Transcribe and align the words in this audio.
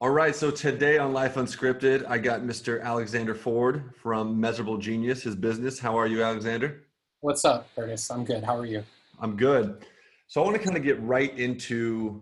All 0.00 0.10
right, 0.10 0.34
so 0.34 0.50
today 0.50 0.98
on 0.98 1.12
Life 1.12 1.36
Unscripted, 1.36 2.04
I 2.08 2.18
got 2.18 2.42
Mr. 2.42 2.82
Alexander 2.82 3.34
Ford 3.34 3.92
from 3.96 4.38
Measurable 4.38 4.76
Genius, 4.76 5.22
his 5.22 5.36
business. 5.36 5.78
How 5.78 5.96
are 5.96 6.08
you, 6.08 6.22
Alexander? 6.22 6.82
What's 7.20 7.44
up, 7.44 7.68
Curtis? 7.76 8.10
I'm 8.10 8.24
good. 8.24 8.42
How 8.42 8.58
are 8.58 8.66
you? 8.66 8.82
I'm 9.20 9.36
good. 9.36 9.86
So 10.26 10.42
I 10.42 10.44
want 10.44 10.56
to 10.56 10.62
kind 10.62 10.76
of 10.76 10.82
get 10.82 11.00
right 11.00 11.38
into 11.38 12.20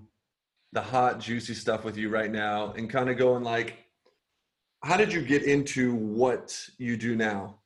the 0.73 0.83
hot, 0.83 1.19
juicy 1.19 1.55
stuff 1.55 1.83
with 1.83 1.97
you 1.97 2.11
right 2.11 2.31
now 2.31 2.73
and 2.73 2.91
kind 2.91 3.09
of 3.09 3.17
going 3.17 3.43
like, 3.43 3.79
how 4.85 4.99
did 4.99 5.11
you 5.11 5.23
get 5.23 5.43
into 5.43 5.95
what 5.95 6.69
you 6.77 6.99
do 6.99 7.17
now? 7.17 7.59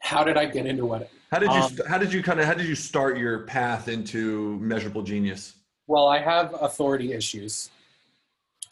How 0.00 0.22
did 0.22 0.36
I 0.36 0.44
get 0.44 0.66
into 0.66 0.84
what? 0.84 1.10
How 1.30 1.38
did 1.38 1.50
you 1.50 1.60
um, 1.60 1.78
how 1.88 1.96
did 1.96 2.12
you 2.12 2.22
kind 2.22 2.40
of 2.40 2.46
how 2.46 2.54
did 2.54 2.66
you 2.66 2.74
start 2.74 3.16
your 3.16 3.46
path 3.46 3.88
into 3.88 4.58
measurable 4.58 5.02
genius? 5.02 5.54
Well, 5.86 6.08
I 6.08 6.18
have 6.18 6.54
authority 6.60 7.12
issues. 7.12 7.70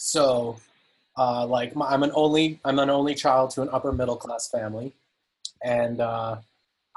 So, 0.03 0.57
uh, 1.18 1.46
like 1.46 1.77
my, 1.77 1.86
I'm 1.89 2.03
an 2.03 2.11
only 2.14 2.59
I'm 2.64 2.79
an 2.79 2.89
only 2.89 3.14
child 3.14 3.50
to 3.50 3.61
an 3.61 3.68
upper 3.71 3.93
middle 3.93 4.17
class 4.17 4.49
family, 4.49 4.95
and 5.63 6.00
uh, 6.00 6.36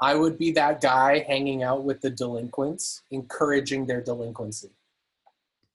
I 0.00 0.14
would 0.14 0.38
be 0.38 0.52
that 0.52 0.80
guy 0.80 1.18
hanging 1.18 1.62
out 1.62 1.84
with 1.84 2.00
the 2.00 2.08
delinquents, 2.08 3.02
encouraging 3.10 3.84
their 3.84 4.00
delinquency. 4.00 4.70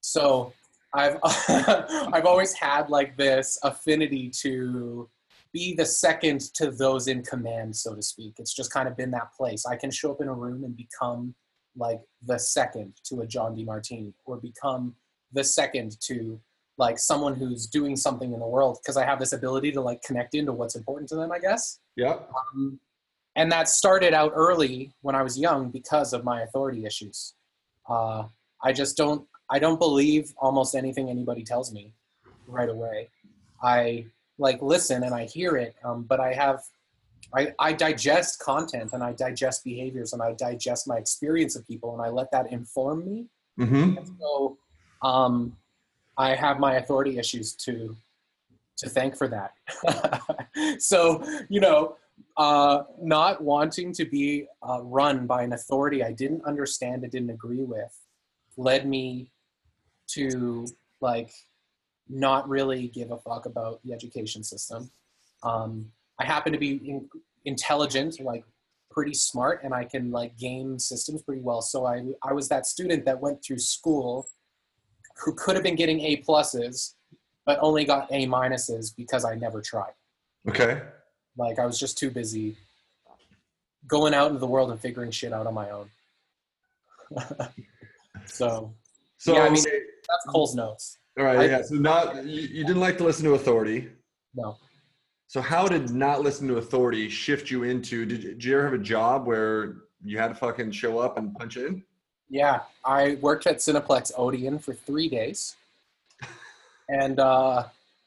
So 0.02 0.54
I've 0.92 1.20
I've 1.24 2.26
always 2.26 2.54
had 2.54 2.90
like 2.90 3.16
this 3.16 3.60
affinity 3.62 4.32
to 4.42 5.08
be 5.54 5.76
the 5.76 5.86
second 5.86 6.42
to 6.56 6.72
those 6.72 7.08
in 7.08 7.22
command, 7.22 7.76
so 7.76 7.94
to 7.94 8.02
speak. 8.02 8.38
It's 8.40 8.56
just 8.56 8.74
kind 8.74 8.88
of 8.88 8.98
been 8.98 9.12
that 9.12 9.36
place. 9.38 9.68
I 9.68 9.76
can 9.76 9.92
show 9.92 10.10
up 10.10 10.22
in 10.22 10.30
a 10.30 10.34
room 10.34 10.64
and 10.64 10.76
become 10.76 11.36
like 11.78 12.02
the 12.26 12.40
second 12.40 12.96
to 13.04 13.22
a 13.22 13.28
John 13.28 13.56
Demartini, 13.56 14.14
or 14.26 14.38
become 14.38 14.96
the 15.32 15.44
second 15.44 15.96
to 16.08 16.42
like 16.80 16.98
someone 16.98 17.36
who's 17.36 17.68
doing 17.68 17.96
something 17.96 18.34
in 18.34 18.40
the 18.40 18.48
world 18.48 18.80
because 18.82 18.96
I 18.96 19.06
have 19.06 19.20
this 19.20 19.34
ability 19.34 19.72
to 19.74 19.82
like 19.82 20.02
connect 20.02 20.34
into 20.34 20.54
what's 20.54 20.76
important 20.76 21.10
to 21.10 21.16
them, 21.16 21.32
I 21.32 21.40
guess. 21.40 21.80
Yeah. 21.98 22.20
Um, 22.56 22.80
and 23.36 23.52
that 23.52 23.68
started 23.68 24.14
out 24.14 24.32
early 24.34 24.94
when 25.02 25.14
I 25.14 25.22
was 25.22 25.38
young 25.38 25.70
because 25.70 26.14
of 26.14 26.24
my 26.24 26.42
authority 26.42 26.86
issues. 26.86 27.36
Uh, 27.88 28.24
I 28.64 28.72
just 28.72 28.98
don't 28.98 29.28
I 29.50 29.60
don't 29.60 29.78
believe 29.78 30.34
almost 30.38 30.74
anything 30.74 31.10
anybody 31.10 31.44
tells 31.44 31.74
me 31.74 31.94
right 32.48 32.70
away. 32.70 33.10
I 33.62 34.06
like 34.38 34.62
listen 34.62 35.04
and 35.04 35.14
I 35.14 35.26
hear 35.26 35.58
it, 35.58 35.76
um, 35.84 36.04
but 36.04 36.22
I 36.22 36.34
have 36.34 36.64
I, 37.36 37.54
I 37.60 37.74
digest 37.74 38.40
content 38.40 38.92
and 38.94 39.04
I 39.04 39.12
digest 39.14 39.64
behaviors 39.66 40.14
and 40.14 40.22
I 40.22 40.34
digest 40.34 40.88
my 40.88 40.96
experience 40.98 41.56
of 41.56 41.68
people 41.68 41.94
and 41.94 42.02
I 42.02 42.10
let 42.10 42.32
that 42.32 42.52
inform 42.52 43.06
me. 43.06 43.28
Mm-hmm. 43.60 43.96
so 44.18 44.58
um, 45.02 45.58
I 46.20 46.36
have 46.36 46.60
my 46.60 46.76
authority 46.76 47.18
issues 47.18 47.56
to 47.66 47.96
to 48.78 48.90
thank 48.90 49.18
for 49.18 49.28
that. 49.28 49.54
so 50.80 51.24
you 51.50 51.62
know, 51.62 51.96
uh, 52.38 52.84
not 53.02 53.42
wanting 53.42 53.94
to 53.94 54.06
be 54.06 54.48
uh, 54.62 54.82
run 54.84 55.26
by 55.26 55.44
an 55.44 55.54
authority 55.54 56.04
I 56.04 56.12
didn't 56.12 56.44
understand 56.46 57.04
and 57.04 57.12
didn't 57.12 57.32
agree 57.32 57.64
with 57.64 57.96
led 58.58 58.86
me 58.88 59.32
to 60.08 60.68
like 61.00 61.32
not 62.10 62.50
really 62.50 62.90
give 62.90 63.12
a 63.12 63.18
fuck 63.18 63.46
about 63.46 63.82
the 63.84 63.94
education 63.94 64.44
system. 64.44 64.92
Um, 65.44 65.92
I 66.20 66.26
happen 66.26 66.52
to 66.52 66.60
be 66.60 66.76
in, 66.90 67.08
intelligent, 67.46 68.20
like 68.20 68.44
pretty 68.92 69.14
smart, 69.14 69.62
and 69.64 69.74
I 69.74 69.86
can 69.86 70.12
like 70.12 70.38
game 70.38 70.80
systems 70.80 71.22
pretty 71.22 71.42
well. 71.42 71.62
So 71.62 71.86
I 71.86 72.04
I 72.24 72.34
was 72.34 72.50
that 72.50 72.66
student 72.66 73.06
that 73.06 73.22
went 73.22 73.42
through 73.42 73.60
school 73.60 74.28
who 75.20 75.34
could 75.34 75.56
have 75.56 75.64
been 75.64 75.76
getting 75.76 76.00
A 76.02 76.18
pluses, 76.18 76.94
but 77.46 77.60
only 77.62 77.86
got 77.86 78.08
A 78.12 78.26
minuses 78.26 78.96
because 78.96 79.26
I 79.26 79.36
never 79.36 79.62
tried. 79.62 79.94
Okay. 80.48 80.82
Like 81.38 81.60
I 81.60 81.66
was 81.66 81.80
just 81.80 81.98
too 81.98 82.10
busy 82.10 82.58
going 83.88 84.14
out 84.14 84.28
into 84.28 84.40
the 84.40 84.48
world 84.48 84.72
and 84.72 84.80
figuring 84.80 85.12
shit 85.12 85.34
out 85.34 85.48
on 85.48 85.54
my 85.54 85.70
own. 85.70 85.90
so, 88.26 88.74
so 89.18 89.34
yeah, 89.34 89.44
I 89.44 89.50
mean, 89.50 89.64
that's 89.64 90.26
Coles 90.30 90.56
Notes. 90.56 90.98
All 91.18 91.26
right, 91.26 91.40
I, 91.40 91.46
yeah. 91.46 91.62
So 91.62 91.76
not 91.76 92.24
you, 92.24 92.42
you 92.42 92.66
didn't 92.66 92.80
like 92.80 92.98
to 93.00 93.04
listen 93.04 93.26
to 93.26 93.34
authority. 93.34 93.90
No. 94.36 94.58
So 95.28 95.42
how 95.42 95.68
did 95.68 95.92
not 95.92 96.22
listen 96.22 96.48
to 96.48 96.58
authority 96.58 97.10
shift 97.10 97.52
you 97.52 97.64
into? 97.64 98.06
Did 98.06 98.22
did 98.22 98.44
you 98.44 98.56
ever 98.56 98.66
have 98.66 98.74
a 98.74 98.84
job 98.84 99.26
where 99.26 99.78
you 100.04 100.18
had 100.18 100.30
to 100.30 100.36
fucking 100.36 100.72
show 100.72 101.00
up 101.00 101.18
and 101.18 101.34
punch 101.36 101.58
in? 101.58 101.84
Yeah, 102.30 102.62
I 102.86 103.18
worked 103.22 103.48
at 103.48 103.58
Cineplex 103.58 104.12
Odeon 104.16 104.60
for 104.60 104.74
three 104.74 105.10
days, 105.10 105.56
and 106.88 107.20
uh, 107.20 107.64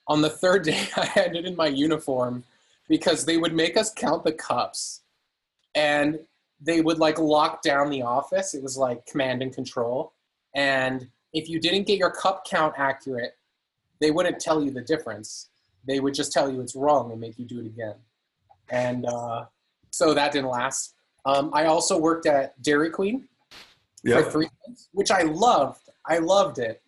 on 0.06 0.22
the 0.22 0.30
third 0.30 0.62
day, 0.64 0.88
I 0.96 1.06
handed 1.06 1.44
in 1.44 1.56
my 1.56 1.66
uniform 1.66 2.44
because 2.88 3.24
they 3.24 3.36
would 3.36 3.52
make 3.52 3.76
us 3.76 3.92
count 3.92 4.22
the 4.22 4.32
cups, 4.32 5.00
and 5.74 6.20
they 6.60 6.80
would 6.80 6.98
like 6.98 7.18
lock 7.18 7.62
down 7.62 7.90
the 7.90 8.02
office. 8.02 8.54
It 8.54 8.62
was 8.62 8.76
like 8.76 9.04
command 9.06 9.42
and 9.42 9.52
control, 9.52 10.12
and 10.54 11.08
if 11.32 11.48
you 11.48 11.58
didn't 11.58 11.88
get 11.88 11.98
your 11.98 12.10
cup 12.10 12.44
count 12.44 12.74
accurate, 12.76 13.36
they 14.00 14.12
wouldn't 14.12 14.38
tell 14.38 14.62
you 14.62 14.70
the 14.70 14.82
difference. 14.82 15.48
They 15.84 15.98
would 15.98 16.14
just 16.14 16.30
tell 16.30 16.48
you 16.48 16.60
it's 16.60 16.76
wrong 16.76 17.10
and 17.10 17.20
make 17.20 17.38
you 17.40 17.44
do 17.44 17.58
it 17.58 17.66
again. 17.66 17.94
And 18.70 19.04
uh, 19.04 19.46
so 19.90 20.14
that 20.14 20.30
didn't 20.30 20.50
last. 20.50 20.94
Um, 21.24 21.50
I 21.52 21.64
also 21.66 21.98
worked 21.98 22.26
at 22.26 22.60
Dairy 22.62 22.90
Queen 22.90 23.28
yep. 24.04 24.24
for 24.24 24.30
three 24.30 24.48
months, 24.66 24.88
which 24.92 25.10
I 25.10 25.22
loved. 25.22 25.88
I 26.06 26.18
loved 26.18 26.58
it. 26.58 26.82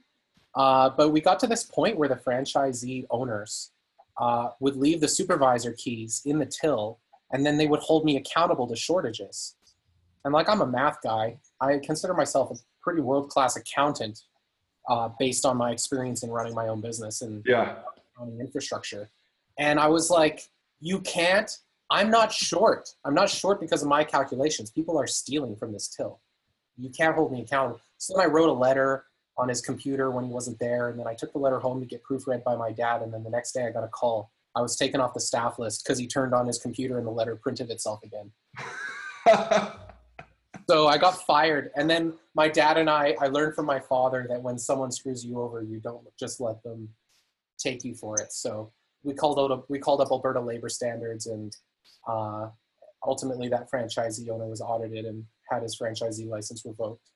Uh, 0.54 0.90
but 0.90 1.10
we 1.10 1.20
got 1.20 1.38
to 1.40 1.46
this 1.46 1.64
point 1.64 1.96
where 1.96 2.08
the 2.08 2.16
franchisee 2.16 3.06
owners 3.10 3.72
uh, 4.18 4.50
would 4.60 4.76
leave 4.76 5.00
the 5.00 5.08
supervisor 5.08 5.72
keys 5.72 6.22
in 6.24 6.38
the 6.38 6.46
till, 6.46 7.00
and 7.32 7.44
then 7.44 7.56
they 7.56 7.66
would 7.66 7.80
hold 7.80 8.04
me 8.04 8.16
accountable 8.16 8.66
to 8.68 8.76
shortages. 8.76 9.56
And 10.24 10.32
like 10.32 10.48
I'm 10.48 10.60
a 10.60 10.66
math 10.66 10.98
guy, 11.02 11.38
I 11.60 11.78
consider 11.78 12.14
myself 12.14 12.50
a 12.50 12.54
pretty 12.82 13.02
world 13.02 13.28
class 13.28 13.56
accountant 13.56 14.20
uh, 14.88 15.08
based 15.18 15.44
on 15.44 15.56
my 15.56 15.70
experience 15.70 16.22
in 16.22 16.30
running 16.30 16.54
my 16.54 16.68
own 16.68 16.80
business 16.80 17.22
and 17.22 17.42
yeah. 17.46 17.76
running 18.18 18.40
infrastructure. 18.40 19.10
And 19.58 19.78
I 19.80 19.88
was 19.88 20.10
like, 20.10 20.48
you 20.80 21.00
can't, 21.00 21.50
I'm 21.90 22.10
not 22.10 22.32
short. 22.32 22.90
I'm 23.04 23.14
not 23.14 23.28
short 23.28 23.60
because 23.60 23.82
of 23.82 23.88
my 23.88 24.04
calculations. 24.04 24.70
People 24.70 24.98
are 24.98 25.06
stealing 25.06 25.56
from 25.56 25.72
this 25.72 25.88
till. 25.88 26.20
You 26.76 26.90
can't 26.90 27.14
hold 27.14 27.32
me 27.32 27.42
accountable. 27.42 27.80
So 27.98 28.14
then 28.14 28.26
I 28.26 28.28
wrote 28.28 28.48
a 28.48 28.52
letter 28.52 29.04
on 29.36 29.48
his 29.48 29.60
computer 29.60 30.10
when 30.10 30.24
he 30.24 30.30
wasn't 30.30 30.58
there. 30.58 30.88
And 30.88 30.98
then 30.98 31.06
I 31.06 31.14
took 31.14 31.32
the 31.32 31.38
letter 31.38 31.58
home 31.58 31.80
to 31.80 31.86
get 31.86 32.02
proofread 32.04 32.44
by 32.44 32.56
my 32.56 32.72
dad. 32.72 33.02
And 33.02 33.12
then 33.12 33.24
the 33.24 33.30
next 33.30 33.52
day 33.52 33.66
I 33.66 33.70
got 33.70 33.84
a 33.84 33.88
call. 33.88 34.30
I 34.56 34.60
was 34.60 34.76
taken 34.76 35.00
off 35.00 35.14
the 35.14 35.20
staff 35.20 35.58
list 35.58 35.84
because 35.84 35.98
he 35.98 36.06
turned 36.06 36.32
on 36.32 36.46
his 36.46 36.58
computer 36.58 36.98
and 36.98 37.06
the 37.06 37.10
letter 37.10 37.34
printed 37.34 37.70
itself 37.70 38.00
again. 38.04 38.30
so 40.68 40.86
I 40.86 40.96
got 40.96 41.26
fired. 41.26 41.72
And 41.74 41.90
then 41.90 42.14
my 42.36 42.48
dad 42.48 42.78
and 42.78 42.88
I, 42.88 43.16
I 43.20 43.26
learned 43.26 43.56
from 43.56 43.66
my 43.66 43.80
father 43.80 44.26
that 44.28 44.40
when 44.40 44.58
someone 44.58 44.92
screws 44.92 45.24
you 45.24 45.40
over, 45.40 45.62
you 45.62 45.80
don't 45.80 46.06
just 46.18 46.40
let 46.40 46.62
them 46.62 46.88
take 47.58 47.82
you 47.82 47.94
for 47.94 48.14
it. 48.20 48.32
So 48.32 48.70
we 49.02 49.14
called 49.14 49.38
out, 49.38 49.50
a, 49.50 49.62
we 49.68 49.80
called 49.80 50.00
up 50.00 50.08
Alberta 50.10 50.40
labor 50.40 50.68
standards, 50.68 51.26
and 51.26 51.54
uh, 52.08 52.48
ultimately 53.04 53.48
that 53.48 53.70
franchisee 53.70 54.28
owner 54.30 54.46
was 54.46 54.60
audited 54.60 55.04
and 55.04 55.24
had 55.50 55.62
his 55.62 55.78
franchisee 55.78 56.28
license 56.28 56.64
revoked. 56.64 57.10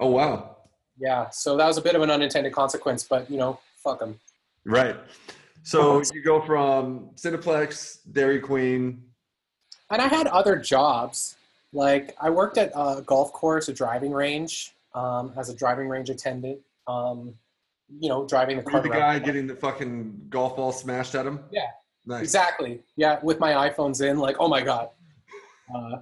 Oh 0.00 0.10
wow! 0.10 0.56
Yeah, 0.98 1.30
so 1.30 1.56
that 1.56 1.66
was 1.66 1.78
a 1.78 1.82
bit 1.82 1.94
of 1.94 2.02
an 2.02 2.10
unintended 2.10 2.52
consequence, 2.52 3.04
but 3.04 3.30
you 3.30 3.36
know, 3.36 3.58
fuck 3.82 4.00
them. 4.00 4.18
Right. 4.64 4.96
So 5.62 6.00
you 6.14 6.22
go 6.22 6.40
from 6.40 7.10
Cineplex, 7.16 7.98
Dairy 8.12 8.38
Queen, 8.38 9.02
and 9.90 10.00
I 10.00 10.06
had 10.06 10.26
other 10.28 10.56
jobs. 10.56 11.36
Like 11.72 12.14
I 12.20 12.30
worked 12.30 12.56
at 12.56 12.70
a 12.74 13.02
golf 13.04 13.32
course, 13.32 13.68
a 13.68 13.72
driving 13.72 14.12
range, 14.12 14.72
um, 14.94 15.32
as 15.36 15.48
a 15.48 15.54
driving 15.54 15.88
range 15.88 16.10
attendant. 16.10 16.60
Um, 16.86 17.34
you 18.00 18.08
know, 18.08 18.26
driving 18.26 18.56
the 18.56 18.62
car. 18.62 18.80
the 18.80 18.88
guy 18.88 19.18
getting 19.18 19.46
the 19.46 19.54
fucking 19.54 20.26
golf 20.28 20.56
ball 20.56 20.72
smashed 20.72 21.14
at 21.14 21.26
him. 21.26 21.40
Yeah. 21.50 21.66
Nice. 22.06 22.22
Exactly. 22.22 22.80
Yeah, 22.96 23.18
with 23.22 23.40
my 23.40 23.68
iPhones 23.68 24.04
in, 24.04 24.18
like, 24.18 24.36
oh 24.38 24.48
my 24.48 24.62
god. 24.62 24.90
Uh, 25.74 25.98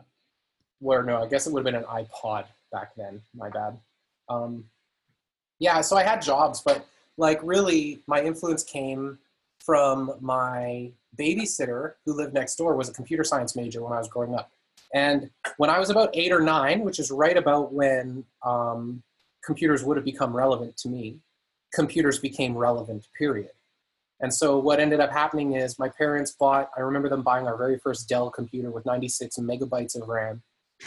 where 0.85 1.03
no, 1.03 1.23
I 1.23 1.27
guess 1.27 1.47
it 1.47 1.53
would 1.53 1.65
have 1.65 1.73
been 1.73 1.83
an 1.83 1.89
iPod 1.89 2.45
back 2.71 2.95
then. 2.95 3.23
My 3.35 3.49
bad. 3.49 3.79
Um, 4.29 4.65
yeah, 5.59 5.81
so 5.81 5.97
I 5.97 6.03
had 6.03 6.21
jobs, 6.21 6.61
but 6.61 6.85
like 7.17 7.41
really, 7.43 8.03
my 8.07 8.23
influence 8.23 8.63
came 8.63 9.19
from 9.65 10.13
my 10.21 10.93
babysitter 11.19 11.95
who 12.05 12.13
lived 12.13 12.35
next 12.35 12.57
door 12.57 12.77
was 12.77 12.91
a 12.91 12.93
computer 12.93 13.25
science 13.25 13.57
major 13.57 13.83
when 13.83 13.95
I 13.95 13.99
was 13.99 14.09
growing 14.09 14.35
up. 14.35 14.51
And 14.93 15.31
when 15.57 15.71
I 15.71 15.79
was 15.79 15.89
about 15.89 16.11
eight 16.13 16.33
or 16.33 16.41
nine, 16.41 16.81
which 16.81 16.99
is 16.99 17.11
right 17.11 17.37
about 17.37 17.73
when 17.73 18.25
um, 18.45 19.03
computers 19.43 19.83
would 19.83 19.97
have 19.97 20.05
become 20.05 20.37
relevant 20.37 20.77
to 20.79 20.89
me, 20.89 21.17
computers 21.73 22.19
became 22.19 22.57
relevant, 22.57 23.09
period. 23.17 23.51
And 24.21 24.33
so 24.33 24.59
what 24.59 24.81
ended 24.81 25.01
up 25.01 25.11
happening 25.11 25.55
is 25.55 25.79
my 25.79 25.89
parents 25.89 26.33
bought, 26.33 26.71
I 26.77 26.81
remember 26.81 27.09
them 27.09 27.23
buying 27.23 27.47
our 27.47 27.57
very 27.57 27.79
first 27.79 28.09
Dell 28.09 28.31
computer 28.31 28.71
with 28.71 28.85
96 28.85 29.37
megabytes 29.39 30.01
of 30.01 30.09
RAM 30.09 30.43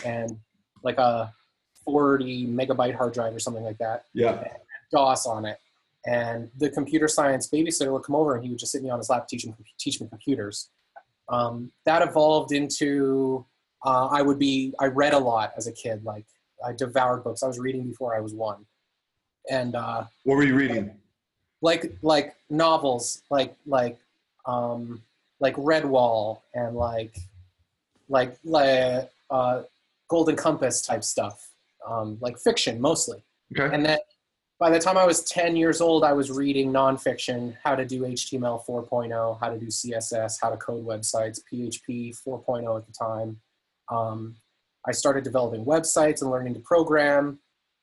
and 0.06 0.38
like 0.84 0.98
a 0.98 1.34
40 1.86 2.48
megabyte 2.48 2.96
hard 2.96 3.14
drive 3.14 3.36
or 3.36 3.40
something 3.40 3.64
like 3.64 3.78
that. 3.78 4.06
Yeah. 4.14 4.44
DOS 4.92 5.26
on 5.26 5.46
it. 5.46 5.60
and 6.06 6.50
the 6.58 6.70
computer 6.70 7.08
science 7.08 7.50
babysitter 7.50 7.92
would 7.92 8.04
come 8.04 8.16
over 8.16 8.36
and 8.36 8.44
he 8.44 8.50
would 8.50 8.60
just 8.60 8.72
sit 8.72 8.82
me 8.84 8.90
on 8.90 8.98
his 8.98 9.10
lap 9.10 9.28
teaching 9.28 9.56
teach 9.78 10.00
me 10.00 10.08
computers. 10.08 10.70
Um, 11.30 11.72
that 11.86 12.02
evolved 12.02 12.54
into 12.54 13.46
uh, 13.86 14.08
I 14.08 14.22
would 14.22 14.40
be 14.40 14.74
I 14.80 14.86
read 14.88 15.14
a 15.14 15.20
lot 15.20 15.54
as 15.58 15.68
a 15.68 15.72
kid. 15.72 16.04
Like 16.04 16.26
I 16.66 16.74
devoured 16.74 17.24
books. 17.24 17.44
I 17.44 17.48
was 17.48 17.60
reading 17.60 17.88
before 17.88 18.16
I 18.16 18.20
was 18.22 18.34
one, 18.34 18.66
and 19.50 19.76
uh, 19.76 20.06
what 20.24 20.36
were 20.36 20.44
you 20.44 20.56
reading? 20.56 20.96
Like 21.62 21.94
like 22.02 22.36
novels, 22.50 23.22
like 23.30 23.56
like 23.66 23.98
um, 24.46 25.04
like 25.40 25.56
Redwall 25.56 26.42
and 26.54 26.76
like 26.76 27.18
like 28.10 28.38
like 28.44 29.10
uh, 29.30 29.64
Golden 30.10 30.36
Compass 30.36 30.82
type 30.82 31.04
stuff, 31.04 31.52
um, 31.88 32.18
like 32.22 32.38
fiction 32.40 32.80
mostly. 32.80 33.24
Okay. 33.58 33.74
And 33.74 33.86
then 33.86 33.98
by 34.60 34.70
the 34.72 34.80
time 34.80 34.98
I 34.98 35.06
was 35.06 35.24
10 35.24 35.56
years 35.56 35.82
old, 35.82 36.04
I 36.04 36.14
was 36.14 36.32
reading 36.32 36.74
nonfiction, 36.74 37.56
how 37.64 37.76
to 37.76 37.86
do 37.86 38.02
HTML 38.02 38.66
4.0, 38.66 39.40
how 39.40 39.50
to 39.50 39.60
do 39.60 39.68
CSS, 39.68 40.38
how 40.42 40.50
to 40.50 40.58
code 40.58 40.86
websites, 40.86 41.40
PHP 41.52 42.18
4.0 42.28 42.78
at 42.78 42.86
the 42.86 42.94
time. 42.94 43.40
Um, 43.90 44.36
I 44.88 44.92
started 44.92 45.24
developing 45.24 45.64
websites 45.64 46.22
and 46.22 46.32
learning 46.32 46.56
to 46.56 46.60
program. 46.62 47.40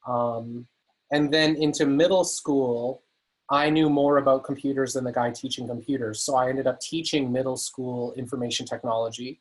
Um, 0.06 0.66
and 1.12 1.32
then 1.32 1.54
into 1.56 1.86
middle 1.86 2.24
school, 2.24 3.02
I 3.50 3.70
knew 3.70 3.88
more 3.88 4.16
about 4.16 4.42
computers 4.42 4.94
than 4.94 5.04
the 5.04 5.12
guy 5.12 5.30
teaching 5.30 5.68
computers. 5.68 6.22
So 6.22 6.34
I 6.34 6.48
ended 6.48 6.66
up 6.66 6.80
teaching 6.80 7.30
middle 7.30 7.56
school 7.56 8.14
information 8.14 8.66
technology. 8.66 9.40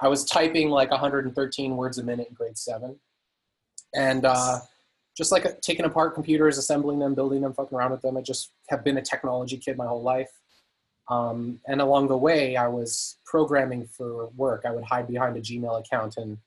I 0.00 0.08
was 0.08 0.24
typing 0.24 0.70
like 0.70 0.90
113 0.90 1.76
words 1.76 1.98
a 1.98 2.02
minute 2.02 2.28
in 2.28 2.34
grade 2.34 2.58
seven. 2.58 2.98
And 3.94 4.24
uh, 4.24 4.60
just 5.16 5.30
like 5.30 5.60
taking 5.60 5.84
apart 5.84 6.14
computers, 6.14 6.58
assembling 6.58 6.98
them, 6.98 7.14
building 7.14 7.42
them, 7.42 7.52
fucking 7.52 7.76
around 7.76 7.92
with 7.92 8.02
them. 8.02 8.16
I 8.16 8.20
just 8.20 8.52
have 8.68 8.82
been 8.82 8.96
a 8.96 9.02
technology 9.02 9.56
kid 9.56 9.76
my 9.76 9.86
whole 9.86 10.02
life. 10.02 10.30
Um, 11.08 11.60
and 11.68 11.80
along 11.80 12.08
the 12.08 12.16
way, 12.16 12.56
I 12.56 12.66
was 12.66 13.18
programming 13.26 13.86
for 13.86 14.28
work. 14.36 14.64
I 14.66 14.70
would 14.72 14.84
hide 14.84 15.06
behind 15.06 15.36
a 15.36 15.40
Gmail 15.40 15.80
account 15.80 16.16
and 16.16 16.38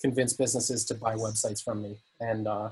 convince 0.00 0.32
businesses 0.32 0.84
to 0.86 0.94
buy 0.94 1.16
websites 1.16 1.62
from 1.62 1.82
me 1.82 1.96
and 2.20 2.46
uh, 2.46 2.70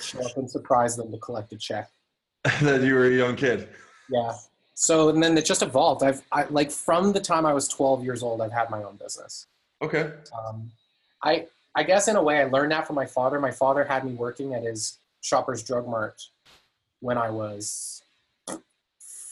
show 0.00 0.20
up 0.24 0.36
and 0.36 0.50
surprise 0.50 0.96
them 0.96 1.12
to 1.12 1.18
collect 1.18 1.52
a 1.52 1.56
check. 1.56 1.88
that 2.62 2.82
you 2.82 2.94
were 2.94 3.06
a 3.06 3.10
young 3.10 3.36
kid. 3.36 3.68
Yeah. 4.10 4.34
So 4.76 5.08
and 5.08 5.22
then 5.22 5.36
it 5.38 5.46
just 5.46 5.62
evolved. 5.62 6.02
I've 6.02 6.22
I, 6.30 6.44
like 6.44 6.70
from 6.70 7.12
the 7.12 7.20
time 7.20 7.46
I 7.46 7.54
was 7.54 7.66
12 7.66 8.04
years 8.04 8.22
old, 8.22 8.42
I've 8.42 8.52
had 8.52 8.70
my 8.70 8.82
own 8.82 8.96
business. 8.96 9.46
Okay. 9.82 10.12
Um, 10.38 10.70
I 11.24 11.46
I 11.74 11.82
guess 11.82 12.08
in 12.08 12.16
a 12.16 12.22
way 12.22 12.40
I 12.40 12.44
learned 12.44 12.72
that 12.72 12.86
from 12.86 12.94
my 12.94 13.06
father. 13.06 13.40
My 13.40 13.50
father 13.50 13.84
had 13.84 14.04
me 14.04 14.12
working 14.12 14.54
at 14.54 14.62
his 14.62 14.98
Shoppers 15.22 15.62
Drug 15.62 15.88
Mart 15.88 16.22
when 17.00 17.16
I 17.16 17.30
was 17.30 18.02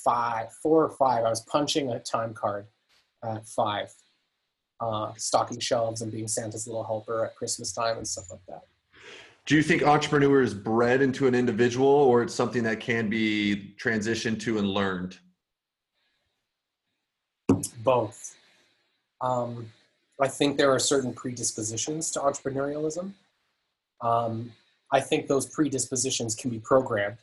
five, 0.02 0.50
four 0.62 0.82
or 0.82 0.90
five. 0.90 1.24
I 1.24 1.30
was 1.30 1.42
punching 1.42 1.90
a 1.90 1.98
time 1.98 2.32
card 2.32 2.66
at 3.22 3.46
five, 3.46 3.92
uh, 4.80 5.12
stocking 5.18 5.60
shelves 5.60 6.00
and 6.00 6.10
being 6.10 6.26
Santa's 6.26 6.66
little 6.66 6.84
helper 6.84 7.26
at 7.26 7.36
Christmas 7.36 7.70
time 7.70 7.98
and 7.98 8.08
stuff 8.08 8.30
like 8.30 8.44
that. 8.48 8.62
Do 9.44 9.56
you 9.56 9.62
think 9.62 9.82
entrepreneur 9.82 10.40
is 10.40 10.54
bred 10.54 11.02
into 11.02 11.26
an 11.26 11.34
individual 11.34 11.86
or 11.86 12.22
it's 12.22 12.34
something 12.34 12.62
that 12.62 12.80
can 12.80 13.10
be 13.10 13.74
transitioned 13.78 14.40
to 14.40 14.56
and 14.56 14.68
learned? 14.68 15.18
Both. 17.82 18.36
Um, 19.20 19.72
I 20.20 20.28
think 20.28 20.56
there 20.56 20.70
are 20.70 20.78
certain 20.78 21.12
predispositions 21.12 22.10
to 22.12 22.20
entrepreneurialism. 22.20 23.12
Um, 24.00 24.52
I 24.92 25.00
think 25.00 25.26
those 25.26 25.46
predispositions 25.46 26.34
can 26.34 26.50
be 26.50 26.58
programmed. 26.58 27.16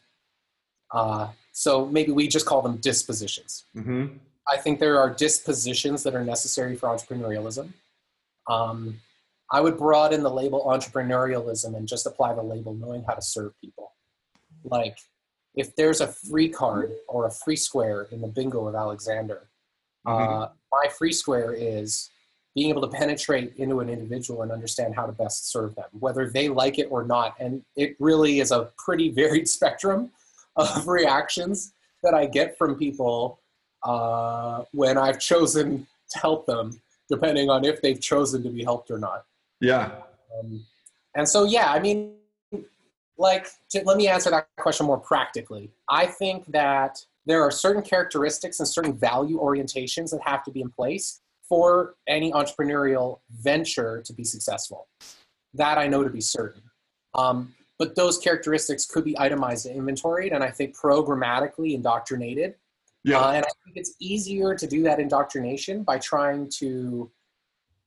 Uh, 0.92 1.30
so 1.51 1.86
maybe 1.86 2.12
we 2.12 2.28
just 2.28 2.45
call 2.45 2.62
them 2.62 2.78
dispositions. 2.78 3.66
Mm-hmm. 3.75 4.18
I 4.48 4.57
think 4.57 4.80
there 4.80 5.00
are 5.00 5.10
dispositions 5.10 6.04
that 6.04 6.16
are 6.16 6.25
necessary 6.25 6.75
for 6.75 6.89
entrepreneurialism. 6.89 7.72
Um, 8.50 9.00
I 9.51 9.62
would 9.62 9.77
broaden 9.77 10.24
the 10.24 10.30
label 10.30 10.63
entrepreneurialism 10.66 11.75
and 11.75 11.88
just 11.88 12.06
apply 12.06 12.34
the 12.34 12.42
label 12.42 12.74
knowing 12.74 13.04
how 13.04 13.13
to 13.13 13.22
serve 13.22 13.54
people. 13.62 13.94
Like, 14.63 14.98
if 15.56 15.75
there's 15.75 16.01
a 16.01 16.07
free 16.07 16.50
card 16.50 16.94
or 17.07 17.27
a 17.27 17.31
free 17.31 17.57
square 17.57 18.07
in 18.12 18.22
the 18.22 18.27
bingo 18.27 18.68
of 18.68 18.75
Alexander, 18.75 19.48
Mm-hmm. 20.06 20.33
uh, 20.33 20.48
my 20.71 20.88
free 20.89 21.13
square 21.13 21.53
is 21.53 22.09
being 22.56 22.69
able 22.69 22.81
to 22.81 22.88
penetrate 22.88 23.53
into 23.57 23.80
an 23.80 23.89
individual 23.89 24.42
and 24.42 24.51
understand 24.51 24.95
how 24.95 25.06
to 25.06 25.12
best 25.12 25.51
serve 25.51 25.74
them, 25.75 25.86
whether 25.92 26.30
they 26.30 26.50
like 26.50 26.80
it 26.80 26.88
or 26.89 27.03
not. 27.03 27.36
And 27.39 27.63
it 27.75 27.95
really 28.00 28.39
is 28.39 28.51
a 28.51 28.71
pretty 28.77 29.09
varied 29.09 29.48
spectrum 29.57 30.12
of 30.56 30.88
reactions 30.88 31.74
that 32.03 32.13
I 32.13 32.25
get 32.25 32.57
from 32.57 32.75
people 32.75 33.39
uh, 33.83 34.63
when 34.74 34.98
I've 34.98 35.19
chosen 35.19 35.88
to 36.09 36.19
help 36.19 36.45
them, 36.45 36.81
depending 37.09 37.50
on 37.50 37.63
if 37.63 37.81
they've 37.81 38.00
chosen 38.00 38.44
to 38.44 38.50
be 38.50 38.63
helped 38.63 38.92
or 38.92 38.98
not. 38.98 39.25
Yeah. 39.59 39.92
Um, 40.39 40.65
and 41.15 41.27
so, 41.27 41.45
yeah, 41.45 41.71
I 41.71 41.80
mean, 41.80 42.15
like, 43.18 43.48
to, 43.69 43.81
let 43.86 43.98
me 43.98 44.07
answer 44.07 44.30
that 44.31 44.48
question 44.57 44.88
more 44.88 44.98
practically. 44.98 45.69
I 45.89 46.07
think 46.07 46.45
that 46.48 47.06
there 47.25 47.41
are 47.44 47.51
certain 47.51 47.81
characteristics 47.81 48.59
and 48.59 48.68
certain 48.68 48.94
value 48.94 49.39
orientations 49.39 50.12
that 50.12 50.21
have 50.23 50.44
to 50.44 50.51
be 50.51 50.62
in 50.62 50.69
place 50.69 51.21
for 51.47 51.95
any 52.07 52.31
entrepreneurial 52.31 53.19
venture 53.29 54.01
to 54.06 54.13
be 54.13 54.23
successful. 54.23 54.88
That 55.53 55.77
I 55.77 55.88
know 55.88 56.03
to 56.03 56.09
be 56.09 56.21
certain. 56.21 56.62
Um, 57.13 57.53
but 57.77 57.95
those 57.95 58.18
characteristics 58.18 58.85
could 58.85 59.03
be 59.03 59.18
itemized 59.19 59.65
and 59.65 59.75
inventoried, 59.75 60.33
and 60.33 60.44
I 60.44 60.51
think 60.51 60.77
programmatically 60.77 61.73
indoctrinated. 61.73 62.56
Yeah. 63.03 63.19
Uh, 63.19 63.31
and 63.31 63.45
I 63.45 63.50
think 63.65 63.75
it's 63.75 63.95
easier 64.00 64.56
to 64.56 64.67
do 64.67 64.83
that 64.83 65.00
indoctrination 65.00 65.83
by 65.83 65.97
trying 65.97 66.50
to 66.59 67.12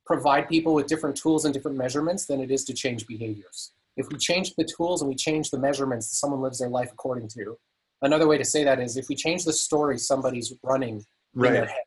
provide 0.05 0.49
people 0.49 0.75
with 0.75 0.87
different 0.87 1.17
tools 1.17 1.45
and 1.45 1.55
different 1.55 1.77
measurements 1.77 2.27
than 2.27 2.41
it 2.41 2.51
is 2.51 2.65
to 2.65 2.75
change 2.75 3.07
behaviors. 3.07 3.73
If 3.97 4.09
we 4.11 4.19
change 4.19 4.55
the 4.57 4.65
tools 4.65 5.01
and 5.01 5.09
we 5.09 5.15
change 5.15 5.51
the 5.51 5.59
measurements 5.59 6.11
that 6.11 6.17
someone 6.17 6.41
lives 6.41 6.59
their 6.59 6.69
life 6.69 6.91
according 6.93 7.29
to, 7.29 7.57
another 8.05 8.27
way 8.27 8.39
to 8.39 8.45
say 8.45 8.65
that 8.65 8.81
is 8.81 8.97
if 8.97 9.09
we 9.09 9.15
change 9.15 9.45
the 9.45 9.53
story 9.53 9.99
somebody's 9.99 10.53
running 10.63 11.05
in 11.35 11.43
their 11.43 11.67
head, 11.67 11.85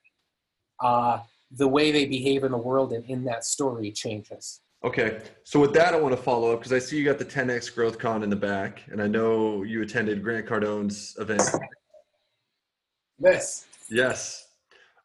uh, 0.84 1.20
the 1.52 1.68
way 1.68 1.92
they 1.92 2.06
behave 2.06 2.44
in 2.44 2.52
the 2.52 2.58
world 2.58 2.94
and 2.94 3.06
in 3.06 3.24
that 3.26 3.44
story 3.44 3.92
changes. 3.92 4.62
Okay. 4.84 5.22
So 5.44 5.60
with 5.60 5.74
that, 5.74 5.94
I 5.94 6.00
want 6.00 6.16
to 6.16 6.22
follow 6.22 6.54
up 6.54 6.60
because 6.60 6.74
I 6.74 6.80
see 6.80 6.98
you 6.98 7.06
got 7.06 7.18
the 7.18 7.26
10x 7.26 7.74
Growth 7.74 7.98
Con 7.98 8.24
in 8.24 8.30
the 8.30 8.36
back, 8.36 8.84
and 8.92 9.02
I 9.02 9.08
know 9.08 9.64
you 9.64 9.82
attended 9.82 10.24
Grant 10.24 10.46
Cardone's 10.46 11.16
event. 11.20 11.44
This. 13.20 13.66
Yes. 13.90 14.48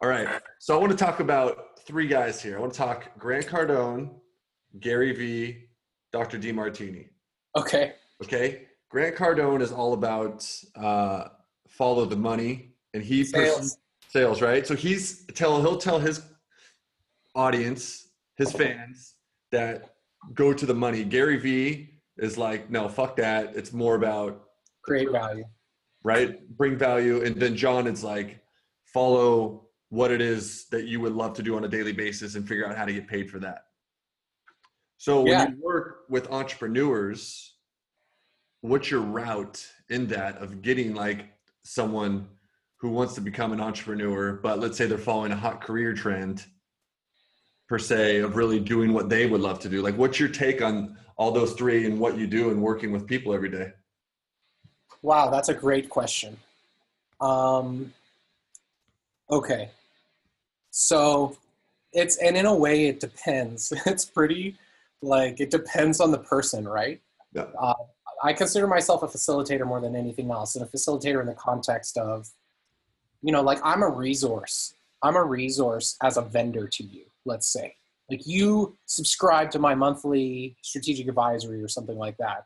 All 0.03 0.09
right. 0.09 0.29
So 0.59 0.77
I 0.77 0.79
want 0.79 0.93
to 0.93 0.99
talk 0.99 1.21
about 1.21 1.81
three 1.87 2.07
guys 2.07 2.43
here. 2.43 2.59
I 2.59 2.61
want 2.61 2.73
to 2.73 2.79
talk 2.79 3.19
Grant 3.19 3.47
Cardone, 3.47 4.11
Gary 4.81 5.13
Vee, 5.13 5.69
Dr. 6.13 6.39
Demartini. 6.39 7.09
Okay. 7.57 7.95
Okay. 8.23 8.67
Grant 8.93 9.17
Cardone 9.17 9.63
is 9.63 9.73
all 9.73 9.95
about 9.95 10.47
uh, 10.77 11.29
follow 11.67 12.05
the 12.05 12.15
money, 12.15 12.75
and 12.93 13.03
he 13.03 13.25
Sales. 13.25 13.79
sales, 14.11 14.43
right? 14.43 14.67
So 14.67 14.77
he's 14.77 15.25
tell 15.35 15.63
he'll 15.63 15.79
tell 15.79 15.99
his 15.99 16.21
audience, 17.35 18.09
his 18.37 18.53
fans, 18.53 19.15
that 19.51 19.95
go 20.35 20.53
to 20.53 20.67
the 20.67 20.75
money. 20.75 21.05
Gary 21.05 21.39
Vee 21.39 21.89
is 22.19 22.37
like, 22.37 22.69
no, 22.71 22.87
fuck 22.87 23.17
that. 23.17 23.57
It's 23.57 23.73
more 23.73 23.95
about 23.95 24.45
Create 24.83 25.11
value. 25.11 25.45
right, 26.05 26.47
bring 26.59 26.77
value, 26.77 27.23
and 27.25 27.35
then 27.37 27.57
John 27.57 27.87
is 27.87 28.05
like, 28.05 28.45
follow 28.85 29.69
what 29.89 30.11
it 30.11 30.21
is 30.21 30.67
that 30.69 30.85
you 30.87 31.01
would 31.01 31.15
love 31.15 31.33
to 31.35 31.43
do 31.43 31.57
on 31.57 31.65
a 31.65 31.69
daily 31.69 31.93
basis 31.93 32.35
and 32.35 32.47
figure 32.47 32.67
out 32.69 32.77
how 32.77 32.85
to 32.85 32.93
get 32.93 33.09
paid 33.09 33.31
for 33.31 33.39
that. 33.39 33.65
So 34.99 35.23
when 35.23 35.29
Yeah. 35.31 35.49
you 35.49 35.57
work 35.63 36.01
with 36.11 36.31
entrepreneurs, 36.31 37.52
what's 38.63 38.91
your 38.91 39.01
route 39.01 39.65
in 39.91 40.07
that 40.09 40.39
of 40.39 40.63
getting 40.63 40.95
like 40.95 41.27
someone 41.65 42.27
who 42.79 42.89
wants 42.89 43.15
to 43.15 43.21
become 43.21 43.53
an 43.53 43.61
entrepreneur, 43.61 44.33
but 44.33 44.59
let's 44.59 44.79
say 44.79 44.87
they're 44.87 44.99
following 44.99 45.31
a 45.33 45.37
hot 45.37 45.61
career 45.61 45.93
trend 45.93 46.45
per 47.69 47.79
se 47.79 48.19
of 48.19 48.37
really 48.37 48.59
doing 48.59 48.93
what 48.93 49.09
they 49.09 49.27
would 49.27 49.41
love 49.41 49.59
to 49.61 49.69
do? 49.69 49.83
Like, 49.83 49.97
what's 49.97 50.19
your 50.19 50.29
take 50.29 50.63
on 50.63 50.97
all 51.17 51.31
those 51.31 51.53
three 51.53 51.87
and 51.87 51.99
what 51.99 52.17
you 52.17 52.27
do 52.27 52.51
and 52.51 52.61
working 52.61 52.93
with 52.93 53.07
people 53.07 53.33
every 53.33 53.49
day? 53.49 53.73
Wow, 55.03 55.31
that's 55.31 55.49
a 55.49 55.55
great 55.55 55.89
question. 55.89 56.37
Um, 57.21 57.93
okay. 59.31 59.71
So 60.71 61.37
it's, 61.93 62.17
and 62.17 62.37
in 62.37 62.47
a 62.47 62.55
way, 62.55 62.87
it 62.87 63.01
depends. 63.01 63.73
It's 63.87 64.05
pretty 64.05 64.57
like, 65.01 65.41
it 65.41 65.51
depends 65.51 66.01
on 66.01 66.11
the 66.11 66.19
person, 66.19 66.67
right? 66.67 67.01
Yeah. 67.33 67.47
Uh, 67.59 67.75
I 68.23 68.33
consider 68.33 68.67
myself 68.67 69.03
a 69.03 69.09
facilitator 69.09 69.67
more 69.67 69.81
than 69.81 69.97
anything 69.97 70.31
else, 70.31 70.55
and 70.55 70.65
a 70.65 70.69
facilitator 70.69 71.21
in 71.21 71.27
the 71.27 71.35
context 71.35 71.99
of, 71.99 72.29
you 73.21 73.33
know, 73.33 73.43
like 73.43 73.59
I'm 73.65 73.83
a 73.83 73.89
resource. 73.89 74.75
I'm 75.03 75.17
a 75.17 75.25
resource 75.25 75.97
as 76.03 76.17
a 76.17 76.23
vendor 76.23 76.69
to 76.69 76.85
you, 76.85 77.05
let's 77.25 77.49
say. 77.53 77.75
Like 78.09 78.27
you 78.27 78.77
subscribe 78.87 79.51
to 79.53 79.59
my 79.59 79.75
monthly 79.75 80.57
strategic 80.63 81.09
advisory 81.09 81.63
or 81.63 81.69
something 81.69 81.97
like 81.97 82.17
that. 82.19 82.45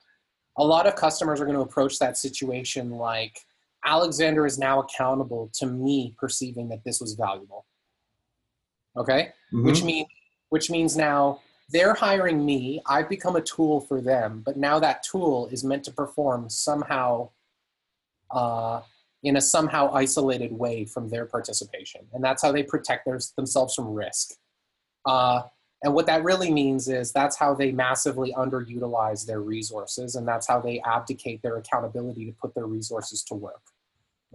A 0.56 0.64
lot 0.64 0.86
of 0.86 0.96
customers 0.96 1.40
are 1.40 1.44
going 1.44 1.56
to 1.56 1.62
approach 1.62 1.98
that 1.98 2.16
situation 2.16 2.90
like 2.90 3.40
Alexander 3.84 4.46
is 4.46 4.58
now 4.58 4.80
accountable 4.80 5.50
to 5.54 5.66
me 5.66 6.14
perceiving 6.18 6.68
that 6.70 6.82
this 6.84 7.00
was 7.00 7.14
valuable. 7.14 7.66
Okay? 8.96 9.32
Mhm. 9.52 9.64
Which 9.64 9.82
means 9.82 10.08
which 10.48 10.70
means 10.70 10.96
now 10.96 11.40
they're 11.70 11.94
hiring 11.94 12.44
me, 12.44 12.80
I've 12.86 13.08
become 13.08 13.36
a 13.36 13.40
tool 13.40 13.80
for 13.80 14.00
them, 14.00 14.42
but 14.44 14.56
now 14.56 14.78
that 14.78 15.02
tool 15.02 15.48
is 15.48 15.64
meant 15.64 15.84
to 15.84 15.90
perform 15.90 16.48
somehow 16.48 17.30
uh, 18.30 18.82
in 19.22 19.36
a 19.36 19.40
somehow 19.40 19.92
isolated 19.92 20.52
way 20.52 20.84
from 20.84 21.08
their 21.08 21.26
participation. 21.26 22.02
And 22.12 22.22
that's 22.22 22.42
how 22.42 22.52
they 22.52 22.62
protect 22.62 23.06
their, 23.06 23.18
themselves 23.36 23.74
from 23.74 23.92
risk. 23.92 24.34
Uh, 25.04 25.42
and 25.82 25.94
what 25.94 26.06
that 26.06 26.24
really 26.24 26.52
means 26.52 26.88
is 26.88 27.12
that's 27.12 27.36
how 27.36 27.54
they 27.54 27.72
massively 27.72 28.32
underutilize 28.32 29.26
their 29.26 29.40
resources, 29.40 30.14
and 30.14 30.26
that's 30.26 30.46
how 30.46 30.60
they 30.60 30.80
abdicate 30.80 31.42
their 31.42 31.58
accountability 31.58 32.24
to 32.26 32.32
put 32.32 32.54
their 32.54 32.66
resources 32.66 33.22
to 33.24 33.34
work. 33.34 33.62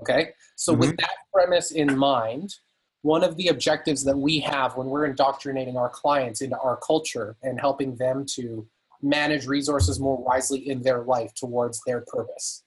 Okay? 0.02 0.32
So, 0.56 0.74
with 0.74 0.96
that 0.98 1.12
premise 1.34 1.72
in 1.72 1.98
mind, 1.98 2.56
one 3.02 3.24
of 3.24 3.36
the 3.38 3.48
objectives 3.48 4.04
that 4.04 4.18
we 4.18 4.40
have 4.40 4.76
when 4.76 4.88
we're 4.88 5.06
indoctrinating 5.06 5.78
our 5.78 5.90
clients 5.90 6.42
into 6.42 6.58
our 6.60 6.78
culture 6.78 7.36
and 7.42 7.60
helping 7.60 7.96
them 7.96 8.26
to 8.36 8.68
manage 9.02 9.48
resources 9.48 10.00
more 10.00 10.18
wisely 10.18 10.70
in 10.70 10.82
their 10.82 11.02
life 11.04 11.34
towards 11.34 11.82
their 11.86 12.04
purpose 12.08 12.64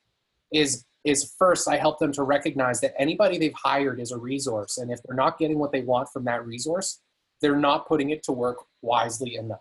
is 0.53 0.85
is 1.05 1.33
first 1.39 1.69
i 1.69 1.77
help 1.77 1.99
them 1.99 2.11
to 2.11 2.23
recognize 2.23 2.81
that 2.81 2.93
anybody 2.99 3.39
they've 3.39 3.55
hired 3.55 4.01
is 4.01 4.11
a 4.11 4.19
resource. 4.19 4.79
And 4.79 4.91
if 4.91 5.01
they're 5.03 5.17
not 5.17 5.39
getting 5.39 5.59
what 5.59 5.71
they 5.71 5.83
want 5.83 6.09
from 6.09 6.25
that 6.25 6.45
resource 6.45 7.01
they're 7.41 7.57
not 7.57 7.87
putting 7.87 8.11
it 8.11 8.23
to 8.23 8.33
work 8.33 8.59
wisely 8.81 9.35
enough. 9.35 9.59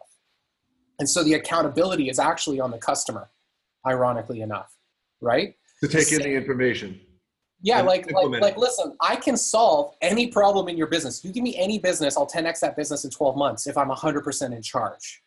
And 0.99 1.09
so 1.09 1.23
the 1.23 1.33
accountability 1.33 2.07
is 2.07 2.17
actually 2.17 2.59
on 2.59 2.71
the 2.71 2.77
customer 2.77 3.29
ironically 3.85 4.41
enough 4.41 4.73
right? 5.23 5.55
To 5.81 5.87
take 5.87 6.11
in 6.11 6.19
the 6.19 6.35
information. 6.35 6.99
Yeah, 7.63 7.81
like 7.81 8.11
like 8.11 8.41
like 8.41 8.57
listen, 8.57 8.95
I 8.99 9.15
can 9.15 9.37
solve 9.37 9.95
any 10.01 10.27
problem 10.27 10.67
in 10.67 10.77
your 10.77 10.87
business. 10.87 11.23
You 11.23 11.31
give 11.31 11.43
me 11.43 11.57
any 11.57 11.79
business, 11.79 12.17
I'll 12.17 12.27
10x 12.27 12.59
that 12.59 12.75
business 12.75 13.05
in 13.05 13.09
12 13.09 13.37
months 13.37 13.67
if 13.67 13.77
I'm 13.77 13.89
100% 13.89 14.53
in 14.53 14.61
charge. 14.61 15.23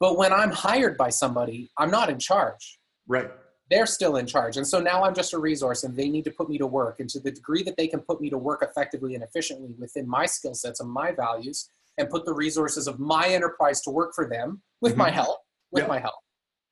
But 0.00 0.16
when 0.16 0.32
I'm 0.32 0.50
hired 0.50 0.96
by 0.96 1.10
somebody, 1.10 1.70
I'm 1.76 1.90
not 1.90 2.08
in 2.08 2.18
charge. 2.18 2.78
Right. 3.06 3.30
They're 3.70 3.86
still 3.86 4.16
in 4.16 4.26
charge. 4.26 4.56
And 4.56 4.66
so 4.66 4.80
now 4.80 5.04
I'm 5.04 5.14
just 5.14 5.34
a 5.34 5.38
resource 5.38 5.84
and 5.84 5.94
they 5.94 6.08
need 6.08 6.24
to 6.24 6.30
put 6.30 6.48
me 6.48 6.56
to 6.58 6.66
work. 6.66 7.00
And 7.00 7.10
to 7.10 7.20
the 7.20 7.30
degree 7.30 7.62
that 7.64 7.76
they 7.76 7.88
can 7.88 8.00
put 8.00 8.20
me 8.20 8.30
to 8.30 8.38
work 8.38 8.62
effectively 8.62 9.14
and 9.14 9.22
efficiently 9.22 9.74
within 9.78 10.08
my 10.08 10.24
skill 10.24 10.54
sets 10.54 10.80
and 10.80 10.90
my 10.90 11.12
values 11.12 11.68
and 11.98 12.08
put 12.08 12.24
the 12.24 12.32
resources 12.32 12.86
of 12.86 12.98
my 12.98 13.28
enterprise 13.28 13.80
to 13.82 13.90
work 13.90 14.14
for 14.14 14.28
them 14.28 14.62
with 14.80 14.96
my 14.96 15.10
Mhm. 15.10 15.14
help, 15.14 15.40
with 15.72 15.84
Yeah. 15.84 15.88
my 15.88 15.98
help, 15.98 16.20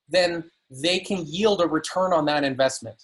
then 0.08 0.50
they 0.70 0.98
can 0.98 1.24
yield 1.26 1.60
a 1.60 1.66
return 1.66 2.12
on 2.12 2.24
that 2.26 2.44
investment. 2.44 3.02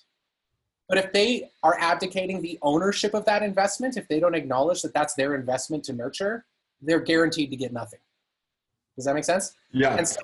But 0.90 0.98
if 0.98 1.12
they 1.12 1.52
are 1.62 1.76
abdicating 1.78 2.42
the 2.42 2.58
ownership 2.62 3.14
of 3.14 3.24
that 3.26 3.44
investment, 3.44 3.96
if 3.96 4.08
they 4.08 4.18
don't 4.18 4.34
acknowledge 4.34 4.82
that 4.82 4.92
that's 4.92 5.14
their 5.14 5.36
investment 5.36 5.84
to 5.84 5.92
nurture, 5.92 6.44
they're 6.82 7.00
guaranteed 7.00 7.50
to 7.50 7.56
get 7.56 7.72
nothing. 7.72 8.00
Does 8.96 9.04
that 9.04 9.14
make 9.14 9.22
sense? 9.22 9.54
Yeah. 9.72 9.94
And 9.94 10.06
so, 10.06 10.20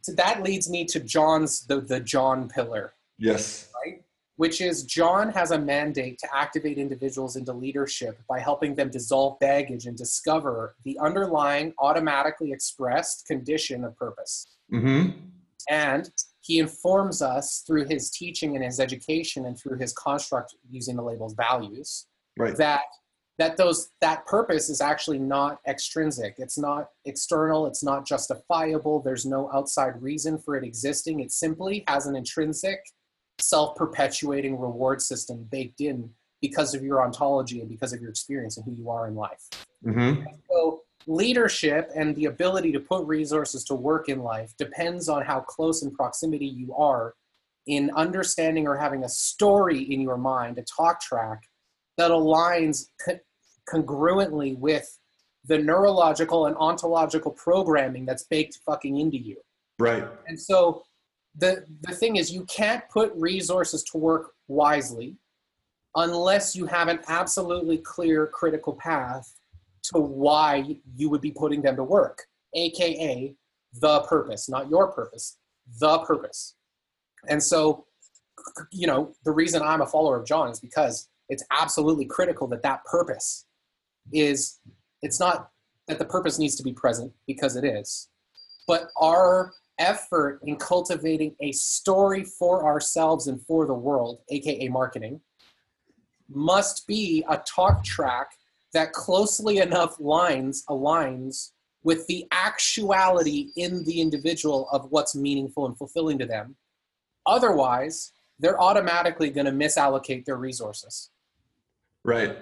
so 0.00 0.12
that 0.14 0.42
leads 0.42 0.70
me 0.70 0.86
to 0.86 1.00
John's 1.00 1.66
the, 1.66 1.82
the 1.82 2.00
John 2.00 2.48
pillar, 2.48 2.94
yes. 3.18 3.70
Right? 3.84 4.02
Which 4.36 4.62
is 4.62 4.84
John 4.84 5.30
has 5.32 5.50
a 5.50 5.58
mandate 5.58 6.18
to 6.20 6.28
activate 6.34 6.78
individuals 6.78 7.36
into 7.36 7.52
leadership 7.52 8.18
by 8.26 8.40
helping 8.40 8.74
them 8.74 8.88
dissolve 8.88 9.38
baggage 9.38 9.84
and 9.84 9.98
discover 9.98 10.76
the 10.84 10.98
underlying 10.98 11.74
automatically 11.78 12.52
expressed 12.52 13.26
condition 13.26 13.84
of 13.84 13.94
purpose. 13.98 14.46
Mm-hmm. 14.72 15.10
And 15.68 16.10
he 16.44 16.58
informs 16.58 17.22
us 17.22 17.64
through 17.66 17.86
his 17.86 18.10
teaching 18.10 18.54
and 18.54 18.62
his 18.62 18.78
education 18.78 19.46
and 19.46 19.58
through 19.58 19.78
his 19.78 19.94
construct 19.94 20.54
using 20.70 20.96
the 20.96 21.02
labels 21.02 21.34
values 21.34 22.06
Right. 22.36 22.56
that 22.56 22.82
that 23.38 23.56
those 23.56 23.90
that 24.00 24.26
purpose 24.26 24.68
is 24.68 24.80
actually 24.80 25.18
not 25.18 25.58
extrinsic. 25.66 26.34
It's 26.38 26.58
not 26.58 26.90
external. 27.04 27.66
It's 27.66 27.82
not 27.82 28.06
justifiable. 28.06 29.00
There's 29.00 29.26
no 29.26 29.50
outside 29.52 30.00
reason 30.00 30.38
for 30.38 30.56
it 30.56 30.64
existing. 30.64 31.20
It 31.20 31.32
simply 31.32 31.82
has 31.88 32.06
an 32.06 32.14
intrinsic 32.14 32.80
self-perpetuating 33.40 34.58
reward 34.58 35.02
system 35.02 35.48
baked 35.50 35.80
in 35.80 36.10
because 36.40 36.74
of 36.74 36.84
your 36.84 37.02
ontology 37.02 37.60
and 37.60 37.68
because 37.68 37.92
of 37.92 38.00
your 38.00 38.10
experience 38.10 38.56
and 38.56 38.64
who 38.66 38.72
you 38.72 38.88
are 38.90 39.08
in 39.08 39.16
life. 39.16 39.48
Hmm 39.82 40.14
so 40.48 40.82
leadership 41.06 41.90
and 41.94 42.14
the 42.16 42.26
ability 42.26 42.72
to 42.72 42.80
put 42.80 43.06
resources 43.06 43.64
to 43.64 43.74
work 43.74 44.08
in 44.08 44.20
life 44.20 44.52
depends 44.56 45.08
on 45.08 45.24
how 45.24 45.40
close 45.40 45.82
in 45.82 45.90
proximity 45.90 46.46
you 46.46 46.74
are 46.74 47.14
in 47.66 47.90
understanding 47.96 48.66
or 48.66 48.76
having 48.76 49.04
a 49.04 49.08
story 49.08 49.80
in 49.80 50.00
your 50.00 50.16
mind, 50.16 50.58
a 50.58 50.62
talk 50.62 51.00
track 51.00 51.42
that 51.96 52.10
aligns 52.10 52.88
co- 53.04 53.20
congruently 53.68 54.56
with 54.58 54.98
the 55.46 55.58
neurological 55.58 56.46
and 56.46 56.56
ontological 56.56 57.30
programming 57.30 58.04
that's 58.04 58.24
baked 58.24 58.58
fucking 58.66 58.98
into 58.98 59.18
you. 59.18 59.36
Right. 59.78 60.06
And 60.26 60.40
so 60.40 60.84
the 61.36 61.64
the 61.82 61.94
thing 61.94 62.16
is 62.16 62.32
you 62.32 62.44
can't 62.44 62.82
put 62.88 63.12
resources 63.16 63.82
to 63.84 63.98
work 63.98 64.32
wisely 64.46 65.16
unless 65.96 66.54
you 66.54 66.66
have 66.66 66.88
an 66.88 67.00
absolutely 67.08 67.78
clear 67.78 68.26
critical 68.26 68.72
path 68.74 69.32
to 69.84 69.98
why 69.98 70.76
you 70.96 71.10
would 71.10 71.20
be 71.20 71.30
putting 71.30 71.62
them 71.62 71.76
to 71.76 71.84
work, 71.84 72.24
aka 72.54 73.34
the 73.80 74.00
purpose, 74.02 74.48
not 74.48 74.68
your 74.68 74.92
purpose, 74.92 75.38
the 75.80 75.98
purpose. 76.00 76.54
And 77.28 77.42
so 77.42 77.86
you 78.70 78.86
know, 78.86 79.12
the 79.24 79.30
reason 79.30 79.62
I'm 79.62 79.80
a 79.80 79.86
follower 79.86 80.18
of 80.18 80.26
John 80.26 80.50
is 80.50 80.60
because 80.60 81.08
it's 81.28 81.44
absolutely 81.50 82.04
critical 82.04 82.46
that 82.48 82.62
that 82.62 82.84
purpose 82.84 83.46
is 84.12 84.58
it's 85.02 85.18
not 85.18 85.50
that 85.88 85.98
the 85.98 86.04
purpose 86.04 86.38
needs 86.38 86.56
to 86.56 86.62
be 86.62 86.72
present 86.72 87.12
because 87.26 87.56
it 87.56 87.64
is 87.64 88.08
but 88.66 88.88
our 89.00 89.52
effort 89.78 90.40
in 90.44 90.56
cultivating 90.56 91.34
a 91.40 91.52
story 91.52 92.24
for 92.24 92.64
ourselves 92.64 93.26
and 93.26 93.40
for 93.42 93.66
the 93.66 93.74
world, 93.74 94.20
aka 94.30 94.68
marketing, 94.68 95.20
must 96.28 96.86
be 96.86 97.24
a 97.28 97.38
talk 97.38 97.84
track 97.84 98.30
that 98.74 98.92
closely 98.92 99.58
enough 99.58 99.98
lines 99.98 100.64
aligns 100.68 101.52
with 101.82 102.06
the 102.06 102.26
actuality 102.32 103.50
in 103.56 103.84
the 103.84 104.00
individual 104.00 104.68
of 104.70 104.90
what's 104.90 105.14
meaningful 105.14 105.66
and 105.66 105.76
fulfilling 105.78 106.18
to 106.18 106.26
them. 106.26 106.56
Otherwise, 107.26 108.12
they're 108.38 108.60
automatically 108.60 109.30
going 109.30 109.46
to 109.46 109.52
misallocate 109.52 110.24
their 110.24 110.36
resources 110.36 111.10
Right. 112.04 112.36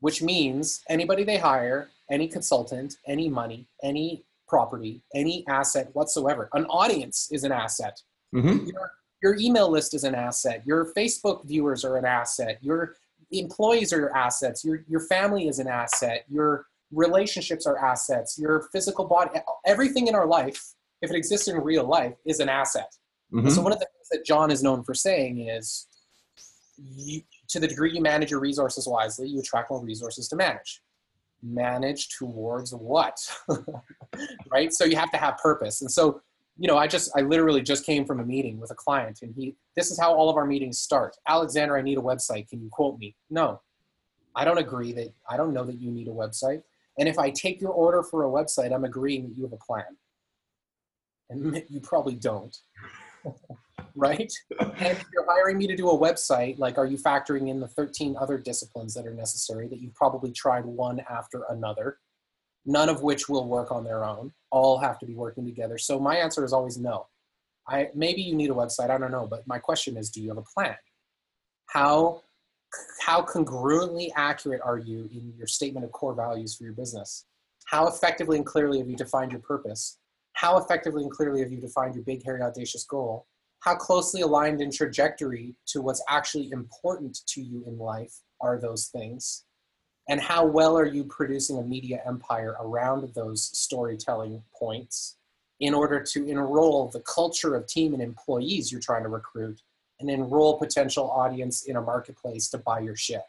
which 0.00 0.20
means 0.22 0.82
anybody 0.88 1.22
they 1.22 1.38
hire, 1.38 1.90
any 2.10 2.26
consultant, 2.28 2.96
any 3.06 3.28
money, 3.28 3.66
any 3.82 4.24
property, 4.48 5.02
any 5.14 5.44
asset 5.48 5.88
whatsoever. 5.94 6.48
An 6.54 6.64
audience 6.66 7.28
is 7.30 7.44
an 7.44 7.52
asset. 7.52 8.00
hmm 8.32 8.66
Your, 8.66 8.90
your 9.22 9.36
email 9.38 9.70
list 9.70 9.94
is 9.94 10.04
an 10.04 10.14
asset. 10.14 10.62
Your 10.66 10.92
Facebook 10.94 11.44
viewers 11.44 11.84
are 11.84 11.96
an 11.96 12.04
asset. 12.04 12.58
Your 12.60 12.96
employees 13.38 13.92
are 13.92 13.98
your 13.98 14.16
assets. 14.16 14.64
Your, 14.64 14.84
your 14.88 15.00
family 15.00 15.48
is 15.48 15.58
an 15.58 15.68
asset. 15.68 16.24
Your 16.28 16.66
relationships 16.92 17.66
are 17.66 17.78
assets. 17.78 18.38
Your 18.38 18.68
physical 18.72 19.06
body, 19.06 19.30
everything 19.66 20.06
in 20.06 20.14
our 20.14 20.26
life, 20.26 20.74
if 21.02 21.10
it 21.10 21.16
exists 21.16 21.48
in 21.48 21.56
real 21.56 21.84
life, 21.84 22.14
is 22.24 22.40
an 22.40 22.48
asset. 22.48 22.92
hmm 23.30 23.48
So 23.48 23.62
one 23.62 23.72
of 23.72 23.78
the 23.78 23.86
things 23.86 24.08
that 24.12 24.24
John 24.24 24.50
is 24.50 24.62
known 24.62 24.84
for 24.84 24.94
saying 24.94 25.48
is, 25.48 25.86
you, 26.76 27.22
to 27.48 27.60
the 27.60 27.68
degree 27.68 27.92
you 27.92 28.00
manage 28.00 28.30
your 28.30 28.40
resources 28.40 28.86
wisely, 28.86 29.28
you 29.28 29.40
attract 29.40 29.70
more 29.70 29.82
resources 29.82 30.28
to 30.28 30.36
manage. 30.36 30.80
Manage 31.42 32.08
towards 32.18 32.72
what? 32.72 33.18
right? 34.50 34.72
So 34.72 34.84
you 34.84 34.96
have 34.96 35.10
to 35.12 35.18
have 35.18 35.36
purpose. 35.38 35.82
And 35.82 35.90
so, 35.90 36.20
you 36.56 36.68
know, 36.68 36.76
I 36.76 36.86
just, 36.86 37.10
I 37.16 37.22
literally 37.22 37.62
just 37.62 37.84
came 37.84 38.04
from 38.04 38.20
a 38.20 38.24
meeting 38.24 38.60
with 38.60 38.70
a 38.70 38.74
client, 38.74 39.20
and 39.22 39.34
he, 39.34 39.56
this 39.76 39.90
is 39.90 39.98
how 39.98 40.14
all 40.14 40.30
of 40.30 40.36
our 40.36 40.46
meetings 40.46 40.78
start. 40.78 41.16
Alexander, 41.26 41.76
I 41.76 41.82
need 41.82 41.98
a 41.98 42.02
website. 42.02 42.48
Can 42.48 42.62
you 42.62 42.68
quote 42.70 42.98
me? 42.98 43.16
No, 43.30 43.60
I 44.36 44.44
don't 44.44 44.58
agree 44.58 44.92
that. 44.92 45.12
I 45.28 45.36
don't 45.36 45.52
know 45.52 45.64
that 45.64 45.80
you 45.80 45.90
need 45.90 46.08
a 46.08 46.12
website. 46.12 46.62
And 46.98 47.08
if 47.08 47.18
I 47.18 47.30
take 47.30 47.60
your 47.60 47.72
order 47.72 48.02
for 48.02 48.24
a 48.24 48.28
website, 48.28 48.72
I'm 48.72 48.84
agreeing 48.84 49.28
that 49.28 49.36
you 49.36 49.42
have 49.42 49.52
a 49.52 49.56
plan. 49.56 49.84
And 51.30 51.62
you 51.68 51.80
probably 51.80 52.14
don't 52.14 52.56
right? 53.94 54.32
And 54.58 54.72
if 54.78 55.04
you're 55.12 55.26
hiring 55.26 55.58
me 55.58 55.66
to 55.66 55.76
do 55.76 55.90
a 55.90 55.98
website, 55.98 56.58
like, 56.58 56.78
are 56.78 56.86
you 56.86 56.96
factoring 56.96 57.48
in 57.48 57.60
the 57.60 57.68
13 57.68 58.16
other 58.18 58.38
disciplines 58.38 58.94
that 58.94 59.06
are 59.06 59.14
necessary 59.14 59.68
that 59.68 59.80
you've 59.80 59.94
probably 59.94 60.32
tried 60.32 60.64
one 60.64 61.00
after 61.10 61.44
another, 61.50 61.98
none 62.64 62.88
of 62.88 63.02
which 63.02 63.28
will 63.28 63.46
work 63.46 63.72
on 63.72 63.84
their 63.84 64.04
own? 64.04 64.32
All 64.54 64.78
have 64.78 64.98
to 65.00 65.06
be 65.06 65.14
working 65.14 65.44
together. 65.44 65.78
So 65.78 65.98
my 65.98 66.16
answer 66.16 66.44
is 66.44 66.52
always 66.52 66.78
no. 66.78 67.06
I 67.68 67.88
maybe 67.94 68.22
you 68.22 68.34
need 68.34 68.50
a 68.50 68.54
website, 68.54 68.90
I 68.90 68.98
don't 68.98 69.10
know, 69.10 69.26
but 69.28 69.46
my 69.46 69.58
question 69.58 69.96
is, 69.96 70.10
do 70.10 70.20
you 70.22 70.28
have 70.28 70.38
a 70.38 70.48
plan? 70.54 70.76
How 71.66 72.22
how 73.00 73.22
congruently 73.22 74.10
accurate 74.16 74.60
are 74.64 74.78
you 74.78 75.08
in 75.12 75.32
your 75.36 75.46
statement 75.46 75.84
of 75.84 75.92
core 75.92 76.14
values 76.14 76.54
for 76.56 76.64
your 76.64 76.72
business? 76.72 77.26
How 77.66 77.88
effectively 77.88 78.36
and 78.36 78.46
clearly 78.46 78.78
have 78.78 78.88
you 78.88 78.96
defined 78.96 79.32
your 79.32 79.40
purpose? 79.40 79.98
How 80.34 80.58
effectively 80.58 81.02
and 81.02 81.10
clearly 81.10 81.40
have 81.40 81.52
you 81.52 81.60
defined 81.60 81.94
your 81.94 82.04
big, 82.04 82.24
hairy, 82.24 82.42
audacious 82.42 82.84
goal? 82.84 83.26
how 83.64 83.74
closely 83.74 84.20
aligned 84.20 84.60
in 84.60 84.70
trajectory 84.70 85.56
to 85.66 85.80
what's 85.80 86.02
actually 86.10 86.50
important 86.50 87.18
to 87.26 87.40
you 87.40 87.64
in 87.66 87.78
life 87.78 88.12
are 88.42 88.60
those 88.60 88.88
things? 88.88 89.46
And 90.08 90.20
how 90.20 90.44
well 90.44 90.76
are 90.76 90.86
you 90.86 91.04
producing 91.04 91.58
a 91.58 91.62
media 91.62 92.02
empire 92.06 92.56
around 92.60 93.14
those 93.14 93.50
storytelling 93.56 94.42
points 94.54 95.16
in 95.60 95.72
order 95.72 96.00
to 96.00 96.28
enroll 96.28 96.88
the 96.88 97.00
culture 97.00 97.54
of 97.54 97.66
team 97.66 97.94
and 97.94 98.02
employees 98.02 98.70
you're 98.70 98.80
trying 98.80 99.02
to 99.02 99.08
recruit 99.08 99.62
and 100.00 100.10
enroll 100.10 100.58
potential 100.58 101.10
audience 101.10 101.62
in 101.62 101.76
a 101.76 101.80
marketplace 101.80 102.48
to 102.50 102.58
buy 102.58 102.80
your 102.80 102.96
shit? 102.96 103.22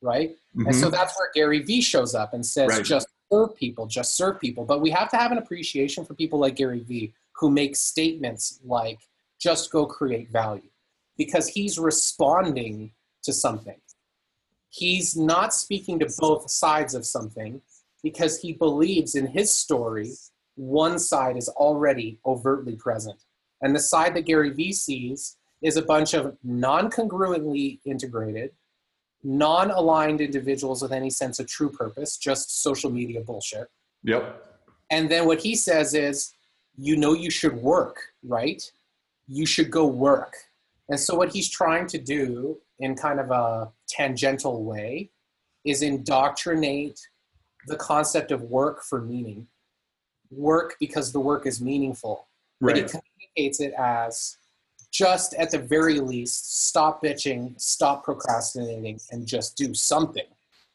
Right? 0.00 0.30
Mm-hmm. 0.56 0.66
And 0.66 0.76
so 0.76 0.86
mm-hmm. 0.86 0.94
that's 0.96 1.16
where 1.16 1.30
Gary 1.34 1.60
Vee 1.60 1.82
shows 1.82 2.14
up 2.14 2.34
and 2.34 2.44
says, 2.44 2.70
right. 2.70 2.84
just 2.84 3.06
serve 3.32 3.54
people, 3.54 3.86
just 3.86 4.16
serve 4.16 4.40
people. 4.40 4.64
But 4.64 4.80
we 4.80 4.90
have 4.90 5.08
to 5.10 5.16
have 5.16 5.30
an 5.30 5.38
appreciation 5.38 6.04
for 6.04 6.14
people 6.14 6.40
like 6.40 6.56
Gary 6.56 6.80
Vee 6.80 7.14
who 7.36 7.50
make 7.50 7.76
statements 7.76 8.58
like, 8.64 8.98
just 9.40 9.70
go 9.72 9.86
create 9.86 10.30
value 10.30 10.70
because 11.16 11.48
he's 11.48 11.78
responding 11.78 12.92
to 13.22 13.32
something. 13.32 13.76
He's 14.72 15.16
not 15.16 15.52
speaking 15.52 15.98
to 15.98 16.08
both 16.18 16.50
sides 16.50 16.94
of 16.94 17.04
something 17.04 17.60
because 18.02 18.40
he 18.40 18.52
believes 18.52 19.14
in 19.14 19.26
his 19.26 19.52
story, 19.52 20.12
one 20.56 20.98
side 20.98 21.36
is 21.36 21.48
already 21.50 22.18
overtly 22.24 22.76
present. 22.76 23.18
And 23.60 23.74
the 23.74 23.80
side 23.80 24.14
that 24.16 24.26
Gary 24.26 24.50
Vee 24.50 24.72
sees 24.72 25.36
is 25.62 25.76
a 25.76 25.82
bunch 25.82 26.14
of 26.14 26.36
non 26.42 26.90
congruently 26.90 27.80
integrated, 27.84 28.50
non 29.22 29.70
aligned 29.70 30.20
individuals 30.20 30.82
with 30.82 30.92
any 30.92 31.10
sense 31.10 31.38
of 31.38 31.46
true 31.46 31.70
purpose, 31.70 32.16
just 32.16 32.62
social 32.62 32.90
media 32.90 33.20
bullshit. 33.20 33.68
Yep. 34.04 34.44
And 34.90 35.10
then 35.10 35.26
what 35.26 35.40
he 35.40 35.54
says 35.54 35.94
is, 35.94 36.32
you 36.76 36.96
know, 36.96 37.12
you 37.12 37.30
should 37.30 37.54
work, 37.54 37.98
right? 38.24 38.62
you 39.32 39.46
should 39.46 39.70
go 39.70 39.86
work. 39.86 40.34
And 40.88 40.98
so, 40.98 41.14
what 41.14 41.32
he's 41.32 41.48
trying 41.48 41.86
to 41.88 41.98
do 41.98 42.58
in 42.82 42.96
kind 42.96 43.20
of 43.20 43.30
a 43.30 43.70
tangential 43.88 44.64
way 44.64 45.08
is 45.64 45.82
indoctrinate 45.82 47.00
the 47.68 47.76
concept 47.76 48.32
of 48.32 48.42
work 48.42 48.82
for 48.82 49.00
meaning. 49.00 49.46
Work 50.30 50.74
because 50.80 51.12
the 51.12 51.20
work 51.20 51.46
is 51.46 51.60
meaningful. 51.60 52.26
Right. 52.60 52.74
But 52.74 52.82
he 52.82 53.00
communicates 53.36 53.60
it 53.60 53.72
as 53.78 54.36
just 54.90 55.32
at 55.34 55.50
the 55.50 55.58
very 55.58 56.00
least, 56.00 56.66
stop 56.68 57.02
bitching, 57.02 57.58
stop 57.60 58.04
procrastinating, 58.04 59.00
and 59.12 59.26
just 59.26 59.56
do 59.56 59.72
something. 59.74 60.26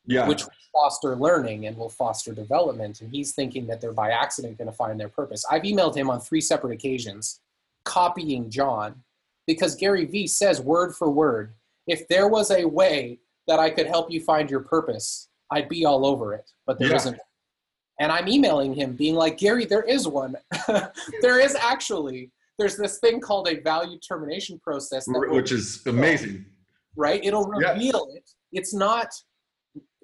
Yeah. 0.06 0.28
Which 0.28 0.44
will 0.46 0.52
foster 0.74 1.18
learning 1.18 1.68
and 1.68 1.76
will 1.76 1.90
foster 1.90 2.34
development. 2.34 3.02
And 3.02 3.12
he's 3.12 3.34
thinking 3.34 3.68
that 3.68 3.82
they're 3.82 3.92
by 3.92 4.12
accident 4.12 4.58
going 4.58 4.70
to 4.70 4.74
find 4.74 4.98
their 4.98 5.10
purpose. 5.10 5.46
I've 5.52 5.64
emailed 5.64 5.96
him 5.96 6.10
on 6.10 6.22
three 6.22 6.40
separate 6.40 6.74
occasions 6.74 7.42
copying 7.84 8.50
John 8.50 9.04
because 9.46 9.76
Gary 9.76 10.06
Vee 10.06 10.28
says 10.28 10.62
word 10.62 10.96
for 10.96 11.10
word, 11.10 11.54
if 11.88 12.08
there 12.08 12.28
was 12.28 12.52
a 12.52 12.66
way 12.66 13.20
that 13.48 13.60
I 13.60 13.70
could 13.70 13.88
help 13.88 14.12
you 14.12 14.22
find 14.22 14.50
your 14.50 14.62
purpose, 14.62 15.30
I'd 15.52 15.70
be 15.70 15.86
all 15.86 16.06
over 16.06 16.34
it, 16.34 16.50
but 16.66 16.78
there 16.80 16.90
yeah. 16.90 16.96
not 16.98 17.16
And 18.00 18.12
I'm 18.12 18.28
emailing 18.28 18.74
him 18.74 18.96
being 18.96 19.16
like, 19.16 19.38
Gary, 19.38 19.66
there 19.66 19.84
is 19.84 20.08
one. 20.08 20.36
there 21.22 21.40
is 21.40 21.56
actually. 21.56 22.32
There's 22.60 22.76
this 22.76 22.98
thing 22.98 23.22
called 23.22 23.48
a 23.48 23.62
value 23.62 24.00
determination 24.00 24.60
process. 24.60 25.06
Which 25.08 25.52
is 25.52 25.86
amazing. 25.86 26.44
Right? 26.96 27.24
It'll 27.24 27.46
reveal 27.46 28.08
yeah. 28.10 28.18
it. 28.18 28.30
It's 28.52 28.74
not 28.74 29.10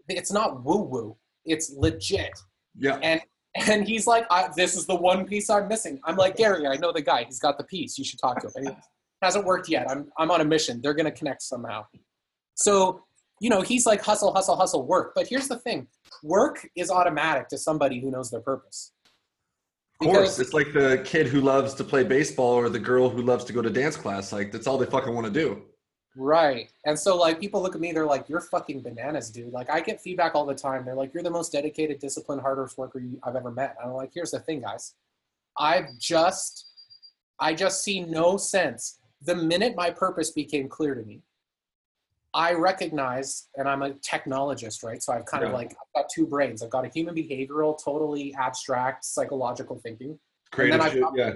it's 0.09 0.31
not 0.31 0.63
woo 0.63 0.81
woo. 0.83 1.17
It's 1.45 1.73
legit. 1.75 2.31
Yeah. 2.77 2.99
And 3.01 3.21
and 3.55 3.87
he's 3.87 4.07
like, 4.07 4.25
"This 4.55 4.75
is 4.75 4.85
the 4.85 4.95
one 4.95 5.25
piece 5.25 5.49
I'm 5.49 5.67
missing." 5.67 5.99
I'm 6.05 6.15
like, 6.15 6.35
Gary, 6.37 6.65
I 6.65 6.75
know 6.77 6.91
the 6.91 7.01
guy. 7.01 7.23
He's 7.23 7.39
got 7.39 7.57
the 7.57 7.63
piece. 7.63 7.97
You 7.97 8.03
should 8.03 8.19
talk 8.19 8.39
to 8.41 8.49
him. 8.59 8.75
Hasn't 9.23 9.45
worked 9.45 9.69
yet. 9.69 9.89
I'm 9.89 10.11
I'm 10.17 10.31
on 10.31 10.41
a 10.41 10.45
mission. 10.45 10.81
They're 10.81 10.93
gonna 10.93 11.11
connect 11.11 11.41
somehow. 11.41 11.85
So 12.55 13.03
you 13.39 13.49
know, 13.49 13.61
he's 13.61 13.85
like 13.85 14.01
hustle, 14.01 14.33
hustle, 14.33 14.55
hustle, 14.55 14.85
work. 14.85 15.13
But 15.15 15.27
here's 15.27 15.47
the 15.47 15.57
thing: 15.57 15.87
work 16.23 16.67
is 16.75 16.89
automatic 16.89 17.49
to 17.49 17.57
somebody 17.57 17.99
who 17.99 18.11
knows 18.11 18.29
their 18.31 18.41
purpose. 18.41 18.91
Of 20.01 20.07
course, 20.07 20.39
it's 20.39 20.53
like 20.53 20.73
the 20.73 21.01
kid 21.05 21.27
who 21.27 21.41
loves 21.41 21.73
to 21.75 21.83
play 21.83 22.03
baseball 22.03 22.53
or 22.53 22.69
the 22.69 22.79
girl 22.79 23.09
who 23.09 23.21
loves 23.21 23.45
to 23.45 23.53
go 23.53 23.61
to 23.61 23.69
dance 23.69 23.95
class. 23.95 24.33
Like 24.33 24.51
that's 24.51 24.67
all 24.67 24.77
they 24.77 24.85
fucking 24.85 25.13
want 25.13 25.27
to 25.27 25.31
do. 25.31 25.63
Right. 26.15 26.69
And 26.85 26.97
so 26.97 27.17
like 27.17 27.39
people 27.39 27.61
look 27.61 27.75
at 27.75 27.81
me, 27.81 27.91
they're 27.91 28.05
like, 28.05 28.29
"You're 28.29 28.41
fucking 28.41 28.81
bananas, 28.81 29.29
dude." 29.29 29.51
Like 29.51 29.69
I 29.69 29.81
get 29.81 30.01
feedback 30.01 30.35
all 30.35 30.45
the 30.45 30.55
time. 30.55 30.85
They're 30.85 30.95
like, 30.95 31.13
"You're 31.13 31.23
the 31.23 31.31
most 31.31 31.51
dedicated, 31.51 31.99
disciplined, 31.99 32.41
hardest 32.41 32.77
worker 32.77 33.01
I've 33.23 33.35
ever 33.35 33.51
met." 33.51 33.75
And 33.79 33.89
I'm 33.89 33.95
like, 33.95 34.11
"Here's 34.13 34.31
the 34.31 34.39
thing, 34.39 34.61
guys. 34.61 34.93
I've 35.57 35.97
just, 35.99 36.67
I 37.39 37.53
just 37.53 37.83
see 37.83 38.01
no 38.01 38.37
sense. 38.37 38.99
The 39.23 39.35
minute 39.35 39.75
my 39.75 39.89
purpose 39.89 40.31
became 40.31 40.67
clear 40.67 40.95
to 40.95 41.03
me, 41.03 41.21
I 42.33 42.53
recognize, 42.53 43.47
and 43.55 43.69
I'm 43.69 43.83
a 43.83 43.91
technologist, 43.91 44.83
right? 44.83 45.01
So 45.01 45.13
I've 45.13 45.25
kind 45.25 45.43
yeah. 45.43 45.49
of 45.49 45.53
like 45.53 45.71
I've 45.71 46.01
got 46.01 46.09
two 46.13 46.25
brains. 46.25 46.63
I've 46.63 46.71
got 46.71 46.85
a 46.85 46.89
human 46.89 47.15
behavioral, 47.15 47.77
totally 47.81 48.33
abstract, 48.35 49.05
psychological 49.05 49.77
thinking, 49.77 50.17
Creative 50.51 50.73
and 50.73 50.81
then 50.81 50.89
I've 50.89 50.99
got 50.99 51.13
yeah. 51.15 51.33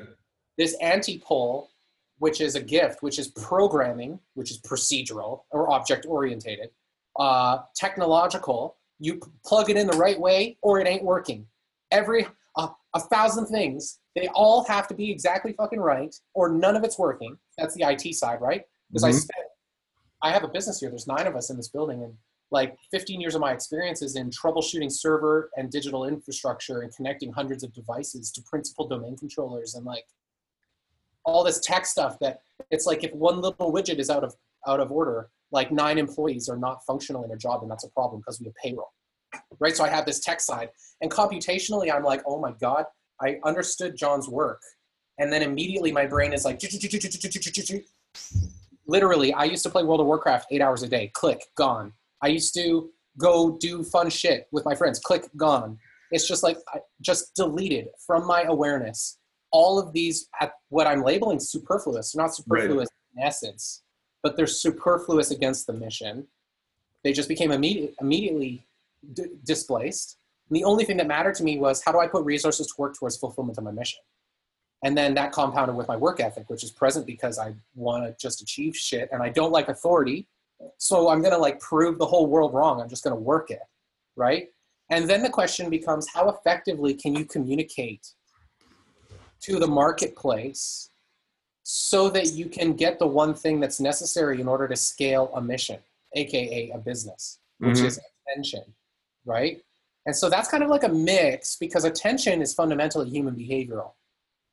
this 0.57 0.75
antipole 0.81 1.67
which 2.19 2.41
is 2.41 2.55
a 2.55 2.61
gift, 2.61 3.03
which 3.03 3.19
is 3.19 3.27
programming, 3.29 4.19
which 4.33 4.51
is 4.51 4.59
procedural 4.59 5.41
or 5.51 5.69
object 5.71 6.05
orientated, 6.07 6.69
uh, 7.19 7.59
technological. 7.75 8.77
You 8.99 9.21
plug 9.45 9.69
it 9.69 9.77
in 9.77 9.87
the 9.87 9.97
right 9.97 10.19
way, 10.19 10.57
or 10.61 10.79
it 10.79 10.87
ain't 10.87 11.03
working. 11.03 11.45
Every 11.91 12.25
uh, 12.55 12.69
a 12.95 12.99
thousand 12.99 13.47
things, 13.47 13.99
they 14.15 14.27
all 14.29 14.63
have 14.65 14.87
to 14.87 14.95
be 14.95 15.11
exactly 15.11 15.53
fucking 15.53 15.79
right, 15.79 16.15
or 16.33 16.49
none 16.49 16.75
of 16.75 16.83
it's 16.83 16.97
working. 16.97 17.37
That's 17.57 17.75
the 17.75 17.83
IT 17.89 18.15
side, 18.15 18.41
right? 18.41 18.63
Because 18.89 19.03
mm-hmm. 19.03 19.15
I 19.15 19.19
spent, 19.19 19.47
I 20.23 20.31
have 20.31 20.43
a 20.43 20.47
business 20.47 20.79
here. 20.79 20.89
There's 20.89 21.07
nine 21.07 21.27
of 21.27 21.35
us 21.35 21.49
in 21.49 21.57
this 21.57 21.69
building, 21.69 22.03
and 22.03 22.13
like 22.51 22.77
15 22.91 23.19
years 23.19 23.35
of 23.35 23.41
my 23.41 23.51
experience 23.51 24.01
is 24.01 24.15
in 24.15 24.29
troubleshooting 24.29 24.91
server 24.91 25.49
and 25.57 25.69
digital 25.69 26.05
infrastructure 26.05 26.81
and 26.81 26.95
connecting 26.95 27.31
hundreds 27.31 27.63
of 27.63 27.73
devices 27.73 28.31
to 28.31 28.41
principal 28.43 28.87
domain 28.87 29.17
controllers 29.17 29.75
and 29.75 29.85
like 29.85 30.05
all 31.25 31.43
this 31.43 31.59
tech 31.59 31.85
stuff 31.85 32.17
that 32.19 32.39
it's 32.71 32.85
like 32.85 33.03
if 33.03 33.13
one 33.13 33.41
little 33.41 33.71
widget 33.71 33.99
is 33.99 34.09
out 34.09 34.23
of 34.23 34.33
out 34.65 34.79
of 34.79 34.91
order, 34.91 35.29
like 35.51 35.71
nine 35.71 35.97
employees 35.97 36.49
are 36.49 36.57
not 36.57 36.83
functional 36.85 37.23
in 37.23 37.31
a 37.31 37.37
job, 37.37 37.61
and 37.61 37.69
that's 37.69 37.83
a 37.83 37.89
problem 37.89 38.21
because 38.21 38.39
we 38.39 38.45
have 38.47 38.55
payroll, 38.55 38.91
right? 39.59 39.75
So 39.75 39.83
I 39.83 39.89
have 39.89 40.05
this 40.05 40.19
tech 40.19 40.41
side, 40.41 40.69
and 41.01 41.11
computationally, 41.11 41.93
I'm 41.93 42.03
like, 42.03 42.23
oh 42.25 42.39
my 42.39 42.53
god, 42.59 42.85
I 43.21 43.39
understood 43.43 43.95
John's 43.95 44.27
work, 44.27 44.61
and 45.19 45.31
then 45.31 45.41
immediately 45.41 45.91
my 45.91 46.05
brain 46.05 46.33
is 46.33 46.45
like, 46.45 46.61
literally, 48.87 49.33
I 49.33 49.43
used 49.45 49.63
to 49.63 49.69
play 49.69 49.83
World 49.83 49.99
of 49.99 50.07
Warcraft 50.07 50.47
eight 50.51 50.61
hours 50.61 50.83
a 50.83 50.87
day, 50.87 51.11
click, 51.13 51.41
gone. 51.55 51.93
I 52.21 52.27
used 52.27 52.53
to 52.55 52.89
go 53.17 53.57
do 53.59 53.83
fun 53.83 54.09
shit 54.09 54.47
with 54.51 54.65
my 54.65 54.75
friends, 54.75 54.99
click, 54.99 55.29
gone. 55.35 55.77
It's 56.11 56.27
just 56.27 56.43
like 56.43 56.57
I 56.73 56.79
just 57.01 57.35
deleted 57.35 57.89
from 58.05 58.25
my 58.25 58.43
awareness 58.43 59.17
all 59.51 59.79
of 59.79 59.93
these 59.93 60.29
at 60.39 60.53
what 60.69 60.87
I'm 60.87 61.03
labeling 61.03 61.39
superfluous. 61.39 62.15
Not 62.15 62.35
superfluous 62.35 62.89
right. 63.17 63.21
in 63.21 63.27
essence, 63.27 63.83
but 64.23 64.37
they're 64.37 64.47
superfluous 64.47 65.31
against 65.31 65.67
the 65.67 65.73
mission. 65.73 66.27
They 67.03 67.13
just 67.13 67.29
became 67.29 67.51
immediate, 67.51 67.95
immediately 68.01 68.65
d- 69.13 69.31
displaced. 69.43 70.17
And 70.49 70.55
the 70.55 70.63
only 70.63 70.85
thing 70.85 70.97
that 70.97 71.07
mattered 71.07 71.35
to 71.35 71.43
me 71.43 71.57
was 71.57 71.83
how 71.83 71.91
do 71.91 71.99
I 71.99 72.07
put 72.07 72.23
resources 72.23 72.67
to 72.67 72.73
work 72.77 72.97
towards 72.97 73.17
fulfillment 73.17 73.57
of 73.57 73.63
my 73.63 73.71
mission? 73.71 73.99
And 74.87 74.97
then 74.97 75.13
that 75.15 75.33
compounded 75.33 75.75
with 75.75 75.89
my 75.89 75.97
work 75.97 76.21
ethic, 76.21 76.49
which 76.49 76.63
is 76.63 76.71
present 76.71 77.05
because 77.05 77.37
I 77.37 77.53
want 77.75 78.05
to 78.05 78.15
just 78.17 78.41
achieve 78.41 78.73
shit 78.73 79.09
and 79.11 79.21
I 79.21 79.27
don't 79.27 79.51
like 79.51 79.67
authority. 79.67 80.29
So 80.77 81.09
I'm 81.09 81.19
going 81.19 81.33
to 81.33 81.37
like 81.37 81.59
prove 81.59 81.99
the 81.99 82.05
whole 82.05 82.25
world 82.25 82.53
wrong. 82.53 82.79
I'm 82.79 82.87
just 82.87 83.03
going 83.03 83.13
to 83.13 83.21
work 83.21 83.51
it. 83.51 83.63
Right. 84.15 84.47
And 84.89 85.09
then 85.09 85.23
the 85.23 85.29
question 85.29 85.69
becomes 85.69 86.07
how 86.07 86.29
effectively 86.29 86.93
can 86.93 87.13
you 87.13 87.25
communicate 87.25 88.13
to 89.41 89.59
the 89.59 89.67
marketplace 89.67 90.89
so 91.63 92.09
that 92.11 92.31
you 92.31 92.45
can 92.45 92.71
get 92.71 92.97
the 92.97 93.07
one 93.07 93.33
thing 93.33 93.59
that's 93.59 93.81
necessary 93.81 94.39
in 94.39 94.47
order 94.47 94.69
to 94.69 94.75
scale 94.77 95.31
a 95.35 95.41
mission, 95.41 95.79
aka 96.15 96.71
a 96.73 96.77
business, 96.77 97.39
which 97.57 97.75
mm-hmm. 97.75 97.87
is 97.87 97.99
attention, 98.25 98.63
right? 99.25 99.61
And 100.05 100.15
so 100.15 100.29
that's 100.29 100.47
kind 100.47 100.63
of 100.63 100.69
like 100.69 100.83
a 100.83 100.89
mix 100.89 101.57
because 101.57 101.83
attention 101.83 102.41
is 102.41 102.53
fundamentally 102.53 103.09
human 103.09 103.35
behavioral, 103.35 103.91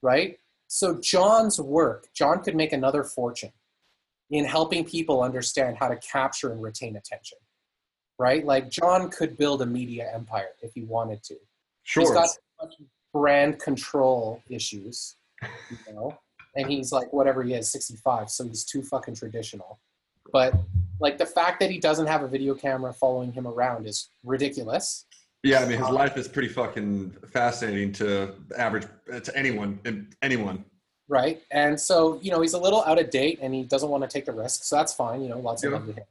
right? 0.04 0.38
So 0.68 1.00
John's 1.00 1.60
work, 1.60 2.08
John 2.14 2.42
could 2.42 2.54
make 2.54 2.72
another 2.72 3.02
fortune 3.02 3.52
in 4.30 4.44
helping 4.44 4.84
people 4.84 5.22
understand 5.22 5.76
how 5.78 5.88
to 5.88 5.96
capture 5.96 6.52
and 6.52 6.62
retain 6.62 6.96
attention, 6.96 7.38
right? 8.18 8.44
Like 8.44 8.70
John 8.70 9.10
could 9.10 9.36
build 9.36 9.62
a 9.62 9.66
media 9.66 10.10
empire 10.14 10.50
if 10.62 10.72
he 10.74 10.82
wanted 10.82 11.22
to. 11.24 11.36
Sure. 11.82 12.02
He's 12.02 12.10
got 12.10 12.28
brand 13.12 13.58
control 13.58 14.42
issues, 14.48 15.16
you 15.42 15.94
know. 15.94 16.18
and 16.56 16.68
he's 16.68 16.92
like 16.92 17.12
whatever 17.12 17.42
he 17.42 17.54
is, 17.54 17.70
65, 17.70 18.30
so 18.30 18.44
he's 18.44 18.64
too 18.64 18.82
fucking 18.82 19.14
traditional. 19.14 19.78
But 20.32 20.54
like 21.00 21.18
the 21.18 21.26
fact 21.26 21.60
that 21.60 21.70
he 21.70 21.78
doesn't 21.78 22.06
have 22.06 22.22
a 22.22 22.28
video 22.28 22.54
camera 22.54 22.92
following 22.92 23.32
him 23.32 23.46
around 23.46 23.86
is 23.86 24.08
ridiculous. 24.24 25.06
Yeah, 25.44 25.60
I 25.60 25.66
mean 25.66 25.78
his 25.78 25.86
um, 25.88 25.94
life 25.94 26.16
is 26.16 26.26
pretty 26.26 26.48
fucking 26.48 27.10
fascinating 27.32 27.92
to 27.94 28.34
average 28.56 28.86
to 29.22 29.36
anyone 29.36 29.78
anyone. 30.22 30.64
right? 31.06 31.42
And 31.50 31.78
so, 31.78 32.18
you 32.22 32.30
know, 32.30 32.40
he's 32.40 32.54
a 32.54 32.58
little 32.58 32.82
out 32.84 32.98
of 32.98 33.10
date 33.10 33.38
and 33.42 33.54
he 33.54 33.62
doesn't 33.64 33.90
want 33.90 34.02
to 34.02 34.08
take 34.08 34.24
the 34.24 34.32
risk. 34.32 34.64
So 34.64 34.74
that's 34.76 34.94
fine, 34.94 35.22
you 35.22 35.28
know, 35.28 35.38
lots 35.38 35.62
of 35.62 35.70
Yeah. 35.70 35.76
love 35.78 35.86
to 35.88 35.92
him. 35.92 36.04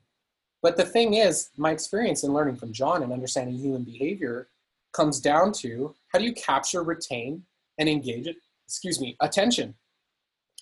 But 0.62 0.78
the 0.78 0.86
thing 0.86 1.16
is, 1.16 1.50
my 1.58 1.72
experience 1.72 2.24
in 2.24 2.32
learning 2.32 2.58
from 2.58 2.72
John 2.72 3.02
and 3.02 3.12
understanding 3.12 3.56
human 3.56 3.84
behavior 3.84 4.48
comes 4.94 5.20
down 5.20 5.52
to 5.54 5.96
how 6.10 6.20
do 6.20 6.26
you 6.26 6.34
capture, 6.34 6.84
retain, 6.84 7.44
and 7.80 7.90
engage 7.90 8.28
it, 8.28 8.38
excuse 8.68 9.02
me, 9.02 9.18
attention? 9.20 9.74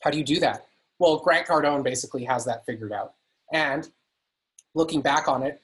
How 0.01 0.10
do 0.12 0.17
you 0.17 0.23
do 0.23 0.39
that? 0.39 0.65
Well, 0.97 1.17
Grant 1.19 1.45
Cardone 1.45 1.84
basically 1.84 2.23
has 2.23 2.45
that 2.45 2.65
figured 2.65 2.93
out. 2.93 3.15
And 3.51 3.89
looking 4.73 5.01
back 5.01 5.27
on 5.27 5.43
it, 5.43 5.62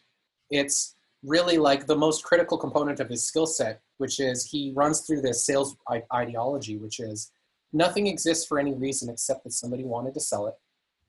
it's 0.51 0.95
really 1.23 1.57
like 1.57 1.85
the 1.85 1.95
most 1.95 2.23
critical 2.23 2.57
component 2.57 2.99
of 2.99 3.09
his 3.09 3.25
skill 3.25 3.45
set, 3.45 3.81
which 3.97 4.19
is 4.19 4.45
he 4.45 4.73
runs 4.75 5.01
through 5.01 5.21
this 5.21 5.45
sales 5.45 5.75
ideology, 6.13 6.77
which 6.77 6.99
is 6.99 7.31
nothing 7.73 8.07
exists 8.07 8.45
for 8.45 8.59
any 8.59 8.73
reason 8.73 9.09
except 9.09 9.43
that 9.43 9.51
somebody 9.51 9.83
wanted 9.83 10.13
to 10.13 10.19
sell 10.19 10.47
it, 10.47 10.55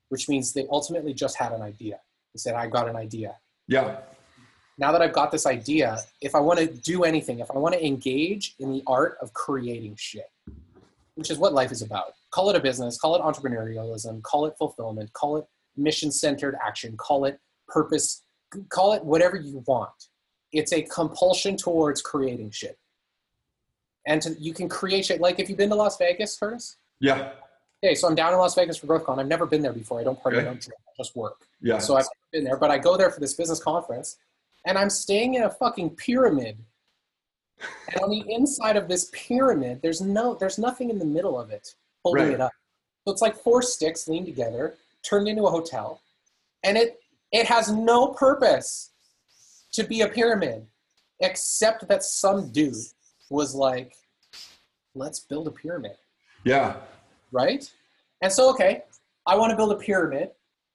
which 0.09 0.29
means 0.29 0.53
they 0.53 0.67
ultimately 0.71 1.15
just 1.15 1.37
had 1.37 1.53
an 1.53 1.63
idea. 1.63 1.99
He 2.33 2.39
said, 2.39 2.55
I 2.55 2.67
got 2.67 2.89
an 2.89 2.97
idea. 2.97 3.37
Yeah. 3.69 3.99
Now 4.79 4.93
that 4.93 5.03
I've 5.03 5.13
got 5.13 5.31
this 5.33 5.45
idea, 5.45 5.99
if 6.21 6.35
I 6.35 6.41
want 6.41 6.59
to 6.61 6.67
do 6.67 7.05
anything, 7.05 7.41
if 7.41 7.51
I 7.51 7.59
want 7.59 7.75
to 7.75 7.85
engage 7.85 8.55
in 8.59 8.73
the 8.73 8.83
art 8.87 9.19
of 9.21 9.33
creating 9.33 9.97
shit, 9.97 10.31
which 11.17 11.31
is 11.31 11.39
what 11.39 11.53
life 11.53 11.73
is 11.73 11.83
about, 11.83 12.13
call 12.31 12.49
it 12.51 12.57
a 12.57 12.61
business, 12.61 12.99
call 12.99 13.17
it 13.17 13.23
entrepreneurialism, 13.23 14.23
call 14.23 14.47
it 14.47 14.55
fulfillment, 14.57 15.13
call 15.13 15.37
it 15.37 15.47
mission 15.77 16.13
centered 16.13 16.57
action, 16.65 16.97
call 16.97 17.25
it 17.25 17.41
purpose, 17.67 18.23
call 18.69 18.93
it 18.95 19.05
whatever 19.05 19.37
you 19.37 19.63
want. 19.67 19.91
It's 20.53 20.73
a 20.73 20.83
compulsion 20.83 21.57
towards 21.57 22.01
creating 22.03 22.51
shit. 22.51 22.79
And 24.07 24.23
to, 24.23 24.35
you 24.39 24.55
can 24.55 24.69
create 24.69 25.07
shit. 25.07 25.21
Like 25.21 25.39
if 25.39 25.49
you've 25.49 25.59
been 25.59 25.69
to 25.71 25.75
Las 25.75 25.99
Vegas, 25.99 26.39
Curtis, 26.39 26.77
Yeah. 27.01 27.33
Okay, 27.85 27.95
so 27.95 28.09
I'm 28.09 28.17
down 28.17 28.33
in 28.33 28.39
Las 28.41 28.57
Vegas 28.57 28.77
for 28.77 28.87
GrowthCon. 28.89 29.21
I've 29.21 29.29
never 29.29 29.47
been 29.47 29.63
there 29.63 29.73
before. 29.73 30.01
I 30.01 30.05
don't 30.05 30.21
party, 30.21 30.39
I 30.39 30.43
don't 30.43 30.61
drink, 30.61 30.81
I 30.89 30.93
just 30.97 31.15
work. 31.15 31.47
Yeah. 31.61 31.79
So 31.79 31.95
I've 31.95 32.07
never 32.07 32.29
been 32.33 32.45
there, 32.45 32.57
but 32.57 32.71
I 32.73 32.79
go 32.79 32.97
there 32.97 33.11
for 33.11 33.21
this 33.21 33.35
business 33.35 33.63
conference, 33.63 34.17
and 34.67 34.77
I'm 34.77 34.91
staying 34.91 35.35
in 35.35 35.45
a 35.45 35.51
fucking 35.51 35.91
pyramid. 35.91 36.59
And 37.93 38.03
on 38.03 38.11
the 38.11 38.25
inside 38.29 38.77
of 38.77 38.89
this 38.89 39.11
pyramid, 39.13 39.81
there's 39.81 40.01
no, 40.01 40.35
there's 40.35 40.59
nothing 40.59 40.91
in 40.91 40.99
the 40.99 41.05
middle 41.05 41.39
of 41.39 41.51
it 41.51 41.75
holding 42.03 42.25
Right. 42.25 42.33
it 42.35 42.41
up. 42.41 42.51
So 43.07 43.13
it's 43.13 43.23
like 43.23 43.37
four 43.37 43.63
sticks 43.63 44.09
leaned 44.09 44.27
together, 44.27 44.75
turned 45.03 45.29
into 45.29 45.45
a 45.45 45.51
hotel, 45.51 46.01
and 46.65 46.77
it 46.77 46.99
it 47.33 47.47
has 47.47 47.71
no 47.71 48.09
purpose 48.09 48.93
to 49.73 49.85
be 49.85 50.01
a 50.01 50.09
pyramid, 50.09 50.67
except 51.21 51.89
that 51.89 52.03
some 52.03 52.51
dude 52.53 52.75
was 53.31 53.55
like, 53.55 53.95
"Let's 54.95 55.21
build 55.21 55.49
a 55.49 55.53
pyramid." 55.53 55.97
yeah. 56.45 56.77
right? 57.33 57.71
And 58.23 58.33
so, 58.33 58.51
okay, 58.51 58.83
I 59.27 59.37
want 59.37 59.51
to 59.51 59.57
build 59.57 59.73
a 59.73 59.77
pyramid. 59.77 60.31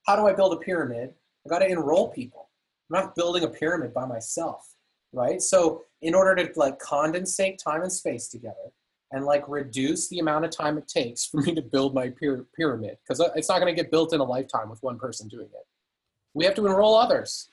How 0.06 0.16
do 0.16 0.28
I 0.28 0.34
build 0.34 0.54
a 0.54 0.58
pyramid? 0.58 1.14
I 1.46 1.50
got 1.50 1.60
to 1.60 1.68
enroll 1.68 2.10
people. 2.10 2.50
I'm 2.90 3.02
not 3.02 3.16
building 3.16 3.44
a 3.44 3.48
pyramid 3.48 3.94
by 3.94 4.06
myself, 4.06 4.76
right? 5.12 5.42
So, 5.42 5.84
in 6.02 6.14
order 6.14 6.36
to 6.36 6.60
like 6.60 6.80
condensate 6.80 7.58
time 7.58 7.82
and 7.82 7.92
space 7.92 8.28
together 8.28 8.72
and 9.12 9.26
like 9.26 9.48
reduce 9.48 10.10
the 10.10 10.20
amount 10.20 10.46
of 10.46 10.52
time 10.52 10.78
it 10.78 10.88
takes 10.88 11.26
for 11.26 11.42
me 11.42 11.56
to 11.56 11.62
build 11.62 11.94
my 11.94 12.12
pyramid, 12.56 12.98
because 13.04 13.20
uh, 13.20 13.30
it's 13.36 13.50
not 13.50 13.60
going 13.60 13.74
to 13.74 13.82
get 13.82 13.92
built 13.92 14.14
in 14.14 14.20
a 14.20 14.24
lifetime 14.24 14.70
with 14.70 14.82
one 14.84 15.00
person 15.00 15.28
doing 15.28 15.48
it, 15.48 15.66
we 16.34 16.46
have 16.46 16.56
to 16.56 16.66
enroll 16.66 16.96
others. 16.96 17.50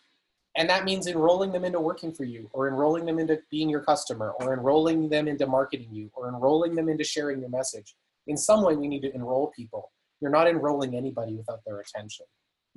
And 0.57 0.69
that 0.69 0.85
means 0.85 1.07
enrolling 1.07 1.53
them 1.53 1.65
into 1.65 1.79
working 1.79 2.13
for 2.13 2.25
you, 2.25 2.51
or 2.53 2.67
enrolling 2.67 3.07
them 3.07 3.19
into 3.19 3.41
being 3.51 3.69
your 3.69 3.81
customer, 3.81 4.33
or 4.41 4.53
enrolling 4.53 5.09
them 5.09 5.29
into 5.29 5.47
marketing 5.47 5.89
you, 5.93 6.11
or 6.13 6.29
enrolling 6.29 6.75
them 6.75 6.89
into 6.89 7.05
sharing 7.05 7.41
your 7.41 7.51
message. 7.51 7.95
In 8.27 8.37
some 8.37 8.65
way 8.65 8.75
we 8.75 8.89
need 8.89 9.03
to 9.03 9.15
enroll 9.15 9.53
people. 9.55 9.93
You're 10.21 10.31
not 10.31 10.49
enrolling 10.49 10.95
anybody 10.97 11.35
without 11.35 11.61
their 11.65 11.81
attention. 11.81 12.27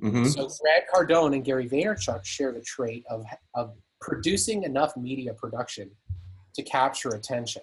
Hmm 0.00 0.24
so 0.24 0.48
grant 0.60 0.84
cardone 0.92 1.34
and 1.34 1.44
gary 1.44 1.68
vaynerchuk 1.68 2.24
share 2.24 2.50
the 2.52 2.60
trait 2.60 3.04
of, 3.08 3.24
of 3.54 3.76
producing 4.00 4.64
enough 4.64 4.96
media 4.96 5.32
production 5.34 5.90
to 6.54 6.62
capture 6.62 7.10
attention. 7.10 7.62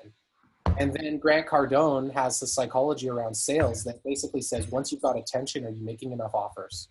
And 0.78 0.94
then 0.94 1.18
grant 1.18 1.48
cardone 1.48 2.14
has 2.14 2.40
the 2.40 2.48
psychology 2.48 3.10
around 3.10 3.36
sales 3.36 3.84
that 3.84 4.02
basically 4.04 4.42
says 4.42 4.68
once 4.68 4.92
you've 4.92 5.02
got 5.02 5.18
attention 5.18 5.66
are 5.66 5.72
you 5.72 5.84
making 5.84 6.14
enough 6.14 6.34
offers 6.34 6.88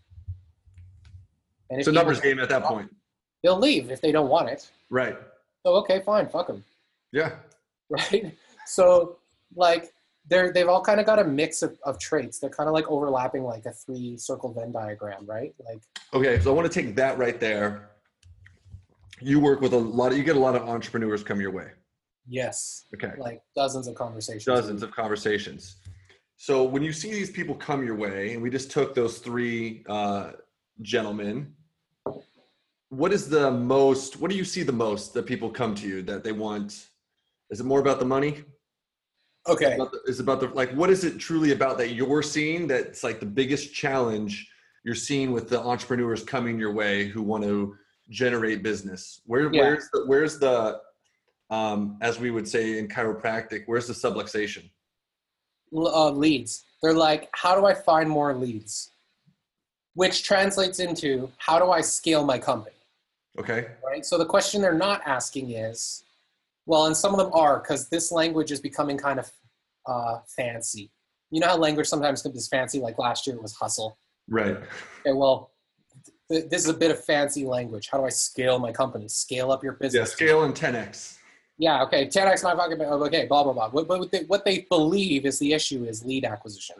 and 1.70 1.78
It's 1.78 1.88
a 1.88 1.92
numbers 1.92 2.20
game 2.20 2.38
at 2.40 2.48
that 2.48 2.64
point. 2.64 2.94
they'll 3.42 3.58
leave 3.58 3.90
if 3.90 4.00
they 4.00 4.12
don't 4.12 4.28
want 4.28 4.48
it 4.50 4.70
Right. 4.90 5.16
so 5.64 5.74
okay 5.76 6.00
fine 6.00 6.28
fuck 6.28 6.46
them 6.48 6.64
Yeah. 7.12 7.36
right? 7.90 8.36
So 8.66 9.16
like 9.56 9.92
they're 10.28 10.52
they've 10.52 10.68
all 10.68 10.82
kind 10.82 11.00
of 11.00 11.06
got 11.06 11.18
a 11.18 11.24
mix 11.24 11.62
of, 11.62 11.76
of 11.84 11.98
traits. 11.98 12.38
They're 12.38 12.50
kind 12.50 12.68
of 12.68 12.74
like 12.74 12.88
overlapping 12.88 13.42
like 13.42 13.66
a 13.66 13.72
three 13.72 14.16
circle 14.16 14.52
Venn 14.52 14.70
diagram, 14.70 15.26
right? 15.26 15.52
Like 15.66 15.80
Okay. 16.14 16.38
So 16.40 16.52
I 16.52 16.54
want 16.54 16.70
to 16.70 16.82
take 16.82 16.94
that 16.96 17.18
right 17.18 17.40
there. 17.40 17.90
You 19.20 19.40
work 19.40 19.60
with 19.60 19.72
a 19.72 19.78
lot 19.78 20.12
of, 20.12 20.18
you 20.18 20.24
get 20.24 20.36
a 20.36 20.40
lot 20.40 20.54
of 20.54 20.62
entrepreneurs 20.68 21.22
come 21.24 21.40
your 21.40 21.50
way. 21.50 21.68
yes, 22.28 22.84
Okay. 22.94 23.12
like 23.18 23.42
dozens 23.56 23.88
of 23.88 23.94
conversations. 23.96 24.44
Dozens 24.44 24.82
of 24.82 24.90
conversations. 24.92 25.76
So 26.36 26.62
when 26.64 26.82
you 26.82 26.92
see 26.92 27.10
these 27.10 27.30
people 27.30 27.54
come 27.54 27.84
your 27.84 27.96
way, 27.96 28.32
and 28.34 28.42
we 28.42 28.48
just 28.50 28.70
took 28.70 28.94
those 28.94 29.18
three 29.18 29.84
uh, 29.88 30.32
gentlemen, 30.80 31.54
what 32.90 33.12
is 33.12 33.28
the 33.28 33.50
most, 33.50 34.20
what 34.20 34.30
do 34.30 34.36
you 34.36 34.44
see 34.44 34.62
the 34.62 34.72
most 34.72 35.14
that 35.14 35.24
people 35.24 35.48
come 35.48 35.74
to 35.76 35.86
you 35.86 36.02
that 36.02 36.22
they 36.22 36.32
want? 36.32 36.88
Is 37.50 37.60
it 37.60 37.64
more 37.64 37.80
about 37.80 37.98
the 37.98 38.04
money? 38.04 38.44
Okay. 39.48 39.74
about 39.74 39.90
the, 39.90 40.00
is 40.06 40.20
about 40.20 40.38
the 40.40 40.48
like 40.48 40.70
what 40.72 40.90
is 40.90 41.02
it 41.02 41.18
truly 41.18 41.52
about 41.52 41.78
that 41.78 41.94
you're 41.94 42.22
seeing 42.22 42.66
that's 42.66 43.02
like 43.02 43.20
the 43.20 43.26
biggest 43.26 43.72
challenge 43.72 44.46
you're 44.84 44.94
seeing 44.94 45.32
with 45.32 45.48
the 45.48 45.58
entrepreneurs 45.58 46.22
coming 46.22 46.58
your 46.58 46.74
way 46.74 47.06
who 47.08 47.22
want 47.22 47.42
to 47.44 47.74
generate 48.10 48.62
business 48.62 49.22
where 49.24 49.50
Yeah. 49.50 49.62
where's 49.62 49.88
the 49.94 50.04
where's 50.06 50.38
the 50.38 50.78
um 51.48 51.96
as 52.02 52.20
we 52.20 52.30
would 52.30 52.46
say 52.46 52.78
in 52.78 52.86
chiropractic 52.86 53.62
where's 53.64 53.86
the 53.86 53.94
subluxation 53.94 54.68
Uh, 55.74 56.10
leads. 56.10 56.64
They're 56.82 56.92
like, 56.92 57.30
how 57.32 57.54
do 57.58 57.64
I 57.64 57.72
find 57.72 58.10
more 58.10 58.34
leads? 58.34 58.90
Which 59.94 60.22
translates 60.22 60.80
into 60.80 61.30
how 61.38 61.58
do 61.58 61.70
I 61.70 61.80
scale 61.80 62.24
my 62.26 62.38
company? 62.38 62.76
Okay 63.38 63.68
right? 63.86 64.04
So 64.04 64.18
the 64.18 64.24
question 64.26 64.60
they're 64.60 64.72
not 64.74 65.02
asking 65.06 65.50
is, 65.52 66.04
well, 66.66 66.86
and 66.86 66.96
some 66.96 67.12
of 67.12 67.18
them 67.18 67.30
are 67.32 67.58
because 67.60 67.88
this 67.88 68.10
language 68.12 68.50
is 68.52 68.60
becoming 68.60 68.96
kind 68.98 69.18
of 69.18 69.30
uh, 69.86 70.18
fancy. 70.36 70.90
You 71.30 71.40
know 71.40 71.48
how 71.48 71.56
language 71.56 71.86
sometimes 71.86 72.24
is 72.26 72.48
fancy? 72.48 72.80
Like 72.80 72.98
last 72.98 73.26
year 73.26 73.36
it 73.36 73.42
was 73.42 73.54
hustle. 73.54 73.98
right 74.28 74.56
Okay, 75.00 75.12
well, 75.12 75.52
th- 76.30 76.48
this 76.50 76.64
is 76.64 76.68
a 76.68 76.74
bit 76.74 76.90
of 76.90 77.02
fancy 77.04 77.44
language. 77.44 77.88
How 77.90 77.98
do 77.98 78.04
I 78.04 78.10
scale 78.10 78.58
my 78.58 78.72
company? 78.72 79.08
Scale 79.08 79.50
up 79.52 79.62
your 79.62 79.74
business. 79.74 79.94
yeah 80.00 80.04
scale 80.04 80.42
and 80.44 80.54
10x 80.54 81.16
Yeah, 81.58 81.82
okay. 81.84 82.06
10x 82.06 82.42
my 82.44 82.54
fucking 82.56 82.80
okay, 82.80 83.26
blah 83.26 83.44
blah 83.44 83.52
blah. 83.52 83.68
What, 83.70 83.88
what, 83.88 84.10
they, 84.10 84.24
what 84.24 84.44
they 84.44 84.66
believe 84.70 85.24
is 85.24 85.38
the 85.38 85.52
issue 85.52 85.84
is 85.84 86.04
lead 86.04 86.24
acquisition. 86.24 86.76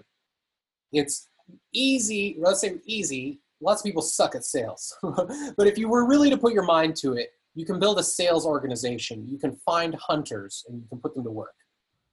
It's 0.93 1.29
easy. 1.73 2.37
Let's 2.39 2.61
say 2.61 2.79
easy. 2.87 3.41
Lots 3.61 3.83
of 3.83 3.85
people 3.85 4.03
suck 4.03 4.35
at 4.35 4.45
sales, 4.45 4.97
but 5.03 5.67
if 5.67 5.77
you 5.77 5.89
were 5.89 6.07
really 6.07 6.31
to 6.31 6.39
put 6.39 6.53
your 6.53 6.65
mind 6.65 6.97
to 6.97 7.15
it, 7.15 7.33
you 7.55 7.67
can 7.67 7.79
build 7.79 7.99
a 7.99 8.03
sales 8.03 8.47
organization. 8.47 9.27
You 9.29 9.39
can 9.39 9.57
find 9.57 9.95
hunters 9.95 10.65
and 10.69 10.79
you 10.81 10.87
can 10.89 10.99
put 10.99 11.15
them 11.15 11.25
to 11.25 11.31
work, 11.31 11.55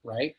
right? 0.03 0.35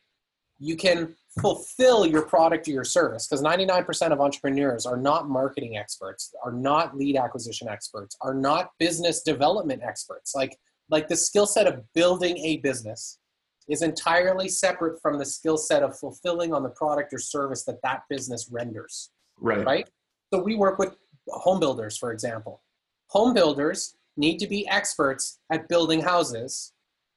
You 0.59 0.75
can 0.75 1.15
fulfill 1.41 2.05
your 2.05 2.23
product 2.23 2.67
or 2.67 2.71
your 2.71 2.83
service 2.83 3.27
because 3.27 3.41
99% 3.41 4.11
of 4.11 4.19
entrepreneurs 4.19 4.85
are 4.85 4.97
not 4.97 5.29
marketing 5.29 5.77
experts, 5.77 6.33
are 6.43 6.51
not 6.51 6.97
lead 6.97 7.15
acquisition 7.15 7.69
experts, 7.69 8.17
are 8.21 8.33
not 8.33 8.71
business 8.77 9.21
development 9.23 9.81
experts. 9.83 10.35
Like 10.35 10.57
like 10.89 11.07
the 11.07 11.15
skill 11.15 11.45
set 11.45 11.67
of 11.67 11.81
building 11.93 12.37
a 12.39 12.57
business 12.57 13.19
is 13.67 13.81
entirely 13.83 14.49
separate 14.49 14.99
from 15.01 15.17
the 15.17 15.25
skill 15.25 15.57
set 15.57 15.83
of 15.83 15.97
fulfilling 15.97 16.53
on 16.53 16.63
the 16.63 16.69
product 16.69 17.13
or 17.13 17.19
service 17.19 17.63
that 17.65 17.81
that 17.83 18.01
business 18.09 18.49
renders 18.51 19.11
right 19.39 19.65
right 19.65 19.89
so 20.31 20.41
we 20.41 20.55
work 20.55 20.79
with 20.79 20.95
home 21.29 21.59
builders 21.59 21.97
for 21.97 22.11
example. 22.11 22.61
Home 23.07 23.33
builders 23.33 23.95
need 24.17 24.37
to 24.39 24.47
be 24.47 24.67
experts 24.67 25.39
at 25.51 25.67
building 25.67 26.01
houses 26.01 26.73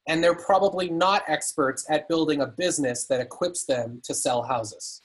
and 0.09 0.23
they're 0.23 0.35
probably 0.35 0.89
not 0.89 1.23
experts 1.29 1.87
at 1.91 2.09
building 2.09 2.41
a 2.41 2.47
business 2.47 3.05
that 3.07 3.21
equips 3.21 3.65
them 3.65 4.01
to 4.05 4.15
sell 4.15 4.43
houses 4.43 5.01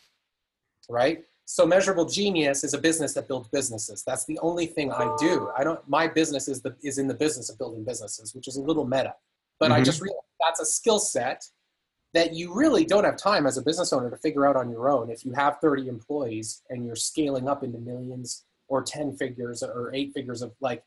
right? 0.89 1.22
So 1.43 1.65
measurable 1.65 2.06
genius 2.06 2.63
is 2.63 2.74
a 2.74 2.78
business 2.78 3.13
that 3.15 3.28
builds 3.28 3.50
businesses. 3.50 4.04
That's 4.08 4.24
the 4.26 4.39
only 4.39 4.65
thing 4.65 4.89
i 4.91 5.13
do. 5.20 5.50
I 5.58 5.63
don't 5.65 5.80
my 5.88 6.08
business 6.08 6.48
is 6.48 6.62
the 6.62 6.76
is 6.84 6.98
in 6.98 7.08
the 7.08 7.13
business 7.13 7.50
of 7.50 7.58
building 7.58 7.84
businesses 7.84 8.34
which 8.34 8.48
is 8.48 8.56
a 8.58 8.62
little 8.62 8.86
meta. 8.86 9.13
But 9.60 9.72
i 9.72 9.82
Mhm. 9.82 9.86
just 9.86 10.02
realized 10.02 10.24
that's 10.46 10.62
a 10.62 10.65
skill 10.65 11.00
set 11.00 11.50
that 12.13 12.34
you 12.34 12.54
really 12.54 12.86
don't 12.86 13.04
have 13.04 13.17
time 13.17 13.46
as 13.46 13.58
a 13.58 13.62
business 13.62 13.91
owner 13.91 14.10
to 14.10 14.17
figure 14.17 14.46
out 14.46 14.56
on 14.56 14.70
your 14.70 14.89
own 14.89 15.10
if 15.10 15.26
you 15.26 15.34
have 15.34 15.58
30 15.62 15.88
employees 15.88 16.62
and 16.70 16.86
you're 16.86 16.96
scaling 16.96 17.48
up 17.48 17.63
into 17.63 17.78
millions 17.80 18.46
or 18.67 18.82
10 18.82 19.15
figures 19.17 19.63
or 19.63 19.91
eight 19.93 20.12
figures 20.13 20.41
of 20.41 20.54
like 20.62 20.84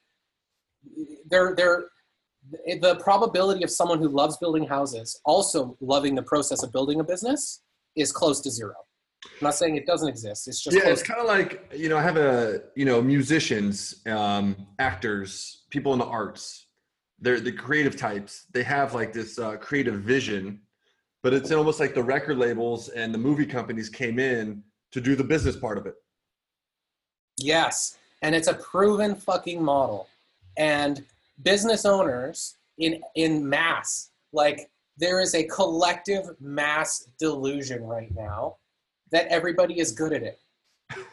they're 1.30 1.54
they're 1.54 1.84
the 2.80 2.96
probability 3.02 3.62
of 3.62 3.70
someone 3.70 3.98
who 3.98 4.08
loves 4.08 4.38
building 4.38 4.66
houses 4.66 5.20
also 5.24 5.76
loving 5.80 6.14
the 6.14 6.22
process 6.22 6.62
of 6.62 6.72
building 6.72 7.00
a 7.00 7.04
business 7.04 7.62
is 7.96 8.12
close 8.12 8.40
to 8.40 8.50
zero 8.50 8.74
I'm 9.24 9.46
not 9.46 9.54
saying 9.54 9.76
it 9.76 9.86
doesn't 9.86 10.08
exist. 10.08 10.48
It's 10.48 10.62
just 10.62 10.74
yeah, 10.74 10.82
close 10.82 11.00
it's 11.00 11.08
kind 11.08 11.20
of 11.20 11.26
like 11.26 11.70
you 11.76 11.88
know, 11.88 11.98
I 11.98 12.02
have 12.02 12.16
a 12.16 12.62
you 12.74 12.84
know 12.84 13.02
musicians, 13.02 14.02
um, 14.06 14.66
actors, 14.78 15.64
people 15.70 15.92
in 15.92 15.98
the 15.98 16.06
arts. 16.06 16.66
They're 17.18 17.38
the 17.40 17.52
creative 17.52 17.96
types. 17.96 18.46
They 18.52 18.62
have 18.62 18.94
like 18.94 19.12
this 19.12 19.38
uh, 19.38 19.56
creative 19.56 20.00
vision, 20.00 20.62
but 21.22 21.34
it's 21.34 21.52
almost 21.52 21.80
like 21.80 21.94
the 21.94 22.02
record 22.02 22.38
labels 22.38 22.88
and 22.88 23.12
the 23.12 23.18
movie 23.18 23.46
companies 23.46 23.88
came 23.88 24.18
in 24.18 24.62
to 24.92 25.00
do 25.00 25.14
the 25.14 25.24
business 25.24 25.56
part 25.56 25.78
of 25.78 25.86
it. 25.86 25.94
Yes, 27.36 27.98
and 28.22 28.34
it's 28.34 28.48
a 28.48 28.54
proven 28.54 29.14
fucking 29.14 29.62
model. 29.62 30.08
And 30.56 31.04
business 31.42 31.84
owners 31.84 32.56
in 32.78 33.00
in 33.14 33.48
mass, 33.48 34.10
like 34.32 34.70
there 34.96 35.20
is 35.20 35.34
a 35.34 35.44
collective 35.44 36.30
mass 36.40 37.08
delusion 37.18 37.84
right 37.84 38.14
now 38.14 38.56
that 39.10 39.26
everybody 39.28 39.78
is 39.80 39.92
good 39.92 40.12
at 40.12 40.22
it. 40.22 40.38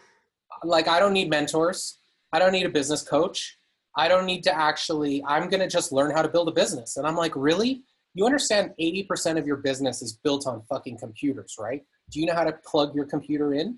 Like 0.64 0.88
I 0.88 1.00
don't 1.00 1.14
need 1.14 1.30
mentors. 1.30 2.00
I 2.34 2.40
don't 2.40 2.52
need 2.52 2.66
a 2.66 2.70
business 2.70 3.04
coach. 3.04 3.60
I 3.96 4.08
don't 4.08 4.26
need 4.26 4.44
to 4.46 4.58
actually 4.58 5.24
I'm 5.28 5.50
going 5.50 5.60
to 5.60 5.68
just 5.68 5.92
learn 5.92 6.10
how 6.10 6.24
to 6.24 6.28
build 6.28 6.48
a 6.48 6.52
business. 6.52 6.98
And 6.98 7.06
I'm 7.06 7.16
like, 7.16 7.36
"Really? 7.36 7.84
You 8.18 8.26
understand 8.26 8.72
80% 8.82 9.38
of 9.38 9.46
your 9.46 9.58
business 9.58 10.02
is 10.02 10.14
built 10.14 10.48
on 10.48 10.64
fucking 10.68 10.98
computers, 10.98 11.56
right? 11.60 11.84
Do 12.10 12.20
you 12.20 12.26
know 12.26 12.34
how 12.34 12.46
to 12.46 12.54
plug 12.66 12.96
your 12.96 13.06
computer 13.06 13.54
in? 13.54 13.78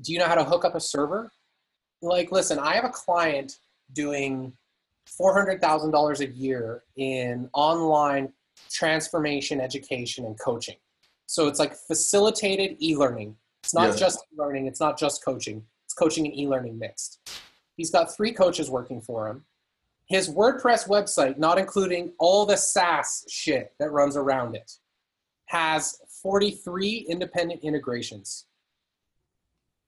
Do 0.00 0.12
you 0.12 0.18
know 0.18 0.26
how 0.26 0.34
to 0.34 0.42
hook 0.42 0.64
up 0.64 0.74
a 0.74 0.80
server? 0.80 1.30
Like, 2.00 2.32
listen, 2.32 2.58
I 2.58 2.74
have 2.74 2.84
a 2.84 2.88
client 2.88 3.58
doing 3.92 4.52
$400,000 5.20 6.18
a 6.18 6.32
year 6.32 6.82
in 6.96 7.48
online 7.52 8.32
transformation 8.72 9.60
education 9.60 10.24
and 10.26 10.36
coaching. 10.40 10.78
So 11.26 11.46
it's 11.46 11.60
like 11.60 11.76
facilitated 11.76 12.76
e 12.82 12.96
learning. 12.96 13.36
It's 13.62 13.72
not 13.72 13.90
Yeah. 13.90 13.96
just 13.98 14.18
learning, 14.36 14.66
it's 14.66 14.80
not 14.80 14.98
just 14.98 15.24
coaching, 15.24 15.64
it's 15.84 15.94
coaching 15.94 16.26
and 16.26 16.36
e 16.36 16.48
learning 16.48 16.76
mixed. 16.76 17.20
He's 17.76 17.92
got 17.92 18.12
three 18.12 18.32
coaches 18.32 18.68
working 18.68 19.00
for 19.00 19.28
him. 19.28 19.44
His 20.06 20.28
WordPress 20.28 20.88
website, 20.88 21.38
not 21.38 21.58
including 21.58 22.12
all 22.18 22.44
the 22.44 22.56
SaaS 22.56 23.24
shit 23.28 23.72
that 23.78 23.90
runs 23.92 24.16
around 24.16 24.54
it, 24.54 24.72
has 25.46 25.98
43 26.22 27.06
independent 27.08 27.62
integrations. 27.62 28.46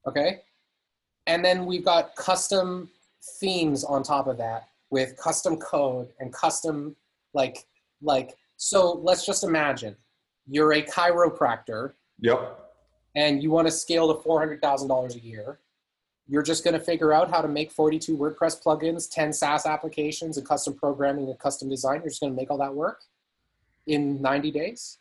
Okay? 0.07 0.40
And 1.27 1.44
then 1.44 1.66
we've 1.66 1.85
got 1.85 2.14
custom 2.16 2.90
themes 3.40 3.85
on 3.85 4.03
top 4.03 4.27
of 4.27 4.37
that 4.38 4.68
with 4.90 5.16
custom 5.16 5.57
code 5.57 6.09
and 6.20 6.33
custom 6.33 6.94
like 7.33 7.66
like 8.03 8.37
so 8.57 8.92
let's 9.03 9.24
just 9.24 9.42
imagine 9.42 9.96
you're 10.46 10.74
a 10.74 10.83
chiropractor 10.83 11.94
Yep. 12.20 12.59
and 13.16 13.42
you 13.42 13.50
want 13.50 13.66
to 13.66 13.72
scale 13.72 14.14
to 14.14 14.29
$400,000 14.29 15.14
a 15.14 15.18
year. 15.20 15.59
You're 16.26 16.42
just 16.42 16.64
going 16.64 16.74
to 16.74 16.80
figure 16.80 17.12
out 17.12 17.30
how 17.30 17.42
to 17.42 17.48
make 17.48 17.70
42 17.70 18.16
WordPress 18.16 18.62
plugins, 18.62 19.10
10 19.10 19.32
SaaS 19.32 19.66
applications, 19.66 20.38
and 20.38 20.46
custom 20.46 20.74
programming 20.74 21.28
and 21.28 21.38
custom 21.38 21.68
design. 21.68 21.96
You're 21.96 22.08
just 22.08 22.20
going 22.20 22.32
to 22.32 22.37
make 22.37 22.50
all 22.50 22.58
that 22.58 22.74
work 22.74 23.02
in 23.87 24.22
90 24.22 24.50
days. 24.50 24.98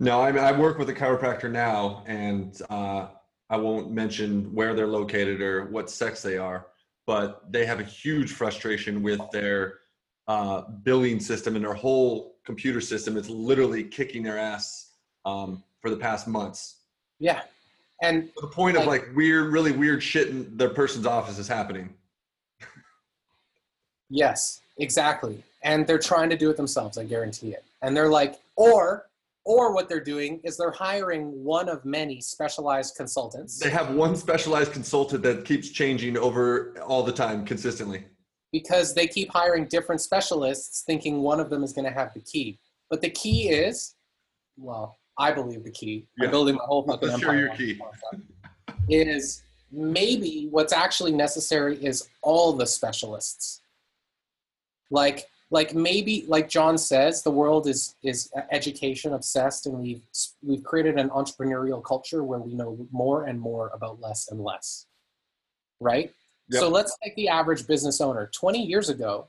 No, 0.00 0.22
I, 0.22 0.32
mean, 0.32 0.42
I 0.42 0.52
work 0.52 0.78
with 0.78 0.88
a 0.88 0.94
chiropractor 0.94 1.50
now, 1.50 2.02
and 2.06 2.60
uh, 2.70 3.08
I 3.50 3.56
won't 3.56 3.92
mention 3.92 4.52
where 4.54 4.74
they're 4.74 4.86
located 4.86 5.42
or 5.42 5.66
what 5.66 5.90
sex 5.90 6.22
they 6.22 6.38
are, 6.38 6.68
but 7.06 7.52
they 7.52 7.66
have 7.66 7.78
a 7.78 7.84
huge 7.84 8.32
frustration 8.32 9.02
with 9.02 9.20
their 9.30 9.80
uh, 10.26 10.62
billing 10.82 11.20
system 11.20 11.54
and 11.54 11.64
their 11.64 11.74
whole 11.74 12.36
computer 12.44 12.80
system. 12.80 13.18
It's 13.18 13.28
literally 13.28 13.84
kicking 13.84 14.22
their 14.22 14.38
ass 14.38 14.92
um, 15.26 15.62
for 15.80 15.90
the 15.90 15.96
past 15.96 16.26
months. 16.26 16.78
Yeah. 17.18 17.42
And 18.02 18.28
the 18.40 18.48
point 18.48 18.76
of 18.76 18.84
Like- 18.84 19.06
like 19.06 19.16
weird, 19.16 19.52
really 19.52 19.70
weird 19.72 20.02
shit 20.02 20.28
in 20.28 20.56
the 20.58 20.68
person's 20.70 21.06
office 21.06 21.38
is 21.38 21.46
happening. 21.48 21.94
Yes, 24.10 24.60
exactly. 24.76 25.42
And 25.62 25.86
they're 25.86 25.98
trying 25.98 26.28
to 26.30 26.36
do 26.36 26.50
it 26.50 26.56
themselves, 26.56 26.98
I 26.98 27.04
guarantee 27.04 27.52
it. 27.52 27.64
And 27.80 27.96
they're 27.96 28.10
like, 28.10 28.40
or 28.56 29.08
or 29.44 29.74
what 29.74 29.88
they're 29.88 29.98
doing 30.04 30.40
is 30.44 30.56
they're 30.56 30.70
hiring 30.70 31.42
one 31.42 31.68
of 31.68 31.84
many 31.84 32.20
specialized 32.20 32.94
consultants 32.94 33.58
They 33.58 33.70
have 33.70 33.92
one 33.92 34.14
specialized 34.14 34.72
consultant 34.72 35.20
that 35.24 35.44
keeps 35.44 35.68
changing 35.70 36.16
over 36.16 36.78
all 36.80 37.02
the 37.02 37.10
time 37.12 37.44
consistently. 37.44 38.04
because 38.52 38.94
they 38.94 39.06
keep 39.08 39.30
hiring 39.32 39.64
different 39.66 40.00
specialists 40.00 40.82
thinking 40.86 41.22
one 41.22 41.40
of 41.40 41.50
them 41.50 41.64
is 41.64 41.72
going 41.72 41.86
to 41.86 41.90
have 41.90 42.12
the 42.14 42.20
key. 42.20 42.60
But 42.88 43.00
the 43.00 43.10
key 43.10 43.48
is, 43.48 43.94
well, 44.56 44.96
I 45.18 45.32
believe 45.32 45.64
the 45.64 45.70
key. 45.70 46.06
Yeah. 46.18 46.26
I'm 46.26 46.30
building 46.30 46.56
my 46.56 46.64
whole 46.64 46.82
fucking 46.82 47.08
Let's 47.08 47.20
share 47.20 47.38
your 47.38 47.54
key. 47.54 47.80
Is 48.88 49.42
maybe 49.70 50.48
what's 50.50 50.72
actually 50.72 51.12
necessary 51.12 51.82
is 51.84 52.08
all 52.22 52.52
the 52.52 52.66
specialists. 52.66 53.60
Like, 54.90 55.28
like 55.50 55.74
maybe, 55.74 56.24
like 56.28 56.48
John 56.48 56.78
says, 56.78 57.22
the 57.22 57.30
world 57.30 57.66
is 57.66 57.94
is 58.02 58.30
education 58.50 59.12
obsessed, 59.12 59.66
and 59.66 59.78
we've 59.78 60.02
we've 60.42 60.64
created 60.64 60.98
an 60.98 61.10
entrepreneurial 61.10 61.82
culture 61.82 62.24
where 62.24 62.38
we 62.38 62.54
know 62.54 62.86
more 62.90 63.24
and 63.24 63.38
more 63.38 63.70
about 63.74 64.00
less 64.00 64.28
and 64.30 64.40
less. 64.40 64.86
Right. 65.80 66.12
So 66.50 66.68
let's 66.68 66.96
take 67.02 67.16
the 67.16 67.28
average 67.28 67.66
business 67.66 68.00
owner. 68.00 68.30
20 68.34 68.62
years 68.62 68.90
ago, 68.90 69.28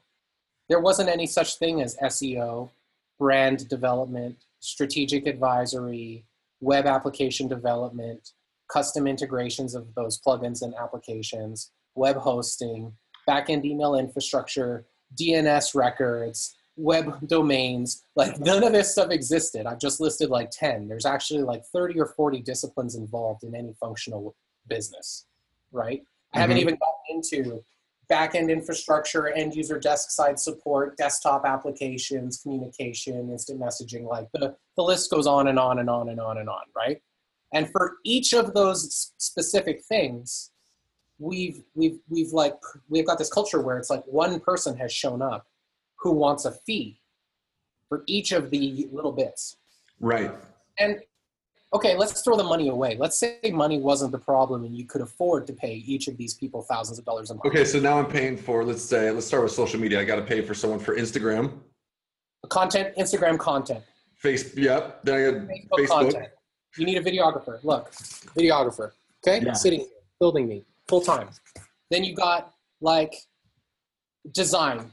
there 0.68 0.80
wasn't 0.80 1.10
any 1.10 1.26
such 1.26 1.56
thing 1.56 1.82
as 1.82 1.96
SEO, 1.98 2.70
brand 3.18 3.70
development, 3.70 4.38
strategic 4.64 5.28
advisory, 5.28 6.26
web 6.62 6.86
application 6.86 7.50
development, 7.50 8.30
custom 8.72 9.08
integrations 9.08 9.76
of 9.76 9.94
those 9.96 10.22
plugins 10.26 10.62
and 10.62 10.74
applications, 10.76 11.72
web 11.96 12.16
hosting, 12.16 12.94
backend 13.28 13.66
email 13.66 13.96
infrastructure, 13.96 14.86
DNS 15.20 15.76
records, 15.76 16.56
web 16.78 17.28
domains. 17.28 18.04
Like 18.16 18.40
none 18.40 18.64
of 18.64 18.72
this 18.72 18.94
stuff 18.94 19.12
existed. 19.12 19.66
I've 19.66 19.80
just 19.80 20.00
listed 20.00 20.30
like 20.30 20.50
10. 20.52 20.88
There's 20.88 21.06
actually 21.06 21.44
like 21.44 21.66
30 21.66 22.00
or 22.00 22.08
40 22.08 22.40
disciplines 22.42 22.96
involved 22.96 23.44
in 23.44 23.54
any 23.56 23.74
functional 23.74 24.34
business, 24.68 25.26
right? 25.74 26.02
I 26.34 26.40
haven't 26.40 26.56
Mhm. 26.58 26.62
even 26.62 26.76
gotten 26.76 27.18
into 27.18 27.64
backend 28.14 28.50
infrastructure, 28.50 29.30
end 29.30 29.56
user 29.56 29.80
desk 29.80 30.12
side 30.12 30.40
support, 30.40 30.98
desktop 30.98 31.46
applications, 31.46 32.38
communication, 32.38 33.32
instant 33.32 33.60
messaging. 33.60 34.08
Like 34.08 34.28
the, 34.34 34.56
the 34.78 34.84
list 34.84 35.10
goes 35.10 35.26
on 35.26 35.48
and 35.48 35.58
on 35.58 35.80
and 35.80 35.90
on 35.90 36.10
and 36.10 36.20
on 36.20 36.38
and 36.38 36.50
on, 36.50 36.64
right? 36.76 37.02
And 37.54 37.70
for 37.72 37.98
each 38.04 38.34
of 38.34 38.54
those 38.54 39.14
specific 39.18 39.84
things, 39.84 40.52
we've 41.20 41.64
we've 41.76 42.00
we've 42.10 42.32
like 42.32 42.56
we've 42.90 43.06
got 43.06 43.18
this 43.18 43.32
culture 43.32 43.62
where 43.62 43.78
it's 43.78 43.90
like 43.90 44.04
one 44.06 44.40
person 44.40 44.76
has 44.78 44.92
shown 44.92 45.22
up 45.22 45.48
who 45.98 46.12
wants 46.12 46.46
a 46.46 46.52
fee 46.52 47.00
for 47.88 48.04
each 48.08 48.32
of 48.32 48.50
the 48.50 48.88
little 48.92 49.12
bits. 49.12 49.58
Right. 50.00 50.32
And 50.80 51.00
okay, 51.74 51.96
let's 51.98 52.22
throw 52.22 52.38
the 52.38 52.44
money 52.44 52.70
away. 52.70 52.96
Let's 52.98 53.18
say 53.18 53.40
money 53.52 53.80
wasn't 53.80 54.12
the 54.12 54.20
problem 54.20 54.64
and 54.64 54.76
you 54.78 54.86
could 54.86 55.02
afford 55.02 55.48
to 55.48 55.54
pay 55.54 55.74
each 55.74 56.08
of 56.08 56.18
these 56.18 56.34
people 56.36 56.62
thousands 56.62 57.00
of 57.00 57.06
dollars 57.06 57.32
a 57.32 57.34
month. 57.34 57.46
Okay, 57.46 57.66
so 57.66 57.80
now 57.80 57.98
I'm 57.98 58.06
paying 58.06 58.38
for, 58.38 58.64
let's 58.64 58.84
say, 58.84 59.10
let's 59.12 59.26
start 59.26 59.44
with 59.44 59.52
social 59.52 59.80
media. 59.80 60.00
I 60.00 60.04
got 60.06 60.18
to 60.18 60.22
pay 60.22 60.42
for 60.42 60.54
someone 60.54 60.80
for 60.80 60.96
Instagram, 60.96 61.60
Content, 62.50 62.94
Instagram 62.98 63.40
content, 63.40 63.84
face, 64.18 64.56
yep. 64.58 65.02
Then 65.04 65.16
I 65.16 65.32
got 65.32 65.42
Facebook, 65.48 65.70
Facebook. 65.80 65.88
content. 65.88 66.28
You 66.78 66.86
need 66.86 66.98
a 66.98 67.02
videographer. 67.02 67.64
Look, 67.64 67.92
videographer. 68.38 68.92
Okay, 69.26 69.44
Yeah. 69.46 69.54
sitting 69.54 69.80
here, 69.80 69.90
building 70.20 70.48
me 70.48 70.66
full 70.90 71.00
time. 71.02 71.30
Then 71.90 72.04
you 72.04 72.14
got 72.14 72.54
like 72.82 73.16
design, 74.34 74.92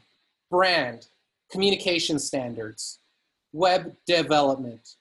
brand, 0.51 1.09
communication 1.51 2.19
standards, 2.21 3.01
web 3.53 3.97
development, 4.07 4.97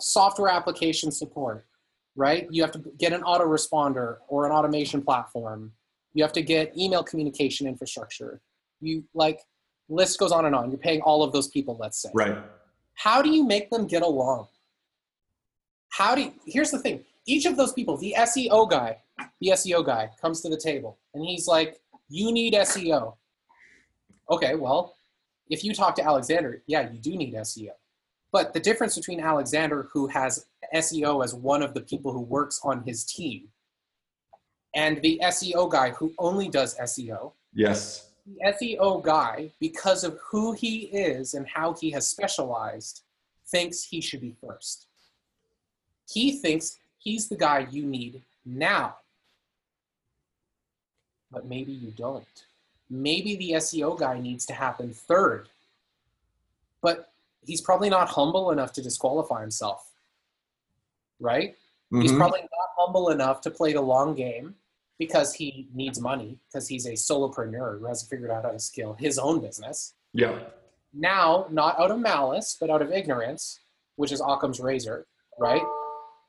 software 0.00 0.48
application 0.50 1.10
support. 1.10 1.66
Right? 2.14 2.46
You 2.50 2.62
have 2.62 2.72
to 2.72 2.78
get 2.98 3.12
an 3.12 3.22
autoresponder 3.22 4.16
or 4.28 4.46
an 4.46 4.52
automation 4.52 5.02
platform. 5.02 5.72
You 6.14 6.22
have 6.24 6.32
to 6.32 6.42
get 6.42 6.76
email 6.76 7.02
communication 7.02 7.66
infrastructure. 7.66 8.40
You 8.80 9.04
like 9.12 9.40
list 9.90 10.18
goes 10.18 10.32
on 10.32 10.46
and 10.46 10.54
on. 10.54 10.70
You're 10.70 10.78
paying 10.78 11.02
all 11.02 11.22
of 11.22 11.32
those 11.32 11.48
people. 11.48 11.76
Let's 11.78 12.00
say 12.00 12.08
Right. 12.14 12.38
how 12.94 13.20
do 13.20 13.28
you 13.30 13.44
make 13.44 13.68
them 13.70 13.86
get 13.86 14.02
along 14.02 14.48
how 15.90 16.14
do 16.14 16.22
you, 16.22 16.32
here's 16.46 16.70
the 16.70 16.78
thing 16.78 17.04
each 17.26 17.44
of 17.46 17.56
those 17.56 17.72
people 17.72 17.96
the 17.98 18.14
seo 18.18 18.68
guy 18.68 18.96
the 19.40 19.48
seo 19.50 19.84
guy 19.84 20.10
comes 20.20 20.40
to 20.40 20.48
the 20.48 20.56
table 20.56 20.98
and 21.14 21.24
he's 21.24 21.46
like 21.46 21.78
you 22.08 22.32
need 22.32 22.54
seo 22.54 23.14
okay 24.30 24.54
well 24.54 24.96
if 25.48 25.62
you 25.64 25.72
talk 25.74 25.94
to 25.94 26.02
alexander 26.04 26.62
yeah 26.66 26.90
you 26.90 26.98
do 26.98 27.16
need 27.16 27.32
seo 27.34 27.70
but 28.32 28.52
the 28.52 28.60
difference 28.60 28.96
between 28.96 29.20
alexander 29.20 29.88
who 29.92 30.06
has 30.06 30.46
seo 30.74 31.24
as 31.24 31.34
one 31.34 31.62
of 31.62 31.74
the 31.74 31.80
people 31.80 32.12
who 32.12 32.20
works 32.20 32.60
on 32.64 32.82
his 32.84 33.04
team 33.04 33.48
and 34.74 35.00
the 35.02 35.18
seo 35.24 35.70
guy 35.70 35.90
who 35.90 36.12
only 36.18 36.48
does 36.48 36.76
seo 36.78 37.32
Yes. 37.54 38.10
the 38.26 38.36
SEO 38.52 39.02
guy, 39.02 39.50
because 39.60 40.04
of 40.04 40.18
who 40.30 40.52
he 40.52 40.80
is 40.92 41.32
and 41.32 41.46
how 41.48 41.72
he 41.72 41.90
has 41.92 42.06
specialized, 42.06 43.00
thinks 43.46 43.82
he 43.84 44.00
should 44.02 44.20
be 44.20 44.34
first. 44.46 44.88
He 46.10 46.32
thinks 46.32 46.78
he's 46.98 47.28
the 47.28 47.36
guy 47.36 47.66
you 47.70 47.84
need 47.86 48.20
now. 48.44 48.96
But 51.30 51.46
maybe 51.46 51.72
you 51.72 51.92
don't. 51.92 52.26
Maybe 52.90 53.36
the 53.36 53.52
SEO 53.52 53.98
guy 53.98 54.20
needs 54.20 54.44
to 54.46 54.52
happen 54.52 54.92
third. 54.92 55.48
But 56.82 57.12
he's 57.46 57.60
probably 57.60 57.88
not 57.88 58.08
humble 58.08 58.50
enough 58.50 58.72
to 58.74 58.82
disqualify 58.82 59.40
himself. 59.40 59.92
Right? 61.20 61.56
He's 61.90 62.12
Mhm. 62.12 62.16
probably 62.18 62.40
not 62.40 62.68
humble 62.76 63.10
enough 63.10 63.40
to 63.42 63.50
play 63.50 63.72
the 63.72 63.80
long 63.80 64.14
game 64.14 64.56
because 64.98 65.34
he 65.34 65.68
needs 65.72 66.00
money, 66.00 66.38
because 66.48 66.66
he's 66.68 66.86
a 66.86 66.92
solopreneur 66.92 67.78
who 67.78 67.84
hasn't 67.86 68.10
figured 68.10 68.30
out 68.30 68.44
how 68.44 68.50
to 68.50 68.58
scale 68.58 68.94
his 68.94 69.18
own 69.18 69.40
business. 69.40 69.94
yeah. 70.12 70.48
Now, 70.98 71.46
not 71.50 71.78
out 71.78 71.90
of 71.90 71.98
malice, 71.98 72.56
but 72.58 72.70
out 72.70 72.80
of 72.80 72.90
ignorance, 72.90 73.60
which 73.96 74.12
is 74.12 74.22
Occam's 74.22 74.60
razor, 74.60 75.06
right? 75.38 75.60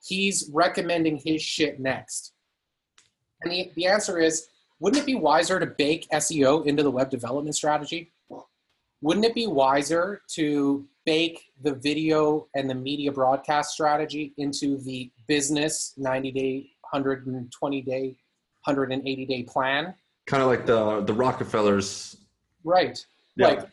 He's 0.03 0.49
recommending 0.51 1.17
his 1.23 1.41
shit 1.41 1.79
next. 1.79 2.33
And 3.41 3.51
the, 3.53 3.71
the 3.75 3.85
answer 3.87 4.19
is 4.19 4.49
wouldn't 4.81 5.01
it 5.01 5.05
be 5.05 5.15
wiser 5.15 5.57
to 5.59 5.65
bake 5.65 6.05
SEO 6.11 6.65
into 6.65 6.83
the 6.83 6.91
web 6.91 7.09
development 7.09 7.55
strategy? 7.55 8.11
Wouldn't 9.01 9.25
it 9.25 9.33
be 9.33 9.47
wiser 9.47 10.21
to 10.31 10.85
bake 11.07 11.53
the 11.63 11.73
video 11.73 12.47
and 12.53 12.69
the 12.69 12.75
media 12.75 13.11
broadcast 13.11 13.71
strategy 13.71 14.33
into 14.37 14.77
the 14.77 15.09
business 15.25 15.93
90 15.97 16.31
day, 16.33 16.69
120 16.91 17.81
day, 17.81 18.07
180 18.65 19.25
day 19.25 19.43
plan? 19.43 19.95
Kind 20.27 20.43
of 20.43 20.49
like 20.49 20.65
the 20.65 21.01
the 21.05 21.13
Rockefellers. 21.13 22.17
Right. 22.63 23.03
Yeah. 23.37 23.47
Like, 23.47 23.69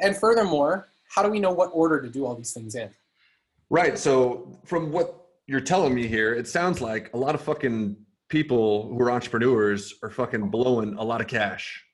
and 0.00 0.16
furthermore, 0.16 0.86
how 1.12 1.24
do 1.24 1.28
we 1.28 1.40
know 1.40 1.50
what 1.50 1.70
order 1.74 2.00
to 2.00 2.08
do 2.08 2.24
all 2.24 2.36
these 2.36 2.52
things 2.52 2.76
in? 2.76 2.88
Right. 3.68 3.98
So 3.98 4.60
from 4.64 4.92
what 4.92 5.26
you're 5.48 5.60
telling 5.60 5.92
me 5.92 6.06
here, 6.06 6.32
it 6.32 6.46
sounds 6.46 6.80
like 6.80 7.12
a 7.12 7.16
lot 7.16 7.34
of 7.34 7.40
fucking 7.40 7.96
people 8.28 8.88
who 8.88 9.02
are 9.02 9.10
entrepreneurs 9.10 9.94
are 10.04 10.10
fucking 10.10 10.48
blowing 10.50 10.94
a 10.94 11.02
lot 11.02 11.20
of 11.20 11.26
cash. 11.26 11.84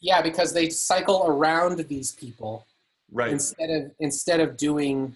Yeah, 0.00 0.22
because 0.22 0.54
they 0.54 0.70
cycle 0.70 1.24
around 1.26 1.78
these 1.88 2.12
people 2.12 2.66
Right. 3.12 3.30
instead 3.30 3.70
of 3.70 3.90
instead 4.00 4.40
of 4.40 4.56
doing 4.56 5.14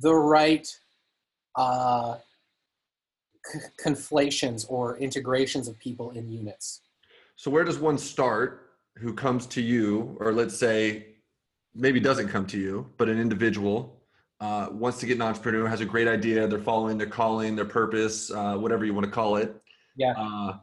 the 0.00 0.14
right 0.14 0.68
uh, 1.56 2.16
c- 3.44 3.58
conflations 3.76 4.64
or 4.66 4.96
integrations 4.98 5.66
of 5.66 5.78
people 5.80 6.10
in 6.12 6.30
units. 6.30 6.82
So 7.34 7.50
where 7.50 7.64
does 7.64 7.78
one 7.78 7.98
start 7.98 8.70
who 8.96 9.12
comes 9.12 9.46
to 9.46 9.60
you, 9.60 10.16
or 10.20 10.32
let's 10.32 10.56
say 10.56 11.16
maybe 11.74 11.98
doesn't 12.00 12.28
come 12.28 12.46
to 12.46 12.58
you, 12.58 12.86
but 12.96 13.08
an 13.08 13.20
individual 13.20 14.00
uh, 14.40 14.68
wants 14.70 14.98
to 15.00 15.06
get 15.06 15.16
an 15.16 15.22
entrepreneur, 15.22 15.66
has 15.66 15.80
a 15.80 15.84
great 15.84 16.06
idea, 16.06 16.46
they're 16.46 16.58
following 16.60 16.96
their 16.96 17.08
calling, 17.08 17.56
their 17.56 17.64
purpose, 17.64 18.30
uh, 18.30 18.56
whatever 18.56 18.84
you 18.84 18.94
want 18.94 19.04
to 19.04 19.10
call 19.10 19.36
it. 19.36 19.60
Yeah. 19.96 20.14
Uh, 20.16 20.58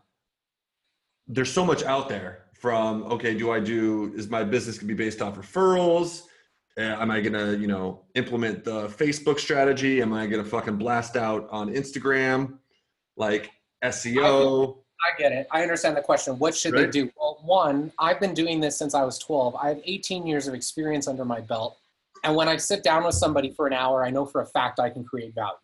there's 1.27 1.51
so 1.51 1.65
much 1.65 1.83
out 1.83 2.07
there 2.07 2.45
from 2.53 3.03
okay, 3.03 3.33
do 3.35 3.51
I 3.51 3.59
do 3.59 4.13
is 4.15 4.29
my 4.29 4.43
business 4.43 4.77
gonna 4.77 4.87
be 4.87 4.93
based 4.93 5.21
off 5.21 5.35
referrals? 5.35 6.23
Uh, 6.77 6.81
am 6.81 7.09
I 7.09 7.21
gonna, 7.21 7.53
you 7.53 7.67
know, 7.67 8.01
implement 8.15 8.63
the 8.63 8.87
Facebook 8.87 9.39
strategy? 9.39 10.01
Am 10.01 10.11
I 10.13 10.27
gonna 10.27 10.43
fucking 10.43 10.75
blast 10.77 11.15
out 11.15 11.47
on 11.49 11.69
Instagram? 11.73 12.57
Like 13.15 13.49
SEO? 13.83 14.77
I 15.05 15.17
get 15.17 15.31
it. 15.31 15.47
I 15.51 15.61
understand 15.61 15.95
the 15.95 16.01
question. 16.01 16.37
What 16.39 16.55
should 16.55 16.73
Right. 16.73 16.91
they 16.91 17.01
do? 17.03 17.11
Well, 17.17 17.39
one, 17.43 17.91
I've 17.99 18.19
been 18.19 18.33
doing 18.33 18.59
this 18.59 18.77
since 18.77 18.93
I 18.93 19.03
was 19.03 19.17
12. 19.19 19.55
I 19.55 19.69
have 19.69 19.81
18 19.85 20.25
years 20.25 20.47
of 20.47 20.53
experience 20.53 21.07
under 21.07 21.23
my 21.23 21.39
belt. 21.41 21.77
And 22.23 22.35
when 22.35 22.47
I 22.49 22.57
sit 22.57 22.83
down 22.83 23.03
with 23.03 23.13
somebody 23.15 23.51
for 23.51 23.67
an 23.67 23.73
hour, 23.73 24.03
I 24.03 24.09
know 24.09 24.25
for 24.25 24.41
a 24.41 24.45
fact 24.45 24.79
I 24.79 24.89
can 24.89 25.03
create 25.03 25.33
value. 25.35 25.57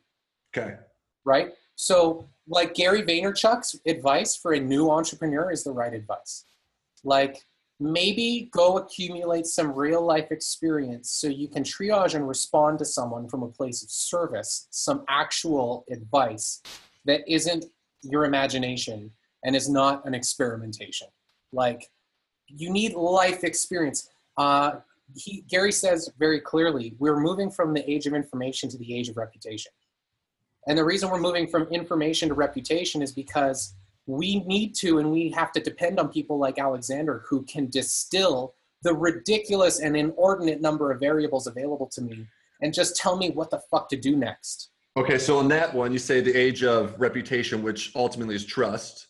Okay. 0.56 0.76
right? 1.24 1.54
So, 1.76 2.28
like 2.48 2.74
Gary 2.74 3.04
Vaynerchuk's 3.04 3.80
advice 3.86 4.36
for 4.36 4.54
a 4.54 4.60
new 4.60 4.90
entrepreneur 4.92 5.52
is 5.52 5.64
the 5.64 5.72
right 5.72 5.94
advice. 5.94 6.46
Like, 7.04 7.46
maybe 7.82 8.48
go 8.52 8.78
accumulate 8.78 9.48
some 9.48 9.74
real 9.74 10.06
life 10.06 10.32
experience 10.32 11.10
so 11.10 11.28
you 11.28 11.48
can 11.48 11.64
triage 11.64 12.14
and 12.14 12.28
respond 12.28 12.78
to 12.78 12.86
someone 12.86 13.28
from 13.28 13.42
a 13.42 13.48
place 13.48 13.82
of 13.84 13.90
service, 13.90 14.68
some 14.70 15.04
actual 15.10 15.84
advice 15.92 16.62
that 17.06 17.22
isn't 17.28 17.66
your 18.04 18.26
imagination 18.26 19.10
and 19.44 19.56
is 19.56 19.68
not 19.68 20.06
an 20.06 20.14
experimentation. 20.14 21.08
Like, 21.52 21.90
you 22.48 22.70
need 22.70 22.94
life 22.94 23.44
experience. 23.44 24.10
Uh, 24.38 24.74
he, 25.16 25.44
Gary 25.50 25.72
says 25.72 26.08
very 26.20 26.40
clearly, 26.40 26.96
we're 27.00 27.20
moving 27.20 27.50
from 27.50 27.74
the 27.74 27.90
age 27.92 28.06
of 28.06 28.14
information 28.14 28.70
to 28.70 28.78
the 28.78 28.96
age 28.96 29.10
of 29.10 29.18
reputation. 29.18 29.72
And 30.68 30.78
the 30.78 30.86
reason 30.86 31.10
we're 31.10 31.20
moving 31.20 31.48
from 31.48 31.64
information 31.64 32.30
to 32.30 32.36
reputation 32.36 33.02
is 33.02 33.12
because 33.12 33.74
we 34.08 34.40
need 34.42 34.74
to 34.76 35.00
and 35.00 35.12
we 35.12 35.30
have 35.30 35.52
to 35.54 35.60
depend 35.60 36.00
on 36.00 36.10
people 36.10 36.38
like 36.38 36.60
Alexander 36.60 37.24
who 37.30 37.44
can 37.44 37.70
distill 37.70 38.54
the 38.84 38.94
ridiculous 38.94 39.80
and 39.80 39.96
inordinate 39.96 40.62
number 40.62 40.92
of 40.92 41.00
variables 41.00 41.48
available 41.48 41.88
to 41.88 42.02
me 42.02 42.26
and 42.62 42.74
just 42.74 42.96
tell 42.96 43.16
me 43.16 43.30
what 43.30 43.50
the 43.52 43.62
fuck 43.70 43.90
to 43.90 43.96
do 43.96 44.16
next. 44.16 44.70
Okay, 44.98 45.18
so 45.18 45.38
on 45.38 45.48
that 45.50 45.74
one, 45.74 45.92
you 45.94 46.00
say 46.00 46.20
the 46.20 46.36
age 46.36 46.64
of 46.64 47.00
reputation, 47.00 47.64
which 47.64 47.92
ultimately 47.96 48.36
is 48.36 48.46
trust, 48.46 49.08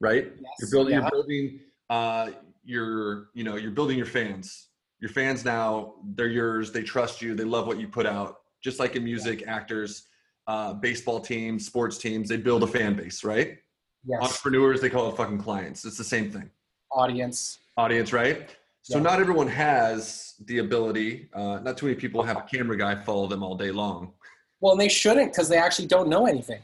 right? 0.00 0.32
You're 0.58 0.70
building, 0.70 0.94
Yeah. 0.94 1.00
you're 1.02 1.10
building, 1.10 1.60
uh, 1.90 2.30
your, 2.64 3.28
you 3.34 3.44
know, 3.44 3.56
you're 3.56 3.70
building 3.70 3.96
your 3.96 4.06
fans. 4.06 4.68
Your 5.00 5.10
fans 5.10 5.44
now, 5.44 5.94
they're 6.14 6.28
yours. 6.28 6.72
They 6.72 6.82
trust 6.82 7.20
you. 7.22 7.34
They 7.34 7.44
love 7.44 7.66
what 7.66 7.78
you 7.78 7.86
put 7.86 8.06
out. 8.06 8.38
Just 8.62 8.80
like 8.80 8.96
in 8.96 9.04
music, 9.04 9.44
actors, 9.46 10.06
uh, 10.46 10.72
baseball 10.74 11.20
teams, 11.20 11.66
sports 11.66 11.98
teams, 11.98 12.28
they 12.28 12.38
build 12.38 12.62
a 12.62 12.66
fan 12.66 12.94
base, 12.96 13.22
right? 13.22 13.58
Yes. 14.06 14.22
Entrepreneurs, 14.22 14.80
they 14.80 14.90
call 14.90 15.10
it 15.10 15.16
fucking 15.16 15.38
clients. 15.38 15.84
It's 15.84 15.96
the 15.96 16.04
same 16.04 16.30
thing. 16.30 16.50
Audience. 16.92 17.58
Audience, 17.76 18.12
right? 18.12 18.54
So 18.82 18.98
Yeah. 18.98 19.04
not 19.04 19.20
everyone 19.20 19.48
has 19.48 20.34
the 20.44 20.58
ability. 20.58 21.30
Uh, 21.32 21.58
not 21.60 21.78
too 21.78 21.86
many 21.86 21.98
people 21.98 22.22
have 22.22 22.36
a 22.36 22.42
camera 22.42 22.76
guy 22.76 22.94
follow 22.94 23.26
them 23.26 23.42
all 23.42 23.56
day 23.56 23.70
long. 23.70 24.12
Well, 24.60 24.72
and 24.72 24.80
they 24.80 24.88
shouldn't 24.88 25.32
because 25.32 25.48
they 25.48 25.56
actually 25.56 25.88
don't 25.88 26.08
know 26.08 26.26
anything. 26.26 26.60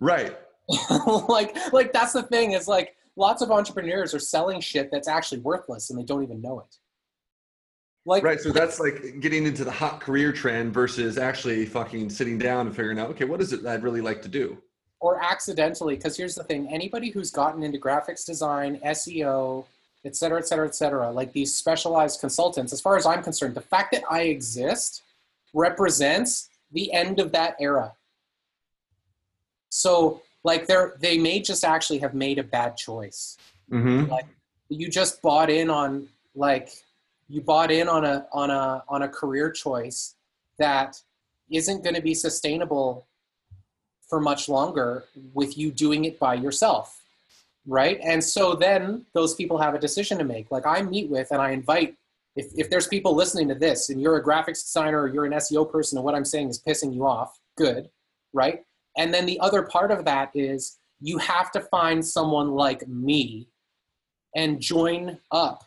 Right. 0.00 0.36
like, 1.28 1.54
like 1.72 1.92
that's 1.92 2.14
the 2.14 2.22
thing 2.22 2.52
is 2.52 2.66
like 2.66 2.96
lots 3.16 3.42
of 3.42 3.50
entrepreneurs 3.50 4.14
are 4.14 4.18
selling 4.18 4.60
shit 4.60 4.90
that's 4.90 5.08
actually 5.08 5.40
worthless 5.40 5.90
and 5.90 5.98
they 5.98 6.04
don't 6.04 6.22
even 6.22 6.40
know 6.40 6.60
it. 6.60 6.76
Like, 8.06 8.22
Right. 8.22 8.40
So 8.40 8.50
that's 8.50 8.80
like 8.80 9.20
getting 9.20 9.46
into 9.46 9.64
the 9.64 9.70
hot 9.70 10.00
career 10.00 10.32
trend 10.32 10.72
versus 10.72 11.18
actually 11.18 11.66
fucking 11.66 12.10
sitting 12.10 12.38
down 12.38 12.66
and 12.66 12.74
figuring 12.74 12.98
out, 12.98 13.10
okay, 13.10 13.24
what 13.24 13.40
is 13.40 13.52
it 13.52 13.64
I'd 13.66 13.82
really 13.82 14.00
like 14.00 14.22
to 14.22 14.28
do? 14.28 14.58
Or 15.04 15.22
accidentally 15.22 15.96
because 15.96 16.16
here's 16.16 16.34
the 16.34 16.42
thing 16.42 16.66
anybody 16.72 17.10
who's 17.10 17.30
gotten 17.30 17.62
into 17.62 17.78
graphics 17.78 18.24
design 18.24 18.80
seo 18.86 19.66
et 20.06 20.16
cetera 20.16 20.38
et 20.38 20.48
cetera 20.48 20.66
et 20.66 20.74
cetera 20.74 21.10
like 21.10 21.30
these 21.34 21.54
specialized 21.54 22.20
consultants 22.20 22.72
as 22.72 22.80
far 22.80 22.96
as 22.96 23.04
i'm 23.04 23.22
concerned 23.22 23.54
the 23.54 23.60
fact 23.74 23.92
that 23.92 24.02
i 24.10 24.22
exist 24.22 25.02
represents 25.52 26.48
the 26.72 26.90
end 26.94 27.20
of 27.20 27.32
that 27.32 27.54
era 27.60 27.92
so 29.68 30.22
like 30.42 30.66
they're 30.66 30.94
they 31.00 31.18
may 31.18 31.38
just 31.38 31.64
actually 31.64 31.98
have 31.98 32.14
made 32.14 32.38
a 32.38 32.42
bad 32.42 32.76
choice 32.76 33.36
Mm-hmm. 33.72 34.12
you 34.68 34.88
just 34.90 35.22
bought 35.22 35.48
in 35.48 35.70
on 35.70 36.06
like 36.34 36.68
you 37.30 37.40
bought 37.40 37.70
in 37.70 37.88
on 37.88 38.04
a 38.04 38.26
on 38.30 38.50
a 38.50 38.84
on 38.90 39.00
a 39.02 39.08
career 39.08 39.50
choice 39.50 40.16
that 40.58 41.00
isn't 41.50 41.82
going 41.82 41.94
to 41.94 42.02
be 42.02 42.12
sustainable 42.12 43.06
for 44.14 44.20
much 44.20 44.48
longer 44.48 45.04
with 45.32 45.58
you 45.58 45.72
doing 45.72 46.04
it 46.04 46.18
by 46.18 46.34
yourself 46.34 47.00
right? 47.66 47.98
And 48.02 48.22
so 48.22 48.52
then 48.52 49.06
those 49.14 49.34
people 49.34 49.56
have 49.56 49.74
a 49.74 49.78
decision 49.78 50.18
to 50.18 50.24
make. 50.24 50.50
Like 50.50 50.66
i 50.66 50.82
meet 50.82 51.08
with 51.08 51.28
and 51.30 51.40
i 51.40 51.50
invite 51.50 51.96
if, 52.36 52.46
if 52.56 52.68
there's 52.68 52.86
people 52.86 53.14
listening 53.14 53.48
to 53.48 53.54
this 53.54 53.88
and 53.88 53.98
you're 54.00 54.16
a 54.16 54.22
graphics 54.22 54.62
designer 54.62 55.00
or 55.00 55.08
you're 55.08 55.24
an 55.24 55.32
seo 55.32 55.64
person 55.70 55.96
and 55.96 56.04
what 56.04 56.14
i'm 56.14 56.26
saying 56.26 56.50
is 56.50 56.60
pissing 56.60 56.94
you 56.94 57.06
off 57.06 57.38
good 57.56 57.88
right? 58.34 58.64
And 58.98 59.14
then 59.14 59.24
the 59.24 59.40
other 59.40 59.62
part 59.62 59.90
of 59.90 60.04
that 60.04 60.30
is 60.34 60.76
you 61.00 61.16
have 61.18 61.50
to 61.52 61.60
find 61.60 62.04
someone 62.04 62.50
like 62.50 62.86
me 62.86 63.48
and 64.36 64.60
join 64.60 65.18
up 65.30 65.64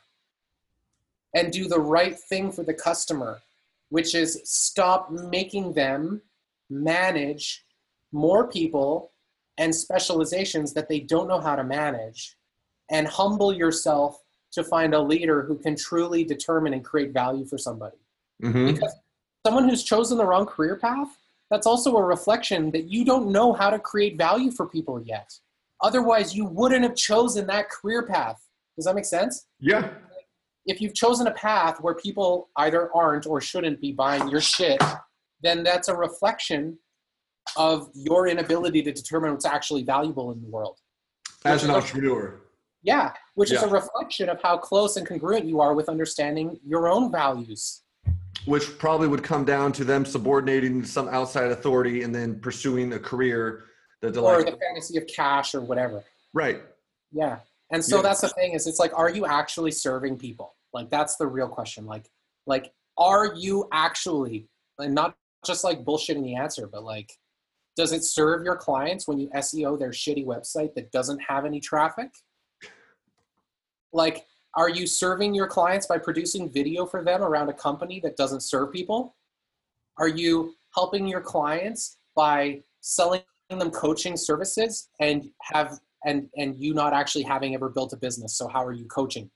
and 1.33 1.51
do 1.51 1.67
the 1.67 1.79
right 1.79 2.17
thing 2.17 2.51
for 2.51 2.63
the 2.63 2.73
customer, 2.73 3.41
which 3.89 4.13
is 4.13 4.41
stop 4.43 5.09
making 5.09 5.73
them 5.73 6.21
manage 6.69 7.63
more 8.11 8.47
people 8.47 9.11
and 9.57 9.73
specializations 9.73 10.73
that 10.73 10.87
they 10.87 10.99
don't 10.99 11.27
know 11.27 11.39
how 11.39 11.55
to 11.55 11.63
manage 11.63 12.35
and 12.89 13.07
humble 13.07 13.53
yourself 13.53 14.21
to 14.51 14.63
find 14.63 14.93
a 14.93 15.01
leader 15.01 15.43
who 15.43 15.57
can 15.57 15.75
truly 15.75 16.23
determine 16.23 16.73
and 16.73 16.83
create 16.83 17.11
value 17.11 17.45
for 17.45 17.57
somebody. 17.57 17.97
Mm-hmm. 18.43 18.73
Because 18.73 18.95
someone 19.45 19.67
who's 19.67 19.83
chosen 19.83 20.17
the 20.17 20.25
wrong 20.25 20.45
career 20.45 20.77
path, 20.77 21.17
that's 21.49 21.67
also 21.67 21.95
a 21.95 22.03
reflection 22.03 22.71
that 22.71 22.85
you 22.85 23.05
don't 23.05 23.31
know 23.31 23.53
how 23.53 23.69
to 23.69 23.79
create 23.79 24.17
value 24.17 24.51
for 24.51 24.67
people 24.67 25.01
yet. 25.01 25.31
Otherwise, 25.81 26.35
you 26.35 26.45
wouldn't 26.45 26.83
have 26.83 26.95
chosen 26.95 27.47
that 27.47 27.69
career 27.69 28.05
path. 28.05 28.41
Does 28.75 28.85
that 28.85 28.95
make 28.95 29.05
sense? 29.05 29.47
Yeah. 29.59 29.89
If 30.65 30.81
you've 30.81 30.93
chosen 30.93 31.27
a 31.27 31.31
path 31.31 31.79
where 31.81 31.95
people 31.95 32.49
either 32.57 32.93
aren't 32.93 33.25
or 33.25 33.39
shouldn't 33.39 33.79
be 33.79 33.91
buying 33.91 34.27
your 34.27 34.41
shit, 34.41 34.81
then 35.41 35.63
that's 35.63 35.87
a 35.87 35.95
reflection 35.95 36.77
of 37.55 37.89
your 37.93 38.27
inability 38.27 38.81
to 38.83 38.91
determine 38.91 39.31
what's 39.31 39.45
actually 39.45 39.83
valuable 39.83 40.31
in 40.31 40.41
the 40.41 40.47
world. 40.47 40.77
As 41.45 41.63
an 41.63 41.71
entrepreneur. 41.71 42.41
Yeah, 42.83 43.13
which 43.35 43.51
is 43.51 43.61
a 43.61 43.67
reflection 43.67 44.29
of 44.29 44.41
how 44.41 44.57
close 44.57 44.97
and 44.97 45.05
congruent 45.05 45.45
you 45.45 45.59
are 45.59 45.73
with 45.73 45.89
understanding 45.89 46.59
your 46.65 46.87
own 46.87 47.11
values. 47.11 47.81
Which 48.45 48.77
probably 48.77 49.07
would 49.07 49.23
come 49.23 49.43
down 49.45 49.73
to 49.73 49.83
them 49.83 50.05
subordinating 50.05 50.81
to 50.83 50.87
some 50.87 51.09
outside 51.09 51.51
authority 51.51 52.03
and 52.03 52.13
then 52.13 52.39
pursuing 52.39 52.93
a 52.93 52.99
career 52.99 53.65
that 54.01 54.13
they're 54.13 54.23
or 54.23 54.43
the 54.43 54.55
fantasy 54.57 54.97
of 54.97 55.05
cash 55.07 55.53
or 55.55 55.61
whatever. 55.61 56.03
right. 56.33 56.61
Yeah. 57.11 57.39
And 57.71 57.83
so 57.83 57.97
Yeah. 57.97 58.03
that's 58.03 58.21
the 58.21 58.29
thing 58.29 58.53
is 58.53 58.67
it's 58.67 58.79
like 58.79 58.93
are 58.95 59.09
you 59.09 59.25
actually 59.25 59.71
serving 59.71 60.17
people? 60.17 60.55
Like 60.73 60.89
that's 60.89 61.15
the 61.17 61.27
real 61.27 61.47
question. 61.49 61.85
Like 61.85 62.09
like 62.45 62.71
are 62.97 63.33
you 63.35 63.67
actually 63.73 64.47
and 64.79 64.93
not 64.93 65.15
just 65.45 65.63
like 65.63 65.83
bullshitting 65.83 66.23
the 66.23 66.35
answer, 66.35 66.67
but 66.67 66.83
like 66.83 67.11
does 67.77 67.93
it 67.93 68.03
serve 68.03 68.43
your 68.43 68.55
clients 68.57 69.07
when 69.07 69.19
you 69.19 69.29
SEO 69.29 69.79
their 69.79 69.91
shitty 69.91 70.25
website 70.25 70.73
that 70.73 70.91
doesn't 70.91 71.19
have 71.19 71.45
any 71.45 71.59
traffic? 71.59 72.09
Like 73.93 74.25
are 74.55 74.69
you 74.69 74.87
serving 74.87 75.35
your 75.35 75.45
clients 75.45 75.85
by 75.85 75.99
producing 75.99 76.51
video 76.51 76.85
for 76.87 77.03
them 77.03 77.21
around 77.21 77.47
a 77.47 77.53
company 77.53 77.99
that 77.99 78.17
doesn't 78.17 78.41
serve 78.41 78.73
people? 78.73 79.15
Are 79.99 80.07
you 80.07 80.55
helping 80.73 81.07
your 81.07 81.21
clients 81.21 81.99
by 82.15 82.63
selling 82.81 83.21
them 83.49 83.69
coaching 83.71 84.17
services 84.17 84.89
and 84.99 85.29
have 85.41 85.79
and 86.05 86.27
and 86.37 86.55
you 86.57 86.73
not 86.73 86.93
actually 86.93 87.23
having 87.23 87.53
ever 87.53 87.69
built 87.69 87.93
a 87.93 87.97
business 87.97 88.35
so 88.37 88.47
how 88.47 88.63
are 88.63 88.73
you 88.73 88.85
coaching 88.85 89.29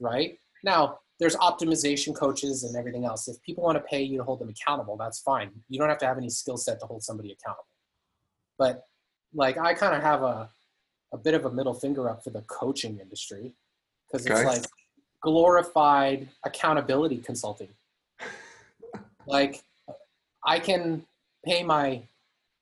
right 0.00 0.38
now 0.64 0.98
there's 1.20 1.36
optimization 1.36 2.14
coaches 2.14 2.64
and 2.64 2.76
everything 2.76 3.04
else 3.04 3.28
if 3.28 3.40
people 3.42 3.62
want 3.62 3.76
to 3.76 3.84
pay 3.84 4.02
you 4.02 4.18
to 4.18 4.24
hold 4.24 4.40
them 4.40 4.48
accountable 4.48 4.96
that's 4.96 5.20
fine 5.20 5.50
you 5.68 5.78
don't 5.78 5.88
have 5.88 5.98
to 5.98 6.06
have 6.06 6.18
any 6.18 6.28
skill 6.28 6.56
set 6.56 6.80
to 6.80 6.86
hold 6.86 7.02
somebody 7.02 7.32
accountable 7.32 7.66
but 8.58 8.84
like 9.32 9.58
i 9.58 9.72
kind 9.74 9.94
of 9.94 10.02
have 10.02 10.22
a 10.22 10.48
a 11.12 11.18
bit 11.18 11.34
of 11.34 11.44
a 11.44 11.50
middle 11.50 11.74
finger 11.74 12.08
up 12.10 12.24
for 12.24 12.30
the 12.30 12.40
coaching 12.42 12.98
industry 13.00 13.52
because 14.06 14.26
it's 14.26 14.34
Okay. 14.34 14.46
like 14.48 14.64
glorified 15.22 16.28
accountability 16.44 17.18
consulting 17.18 17.68
like 19.26 19.62
i 20.44 20.58
can 20.58 21.04
pay 21.44 21.62
my 21.62 22.02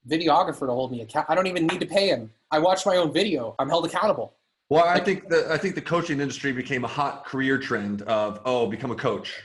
videographer 0.09 0.67
to 0.67 0.73
hold 0.73 0.91
me 0.91 1.01
account. 1.03 1.27
I 1.29 1.35
don't 1.35 1.47
even 1.47 1.67
need 1.67 1.81
to 1.81 1.87
pay 1.87 2.09
him. 2.09 2.33
I 2.51 2.59
watch 2.59 2.85
my 2.85 2.97
own 2.97 3.13
video. 3.13 3.55
I'm 3.59 3.69
held 3.69 3.87
accountable. 3.87 4.35
Well, 4.71 4.85
I 4.85 5.01
think 5.01 5.29
the 5.29 5.53
I 5.53 5.59
think 5.59 5.75
the 5.75 5.83
coaching 5.83 6.21
industry 6.21 6.53
became 6.53 6.85
a 6.85 6.89
hot 6.89 7.25
career 7.27 7.59
trend 7.59 8.03
of 8.03 8.41
oh, 8.45 8.67
become 8.67 8.91
a 8.91 8.97
coach. 8.97 9.41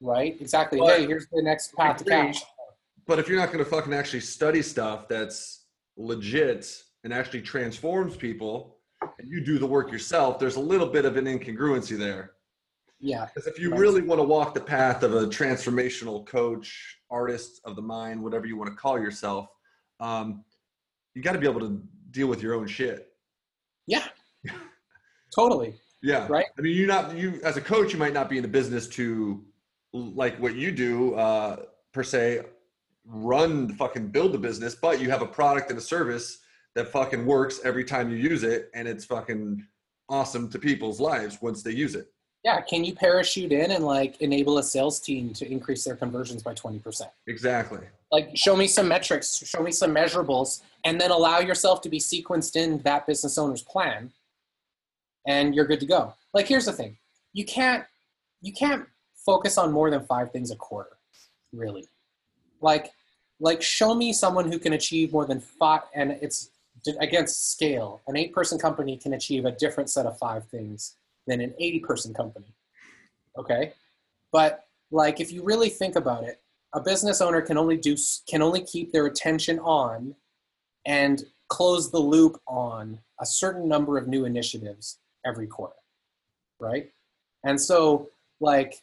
Right? 0.00 0.36
Exactly. 0.40 0.78
But- 0.78 0.98
hey, 0.98 1.06
here's 1.06 1.26
the 1.32 1.42
next 1.42 1.74
path 1.74 1.98
to 1.98 2.04
cash. 2.04 2.42
But 3.06 3.18
if 3.18 3.26
you're 3.26 3.38
not 3.38 3.50
going 3.50 3.64
to 3.64 3.70
fucking 3.70 3.94
actually 3.94 4.20
study 4.20 4.60
stuff 4.60 5.08
that's 5.08 5.64
legit 5.96 6.70
and 7.04 7.12
actually 7.14 7.40
transforms 7.40 8.14
people, 8.16 8.76
and 9.18 9.26
you 9.26 9.42
do 9.42 9.58
the 9.58 9.66
work 9.66 9.90
yourself, 9.90 10.38
there's 10.38 10.56
a 10.56 10.60
little 10.60 10.86
bit 10.86 11.06
of 11.06 11.16
an 11.16 11.24
incongruency 11.24 11.96
there. 11.98 12.32
Yeah. 13.00 13.26
Because 13.26 13.46
if 13.46 13.58
you 13.58 13.70
Right. 13.70 13.80
really 13.80 14.02
want 14.02 14.18
to 14.18 14.24
walk 14.24 14.52
the 14.52 14.60
path 14.60 15.02
of 15.02 15.14
a 15.14 15.26
transformational 15.26 16.26
coach, 16.26 16.98
artist 17.10 17.62
of 17.64 17.76
the 17.76 17.82
mind, 17.82 18.22
whatever 18.22 18.46
you 18.46 18.56
want 18.58 18.68
to 18.70 18.76
call 18.76 19.00
yourself, 19.00 19.48
um, 20.00 20.44
you 21.14 21.22
got 21.22 21.32
to 21.32 21.38
be 21.38 21.46
able 21.46 21.60
to 21.60 21.82
deal 22.10 22.26
with 22.26 22.42
your 22.42 22.54
own 22.54 22.66
shit. 22.66 23.12
Yeah. 23.86 24.04
Totally. 25.38 25.74
Yeah. 26.02 26.26
Right. 26.28 26.46
I 26.56 26.60
mean, 26.60 26.76
you 26.76 26.86
not 26.86 27.16
you 27.16 27.40
as 27.42 27.56
a 27.56 27.60
coach, 27.60 27.92
you 27.92 27.98
might 27.98 28.12
not 28.12 28.28
be 28.28 28.36
in 28.36 28.42
the 28.42 28.48
business 28.48 28.86
to 28.88 29.44
like 29.92 30.38
what 30.38 30.54
you 30.54 30.70
do 30.70 31.14
uh, 31.14 31.56
per 31.92 32.02
se, 32.02 32.42
run 33.04 33.68
the 33.68 33.74
fucking 33.74 34.08
build 34.08 34.32
the 34.32 34.38
business, 34.38 34.74
but 34.74 35.00
you 35.00 35.10
have 35.10 35.22
a 35.22 35.26
product 35.26 35.70
and 35.70 35.78
a 35.78 35.82
service 35.82 36.38
that 36.74 36.88
fucking 36.88 37.24
works 37.26 37.60
every 37.64 37.84
time 37.84 38.10
you 38.10 38.16
use 38.16 38.42
it, 38.42 38.70
and 38.74 38.86
it's 38.86 39.04
fucking 39.04 39.64
awesome 40.08 40.48
to 40.50 40.58
people's 40.58 41.00
lives 41.00 41.38
once 41.42 41.62
they 41.62 41.72
use 41.72 41.94
it. 41.94 42.12
Yeah. 42.44 42.60
Can 42.60 42.84
you 42.84 42.94
parachute 42.94 43.50
in 43.50 43.72
and 43.72 43.84
like 43.84 44.20
enable 44.20 44.58
a 44.58 44.62
sales 44.62 45.00
team 45.00 45.32
to 45.34 45.50
increase 45.50 45.84
their 45.84 45.96
conversions 45.96 46.42
by 46.42 46.54
20%? 46.54 47.02
Exactly. 47.26 47.80
Like 48.12 48.30
show 48.34 48.56
me 48.56 48.68
some 48.68 48.88
metrics, 48.88 49.44
show 49.44 49.62
me 49.62 49.72
some 49.72 49.94
measurables, 49.94 50.62
and 50.84 51.00
then 51.00 51.10
allow 51.10 51.40
yourself 51.40 51.80
to 51.82 51.88
be 51.88 51.98
sequenced 51.98 52.56
in 52.56 52.78
that 52.82 53.06
business 53.06 53.36
owner's 53.38 53.62
plan. 53.62 54.12
And 55.28 55.54
you're 55.54 55.66
good 55.66 55.78
to 55.80 55.86
go. 55.86 56.14
Like 56.34 56.48
here's 56.48 56.64
the 56.64 56.72
thing. 56.72 56.96
You 57.32 57.44
can't 57.44 57.84
you 58.40 58.52
can't 58.52 58.86
focus 59.14 59.58
on 59.58 59.72
more 59.72 59.90
than 59.90 60.04
five 60.06 60.32
things 60.32 60.50
a 60.50 60.56
quarter, 60.56 60.96
really. 61.52 61.86
Like 62.60 62.92
like 63.38 63.62
show 63.62 63.94
me 63.94 64.12
someone 64.12 64.50
who 64.50 64.58
can 64.58 64.72
achieve 64.72 65.12
more 65.12 65.26
than 65.26 65.38
five 65.38 65.82
and 65.94 66.12
it's 66.22 66.50
against 66.98 67.52
scale. 67.52 68.00
An 68.08 68.16
eight 68.16 68.32
person 68.32 68.58
company 68.58 68.96
can 68.96 69.14
achieve 69.14 69.44
a 69.44 69.52
different 69.52 69.90
set 69.90 70.06
of 70.06 70.18
five 70.18 70.46
things 70.48 70.96
than 71.26 71.40
an 71.40 71.54
80 71.58 71.80
person 71.80 72.14
company. 72.14 72.54
Okay? 73.36 73.74
But 74.32 74.64
like 74.90 75.20
if 75.20 75.30
you 75.30 75.42
really 75.42 75.68
think 75.68 75.94
about 75.94 76.24
it, 76.24 76.40
a 76.74 76.80
business 76.80 77.20
owner 77.20 77.40
can 77.40 77.56
only 77.56 77.76
do 77.76 77.96
can 78.28 78.42
only 78.42 78.62
keep 78.62 78.92
their 78.92 79.06
attention 79.06 79.58
on 79.60 80.14
and 80.86 81.24
close 81.48 81.90
the 81.90 81.98
loop 81.98 82.40
on 82.46 82.98
a 83.20 83.26
certain 83.26 83.68
number 83.68 83.98
of 83.98 84.06
new 84.06 84.24
initiatives 84.24 84.98
every 85.26 85.46
quarter 85.46 85.74
right 86.60 86.90
and 87.44 87.60
so 87.60 88.08
like 88.40 88.80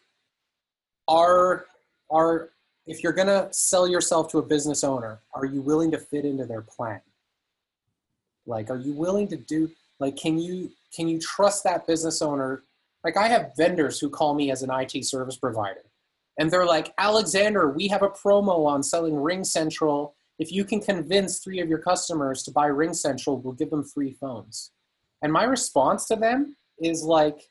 are 1.07 1.65
are 2.09 2.49
if 2.87 3.01
you're 3.01 3.13
to 3.27 3.47
sell 3.51 3.87
yourself 3.87 4.29
to 4.29 4.37
a 4.37 4.41
business 4.41 4.83
owner 4.83 5.19
are 5.33 5.45
you 5.45 5.61
willing 5.61 5.91
to 5.91 5.97
fit 5.97 6.25
into 6.25 6.45
their 6.45 6.61
plan 6.61 7.01
like 8.45 8.69
are 8.69 8.77
you 8.77 8.93
willing 8.93 9.27
to 9.27 9.37
do 9.37 9.69
like 9.99 10.15
can 10.15 10.37
you 10.37 10.71
can 10.95 11.07
you 11.07 11.19
trust 11.19 11.63
that 11.63 11.87
business 11.87 12.21
owner 12.21 12.61
like 13.03 13.17
i 13.17 13.27
have 13.27 13.51
vendors 13.57 13.99
who 13.99 14.09
call 14.09 14.33
me 14.33 14.51
as 14.51 14.63
an 14.63 14.69
it 14.69 15.03
service 15.03 15.37
provider 15.37 15.83
and 16.37 16.51
they're 16.51 16.65
like, 16.65 16.93
Alexander, 16.97 17.69
we 17.69 17.87
have 17.87 18.03
a 18.03 18.09
promo 18.09 18.65
on 18.65 18.83
selling 18.83 19.13
RingCentral. 19.13 20.11
If 20.37 20.51
you 20.51 20.65
can 20.65 20.81
convince 20.81 21.39
three 21.39 21.59
of 21.59 21.69
your 21.69 21.79
customers 21.79 22.43
to 22.43 22.51
buy 22.51 22.69
RingCentral, 22.69 23.41
we'll 23.41 23.53
give 23.53 23.69
them 23.69 23.83
free 23.83 24.13
phones. 24.19 24.71
And 25.21 25.31
my 25.31 25.43
response 25.43 26.05
to 26.07 26.15
them 26.15 26.55
is 26.79 27.03
like, 27.03 27.49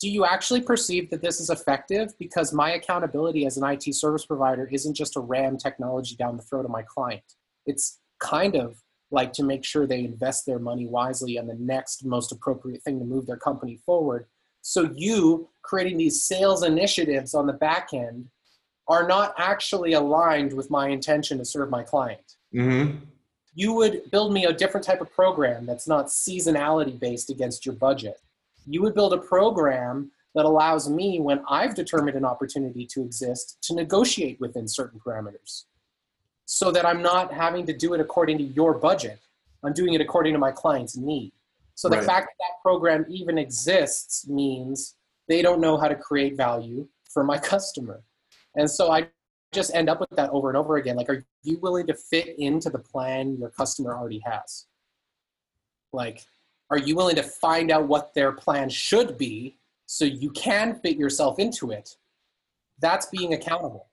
do 0.00 0.10
you 0.10 0.24
actually 0.24 0.60
perceive 0.60 1.10
that 1.10 1.22
this 1.22 1.40
is 1.40 1.50
effective? 1.50 2.12
Because 2.18 2.52
my 2.52 2.72
accountability 2.72 3.46
as 3.46 3.56
an 3.56 3.64
IT 3.64 3.94
service 3.94 4.26
provider 4.26 4.68
isn't 4.72 4.94
just 4.94 5.12
to 5.14 5.20
ram 5.20 5.56
technology 5.56 6.16
down 6.16 6.36
the 6.36 6.42
throat 6.42 6.64
of 6.64 6.70
my 6.70 6.82
client. 6.82 7.22
It's 7.66 8.00
kind 8.18 8.56
of 8.56 8.76
like 9.10 9.32
to 9.34 9.44
make 9.44 9.64
sure 9.64 9.86
they 9.86 10.04
invest 10.04 10.46
their 10.46 10.58
money 10.58 10.86
wisely 10.86 11.38
on 11.38 11.46
the 11.46 11.54
next 11.54 12.04
most 12.04 12.32
appropriate 12.32 12.82
thing 12.82 12.98
to 12.98 13.04
move 13.04 13.26
their 13.26 13.36
company 13.36 13.78
forward 13.84 14.26
so 14.62 14.90
you 14.94 15.50
creating 15.62 15.98
these 15.98 16.24
sales 16.24 16.62
initiatives 16.62 17.34
on 17.34 17.46
the 17.46 17.52
back 17.52 17.88
end 17.92 18.26
are 18.88 19.06
not 19.06 19.34
actually 19.36 19.92
aligned 19.92 20.52
with 20.52 20.70
my 20.70 20.88
intention 20.88 21.38
to 21.38 21.44
serve 21.44 21.70
my 21.70 21.82
client. 21.82 22.36
Mm-hmm. 22.54 22.98
You 23.54 23.72
would 23.74 24.10
build 24.10 24.32
me 24.32 24.46
a 24.46 24.52
different 24.52 24.86
type 24.86 25.00
of 25.00 25.12
program 25.12 25.66
that's 25.66 25.86
not 25.86 26.06
seasonality 26.06 26.98
based 26.98 27.30
against 27.30 27.66
your 27.66 27.74
budget. 27.74 28.20
You 28.66 28.82
would 28.82 28.94
build 28.94 29.12
a 29.12 29.18
program 29.18 30.10
that 30.34 30.46
allows 30.46 30.88
me, 30.88 31.20
when 31.20 31.42
I've 31.48 31.74
determined 31.74 32.16
an 32.16 32.24
opportunity 32.24 32.86
to 32.86 33.02
exist, 33.02 33.58
to 33.64 33.74
negotiate 33.74 34.40
within 34.40 34.66
certain 34.66 34.98
parameters 34.98 35.64
so 36.46 36.70
that 36.70 36.86
I'm 36.86 37.02
not 37.02 37.32
having 37.32 37.66
to 37.66 37.76
do 37.76 37.92
it 37.94 38.00
according 38.00 38.38
to 38.38 38.44
your 38.44 38.74
budget. 38.74 39.18
I'm 39.62 39.74
doing 39.74 39.94
it 39.94 40.00
according 40.00 40.32
to 40.32 40.38
my 40.38 40.50
client's 40.50 40.96
need. 40.96 41.32
So 41.74 41.88
the 41.88 41.96
Right. 41.96 42.06
fact 42.06 42.26
that 42.26 42.44
that 42.44 42.62
program 42.62 43.04
even 43.08 43.38
exists 43.38 44.26
means 44.26 44.94
they 45.28 45.42
don't 45.42 45.60
know 45.60 45.76
how 45.76 45.88
to 45.88 45.94
create 45.94 46.36
value 46.36 46.88
for 47.12 47.24
my 47.24 47.38
customer. 47.52 48.02
And 48.56 48.70
so 48.70 48.90
I 48.90 49.08
just 49.52 49.74
end 49.74 49.88
up 49.88 50.00
with 50.00 50.10
that 50.10 50.30
over 50.30 50.48
and 50.48 50.56
over 50.56 50.76
again. 50.76 50.96
Like, 50.96 51.10
are 51.10 51.24
you 51.42 51.58
willing 51.58 51.86
to 51.86 51.94
fit 51.94 52.38
into 52.38 52.70
the 52.70 52.78
plan 52.78 53.36
your 53.38 53.50
customer 53.50 53.94
already 53.94 54.22
has? 54.24 54.66
Like, 55.92 56.22
are 56.70 56.78
you 56.78 56.96
willing 56.96 57.16
to 57.16 57.22
find 57.22 57.70
out 57.70 57.86
what 57.86 58.14
their 58.14 58.32
plan 58.32 58.70
should 58.70 59.18
be 59.18 59.58
so 59.86 60.06
you 60.06 60.30
can 60.30 60.80
fit 60.80 60.96
yourself 60.96 61.38
into 61.38 61.70
it? 61.70 61.96
That's 62.80 63.06
being 63.06 63.34
accountable, 63.34 63.88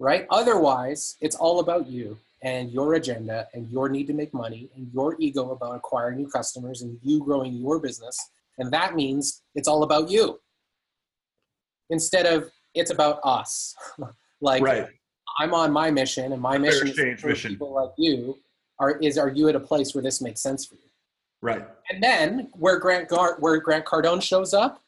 right? 0.00 0.26
Otherwise, 0.30 1.16
it's 1.20 1.36
all 1.36 1.60
about 1.60 1.86
you 1.86 2.18
and 2.42 2.72
your 2.72 2.94
agenda 2.94 3.46
and 3.54 3.70
your 3.70 3.88
need 3.88 4.08
to 4.08 4.14
make 4.14 4.34
money 4.34 4.68
and 4.74 4.90
your 4.92 5.14
ego 5.20 5.52
about 5.52 5.76
acquiring 5.76 6.18
new 6.18 6.28
customers 6.28 6.82
and 6.82 6.98
you 7.02 7.20
growing 7.20 7.52
your 7.52 7.78
business. 7.78 8.18
And 8.58 8.72
that 8.72 8.96
means 8.96 9.42
it's 9.54 9.68
all 9.68 9.84
about 9.84 10.10
you 10.10 10.40
instead 11.88 12.26
of 12.26 12.50
it's 12.74 12.90
about 12.90 13.20
us. 13.22 13.76
like 14.42 14.62
Right. 14.62 14.86
I'm 15.38 15.54
on 15.54 15.72
my 15.72 15.90
mission 15.90 16.32
and 16.32 16.42
my 16.42 16.58
mission 16.58 16.88
is 16.88 17.24
mission. 17.24 17.52
people 17.52 17.72
like 17.72 17.90
you 17.96 18.36
are 18.78 18.98
is 18.98 19.16
are 19.16 19.30
you 19.30 19.48
at 19.48 19.54
a 19.56 19.60
place 19.60 19.94
where 19.94 20.02
this 20.02 20.20
makes 20.20 20.42
sense 20.42 20.66
for 20.66 20.74
you? 20.74 20.90
Right. 21.40 21.66
And 21.90 22.02
then 22.02 22.50
where 22.52 22.78
Grant 22.78 23.08
Gar- 23.08 23.36
where 23.38 23.58
Grant 23.60 23.86
Cardone 23.86 24.20
shows 24.22 24.52
up 24.52 24.82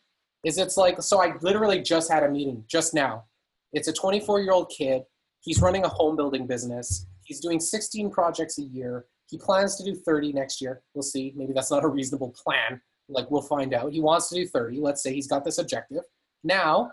is 0.44 0.59
it's 0.59 0.76
like 0.76 1.00
so 1.00 1.22
I 1.22 1.34
literally 1.40 1.80
just 1.80 2.11
had 2.12 2.22
a 2.22 2.28
meeting 2.28 2.64
just 2.68 2.92
now. 2.92 3.24
It's 3.72 3.88
a 3.88 3.92
24 3.92 4.40
year 4.40 4.52
old 4.52 4.70
kid. 4.76 5.02
He's 5.40 5.61
running 5.62 5.84
a 5.84 5.88
home 5.88 6.16
building 6.16 6.46
business. 6.46 7.07
He's 7.24 7.40
doing 7.40 7.59
16 7.61 8.11
projects 8.11 8.59
a 8.59 8.62
year. 8.62 9.07
He 9.30 9.38
plans 9.38 9.76
to 9.76 9.84
do 9.84 9.94
30 9.94 10.32
next 10.32 10.61
year. 10.61 10.82
We'll 10.94 11.02
see. 11.02 11.32
Maybe 11.36 11.52
that's 11.55 11.70
not 11.70 11.84
a 11.84 11.88
reasonable 11.88 12.34
plan. 12.44 12.80
Like 13.09 13.30
we'll 13.30 13.42
find 13.42 13.72
out. 13.74 13.92
He 13.92 14.00
wants 14.00 14.28
to 14.28 14.34
do 14.34 14.46
30. 14.46 14.80
Let's 14.80 15.02
say 15.02 15.14
he's 15.14 15.26
got 15.26 15.44
this 15.44 15.59
objective. 15.59 16.02
Now, 16.42 16.92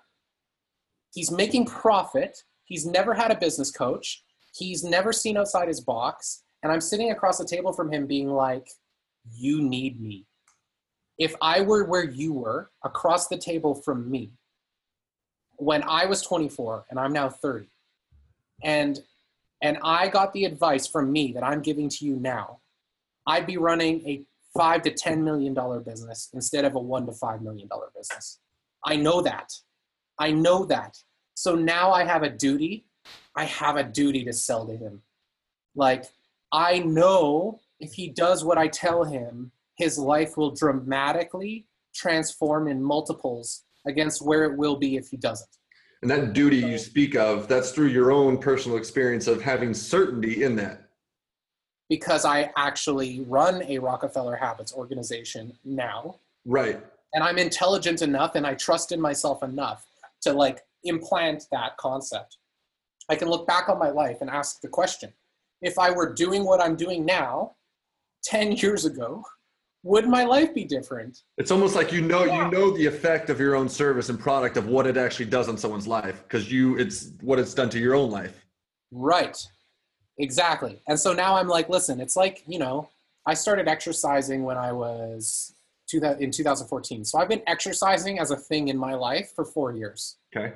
he's 1.14 1.32
making 1.32 1.66
profit. 1.66 2.38
He's 2.72 2.86
never 2.86 3.14
had 3.14 3.32
a 3.32 3.36
business 3.36 3.70
coach. 3.70 4.24
He's 4.56 4.82
never 4.82 5.12
seen 5.12 5.36
outside 5.36 5.68
his 5.68 5.82
box. 5.82 6.44
And 6.64 6.72
I'm 6.72 6.80
sitting 6.80 7.12
across 7.12 7.38
the 7.38 7.44
table 7.44 7.74
from 7.74 7.92
him 7.92 8.08
being 8.08 8.30
like, 8.30 8.66
You 9.30 9.62
need 9.62 10.00
me. 10.00 10.26
If 11.18 11.36
I 11.42 11.60
were 11.60 11.84
where 11.84 12.06
you 12.06 12.32
were, 12.32 12.72
across 12.86 13.28
the 13.28 13.38
table 13.38 13.76
from 13.76 14.10
me, 14.10 14.32
when 15.58 15.84
I 15.84 16.06
was 16.06 16.22
24 16.22 16.86
and 16.90 16.98
I'm 16.98 17.12
now 17.12 17.28
30, 17.28 17.68
and 18.64 19.02
and 19.62 19.78
I 19.84 20.08
got 20.08 20.32
the 20.32 20.46
advice 20.46 20.88
from 20.88 21.12
me 21.12 21.34
that 21.34 21.44
I'm 21.44 21.62
giving 21.62 21.90
to 21.90 22.06
you 22.06 22.16
now, 22.16 22.62
I'd 23.28 23.46
be 23.46 23.58
running 23.58 24.08
a 24.08 24.24
five 24.58 24.82
to 24.84 24.92
ten 24.92 25.26
million 25.26 25.54
dollar 25.54 25.82
business 25.82 26.30
instead 26.34 26.64
of 26.64 26.76
a 26.76 26.80
one 26.80 27.06
to 27.06 27.12
five 27.12 27.42
million 27.42 27.68
dollar 27.68 27.90
business. 27.94 28.40
I 28.86 28.96
know 28.96 29.20
that. 29.24 29.52
I 30.18 30.32
know 30.32 30.64
that. 30.68 30.96
So 31.36 31.56
now 31.56 31.92
I 31.92 32.04
have 32.04 32.24
a 32.24 32.30
duty. 32.30 32.86
I 33.36 33.46
have 33.46 33.78
a 33.78 33.84
duty 33.84 34.24
to 34.26 34.34
sell 34.34 34.66
to 34.68 34.76
him. 34.76 35.02
Like 35.76 36.06
I 36.52 36.80
know 36.80 37.60
if 37.80 37.94
he 37.94 38.10
does 38.10 38.44
what 38.44 38.58
I 38.58 38.68
tell 38.68 39.04
him, 39.04 39.52
his 39.76 39.98
life 39.98 40.38
will 40.38 40.52
dramatically 40.52 41.66
transform 41.96 42.68
in 42.68 42.82
multiples 42.82 43.64
against 43.88 44.22
where 44.22 44.46
it 44.46 44.58
will 44.58 44.76
be 44.76 44.98
if 44.98 45.10
he 45.10 45.18
doesn't. 45.18 45.50
And 46.02 46.10
that 46.10 46.34
duty 46.34 46.58
you 46.58 46.78
speak 46.78 47.16
of, 47.16 47.48
that's 47.48 47.72
through 47.72 47.88
your 47.88 48.12
own 48.12 48.38
personal 48.38 48.78
experience 48.78 49.28
of 49.28 49.42
having 49.42 49.74
certainty 49.74 50.44
in 50.44 50.56
that. 50.56 50.90
Because 51.90 52.26
I 52.26 52.52
actually 52.58 53.22
run 53.28 53.64
a 53.64 53.78
Rockefeller 53.78 54.36
Habits 54.36 54.74
organization 54.74 55.54
now. 55.64 56.20
Right. 56.46 56.82
And 57.14 57.24
I'm 57.24 57.38
intelligent 57.38 58.02
enough 58.02 58.36
and 58.36 58.48
I 58.48 58.56
trust 58.56 58.92
in 58.92 59.02
myself 59.02 59.44
enough 59.44 59.86
to 60.22 60.34
like 60.34 60.64
implant 60.84 61.46
that 61.52 61.78
concept. 61.78 62.38
I 63.10 63.16
can 63.16 63.30
look 63.30 63.48
back 63.48 63.70
on 63.70 63.78
my 63.80 63.90
life 63.90 64.18
and 64.22 64.30
ask 64.30 64.62
the 64.62 64.68
question 64.68 65.14
if 65.62 65.78
I 65.78 65.92
were 65.92 66.14
doing 66.14 66.46
what 66.46 66.62
I'm 66.62 66.76
doing 66.76 67.06
now 67.06 67.56
10 68.24 68.54
years 68.54 68.86
ago, 68.86 69.24
would 69.84 70.08
my 70.08 70.24
life 70.24 70.54
be 70.54 70.64
different? 70.64 71.24
It's 71.38 71.52
almost 71.52 71.76
like 71.76 71.92
you 71.92 72.02
know 72.02 72.26
yeah. 72.26 72.46
you 72.46 72.52
know 72.52 72.72
the 72.72 72.86
effect 72.86 73.30
of 73.30 73.40
your 73.40 73.56
own 73.56 73.68
service 73.68 74.10
and 74.10 74.20
product 74.20 74.58
of 74.58 74.68
what 74.68 74.86
it 74.86 74.96
actually 74.98 75.26
does 75.26 75.50
on 75.50 75.58
someone's 75.58 75.88
life 75.88 76.24
because 76.24 76.52
you 76.52 76.78
it's 76.78 77.12
what 77.22 77.40
it's 77.40 77.54
done 77.54 77.70
to 77.72 77.80
your 77.80 77.96
own 77.96 78.12
life. 78.12 78.46
Right. 78.92 79.38
Exactly. 80.20 80.82
And 80.88 81.00
so 81.00 81.14
now 81.14 81.36
I'm 81.36 81.48
like, 81.48 81.68
listen, 81.70 82.00
it's 82.00 82.16
like, 82.16 82.44
you 82.46 82.60
know, 82.60 82.90
I 83.26 83.34
started 83.34 83.68
exercising 83.68 84.44
when 84.44 84.58
I 84.58 84.72
was 84.72 85.56
in 85.94 86.32
2014. 86.32 87.04
So 87.04 87.20
I've 87.20 87.28
been 87.28 87.42
exercising 87.48 88.20
as 88.20 88.32
a 88.32 88.38
thing 88.38 88.68
in 88.68 88.78
my 88.78 88.94
life 88.94 89.32
for 89.36 89.46
4 89.46 89.76
years. 89.76 90.18
Okay. 90.36 90.54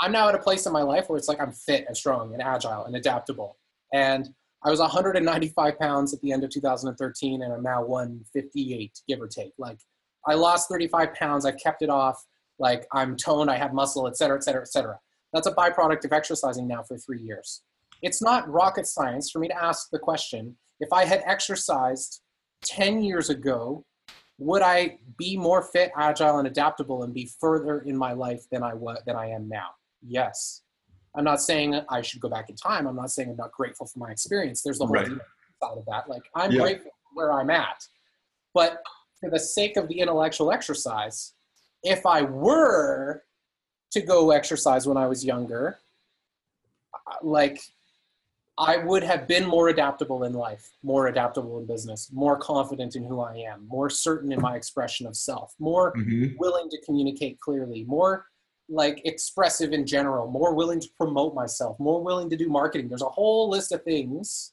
I'm 0.00 0.12
now 0.12 0.28
at 0.28 0.34
a 0.34 0.38
place 0.38 0.66
in 0.66 0.72
my 0.72 0.82
life 0.82 1.08
where 1.08 1.16
it's 1.16 1.28
like 1.28 1.40
I'm 1.40 1.52
fit 1.52 1.84
and 1.86 1.96
strong 1.96 2.32
and 2.32 2.42
agile 2.42 2.84
and 2.84 2.96
adaptable. 2.96 3.56
And 3.92 4.28
I 4.64 4.70
was 4.70 4.80
195 4.80 5.78
pounds 5.78 6.12
at 6.12 6.20
the 6.20 6.32
end 6.32 6.44
of 6.44 6.50
2013, 6.50 7.42
and 7.42 7.52
I'm 7.52 7.62
now 7.62 7.84
158, 7.84 9.00
give 9.08 9.20
or 9.20 9.28
take. 9.28 9.52
Like, 9.58 9.78
I 10.26 10.34
lost 10.34 10.68
35 10.68 11.14
pounds. 11.14 11.46
I 11.46 11.52
kept 11.52 11.82
it 11.82 11.88
off. 11.88 12.24
Like, 12.58 12.86
I'm 12.92 13.16
toned. 13.16 13.50
I 13.50 13.56
have 13.56 13.72
muscle, 13.72 14.08
et 14.08 14.16
cetera, 14.16 14.36
et 14.36 14.44
cetera, 14.44 14.62
et 14.62 14.68
cetera. 14.68 14.98
That's 15.32 15.46
a 15.46 15.54
byproduct 15.54 16.04
of 16.04 16.12
exercising 16.12 16.66
now 16.66 16.82
for 16.82 16.98
three 16.98 17.20
years. 17.20 17.62
It's 18.02 18.22
not 18.22 18.48
rocket 18.48 18.86
science 18.86 19.30
for 19.30 19.38
me 19.38 19.48
to 19.48 19.62
ask 19.62 19.88
the 19.90 19.98
question 19.98 20.56
if 20.80 20.92
I 20.92 21.04
had 21.04 21.22
exercised 21.26 22.20
10 22.64 23.02
years 23.02 23.30
ago, 23.30 23.84
would 24.38 24.62
I 24.62 24.98
be 25.16 25.36
more 25.36 25.62
fit, 25.62 25.90
agile, 25.96 26.38
and 26.38 26.46
adaptable 26.46 27.02
and 27.02 27.14
be 27.14 27.30
further 27.40 27.80
in 27.80 27.96
my 27.96 28.12
life 28.12 28.44
than 28.50 28.62
I 28.62 28.74
was 28.74 28.98
than 29.06 29.16
I 29.16 29.28
am 29.28 29.48
now? 29.48 29.68
Yes. 30.06 30.62
I'm 31.16 31.24
not 31.24 31.40
saying 31.40 31.80
I 31.88 32.02
should 32.02 32.20
go 32.20 32.28
back 32.28 32.50
in 32.50 32.56
time. 32.56 32.86
I'm 32.86 32.96
not 32.96 33.10
saying 33.10 33.30
I'm 33.30 33.36
not 33.36 33.52
grateful 33.52 33.86
for 33.86 33.98
my 33.98 34.10
experience. 34.10 34.62
There's 34.62 34.78
the 34.78 34.86
whole 34.86 34.94
right. 34.94 35.06
side 35.06 35.78
of 35.78 35.84
that. 35.86 36.08
Like 36.08 36.22
I'm 36.34 36.52
yeah. 36.52 36.60
grateful 36.60 36.90
where 37.14 37.32
I'm 37.32 37.50
at, 37.50 37.86
but 38.52 38.82
for 39.18 39.30
the 39.30 39.38
sake 39.38 39.78
of 39.78 39.88
the 39.88 40.00
intellectual 40.00 40.52
exercise, 40.52 41.32
if 41.82 42.04
I 42.04 42.22
were 42.22 43.22
to 43.92 44.00
go 44.02 44.30
exercise 44.30 44.86
when 44.86 44.98
I 44.98 45.06
was 45.06 45.24
younger, 45.24 45.78
uh, 46.94 47.14
like 47.22 47.60
I 48.58 48.78
would 48.78 49.02
have 49.02 49.26
been 49.26 49.46
more 49.46 49.68
adaptable 49.68 50.24
in 50.24 50.32
life, 50.32 50.70
more 50.82 51.08
adaptable 51.08 51.58
in 51.58 51.66
business, 51.66 52.10
more 52.12 52.38
confident 52.38 52.96
in 52.96 53.04
who 53.04 53.20
I 53.20 53.36
am, 53.36 53.66
more 53.68 53.90
certain 53.90 54.32
in 54.32 54.40
my 54.40 54.56
expression 54.56 55.06
of 55.06 55.16
self, 55.16 55.54
more 55.58 55.94
mm-hmm. 55.94 56.36
willing 56.38 56.68
to 56.70 56.80
communicate 56.84 57.38
clearly, 57.40 57.84
more 57.84 58.26
like 58.68 59.02
expressive 59.04 59.72
in 59.72 59.86
general, 59.86 60.28
more 60.28 60.54
willing 60.54 60.80
to 60.80 60.88
promote 60.96 61.34
myself, 61.34 61.78
more 61.78 62.02
willing 62.02 62.28
to 62.30 62.36
do 62.36 62.48
marketing. 62.48 62.88
There's 62.88 63.02
a 63.02 63.06
whole 63.06 63.48
list 63.48 63.72
of 63.72 63.82
things 63.82 64.52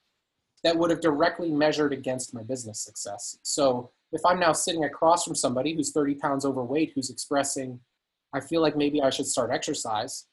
that 0.64 0.78
would 0.78 0.90
have 0.90 1.02
directly 1.02 1.52
measured 1.52 1.94
against 1.94 2.34
my 2.34 2.44
business 2.44 2.80
success. 2.80 3.38
So 3.42 3.92
if 4.12 4.22
I'm 4.26 4.40
now 4.40 4.54
sitting 4.54 4.86
across 4.86 5.24
from 5.24 5.36
somebody 5.36 5.76
who's 5.76 5.92
30 5.92 6.16
pounds 6.16 6.46
overweight, 6.46 6.92
who's 6.94 7.10
expressing, 7.10 7.80
I 8.34 8.40
feel 8.40 8.62
like 8.62 8.78
maybe 8.78 9.02
I 9.02 9.10
should 9.10 9.26
start 9.26 9.52
exercise, 9.52 10.28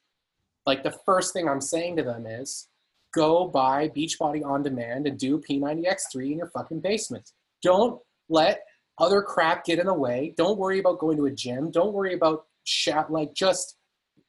like 0.66 0.82
the 0.82 0.96
first 1.04 1.32
thing 1.32 1.48
I'm 1.48 1.60
saying 1.60 1.96
to 1.96 2.02
them 2.02 2.26
is 2.26 2.68
go 3.12 3.48
buy 3.48 3.88
Beachbody 3.88 4.44
on 4.44 4.62
demand 4.62 5.06
and 5.06 5.18
do 5.18 5.40
P90X3 5.40 6.32
in 6.32 6.38
your 6.38 6.50
fucking 6.50 6.80
basement. 6.80 7.32
Don't 7.62 8.00
let 8.28 8.62
other 8.98 9.22
crap 9.22 9.64
get 9.64 9.78
in 9.78 9.86
the 9.86 9.94
way. 9.94 10.34
Don't 10.36 10.58
worry 10.58 10.78
about 10.78 10.98
going 10.98 11.16
to 11.16 11.26
a 11.26 11.30
gym. 11.30 11.70
Don't 11.70 11.92
worry 11.92 12.14
about 12.14 12.46
shout 12.64 13.10
like 13.10 13.34
just 13.34 13.76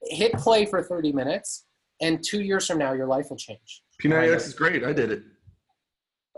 hit 0.04 0.34
play 0.34 0.66
for 0.66 0.82
30 0.84 1.12
minutes 1.12 1.66
and 2.02 2.24
two 2.24 2.42
years 2.42 2.66
from 2.68 2.80
now 2.80 2.94
your 2.94 3.08
life 3.08 3.30
will 3.30 3.38
change. 3.38 3.84
P90x 4.04 4.48
is 4.48 4.54
great. 4.54 4.84
I 4.84 4.94
did 4.94 5.12
it. 5.12 5.24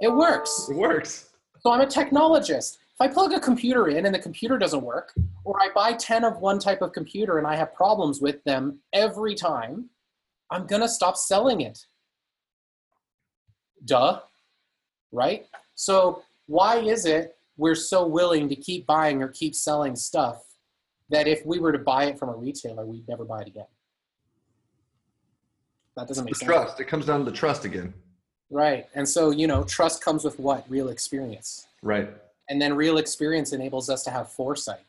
It 0.02 0.10
works. 0.10 0.68
It 0.70 0.76
works. 0.76 1.30
So 1.62 1.72
i'm 1.72 1.82
a 1.82 1.86
technologist. 1.86 2.78
If 2.78 3.02
i 3.02 3.08
plug 3.08 3.34
a 3.34 3.40
computer 3.40 3.88
in 3.88 4.06
and 4.06 4.14
the 4.14 4.20
computer 4.20 4.58
doesn't 4.58 4.82
work 4.82 5.14
or 5.46 5.56
i 5.62 5.70
buy 5.74 5.94
10 5.94 6.26
of 6.26 6.38
one 6.38 6.60
type 6.60 6.82
of 6.82 6.92
computer 6.94 7.38
and 7.38 7.48
i 7.48 7.56
have 7.56 7.74
problems 7.74 8.22
with 8.22 8.44
them 8.44 8.80
every 8.94 9.34
time 9.34 9.90
i'm 10.52 10.68
going 10.68 10.82
to 10.82 10.90
stop 10.90 11.16
selling 11.18 11.62
it. 11.62 11.80
Duh. 13.86 14.20
Right? 15.12 15.46
So 15.76 16.24
why 16.48 16.78
is 16.78 17.06
it 17.06 17.36
we're 17.56 17.76
so 17.76 18.06
willing 18.06 18.50
to 18.50 18.56
keep 18.56 18.86
buying 18.86 19.22
or 19.22 19.28
keep 19.28 19.56
selling 19.56 19.96
stuff 19.96 20.44
that 21.14 21.28
if 21.28 21.46
we 21.46 21.60
were 21.60 21.72
to 21.72 21.80
buy 21.80 22.06
it 22.06 22.18
from 22.18 22.30
a 22.30 22.36
retailer, 22.36 22.86
we'd 22.86 23.08
never 23.08 23.24
buy 23.24 23.42
it 23.42 23.48
again. 23.48 23.66
That 25.96 26.08
doesn't 26.08 26.26
make 26.26 26.36
sense. 26.36 26.50
Trust. 26.50 26.80
It 26.80 26.86
comes 26.86 27.06
down 27.06 27.24
to 27.26 27.32
trust 27.32 27.66
again. 27.66 27.94
Right. 28.50 28.88
And 28.96 29.08
so, 29.08 29.32
you 29.32 29.48
know, 29.48 29.64
trust 29.64 30.04
comes 30.04 30.24
with 30.24 30.40
what? 30.40 30.66
Real 30.70 30.90
experience. 30.90 31.68
Right. 31.82 32.10
And 32.50 32.62
then 32.62 32.76
real 32.76 32.98
experience 32.98 33.54
enables 33.54 33.90
us 33.90 34.04
to 34.04 34.12
have 34.12 34.32
foresight. 34.32 34.86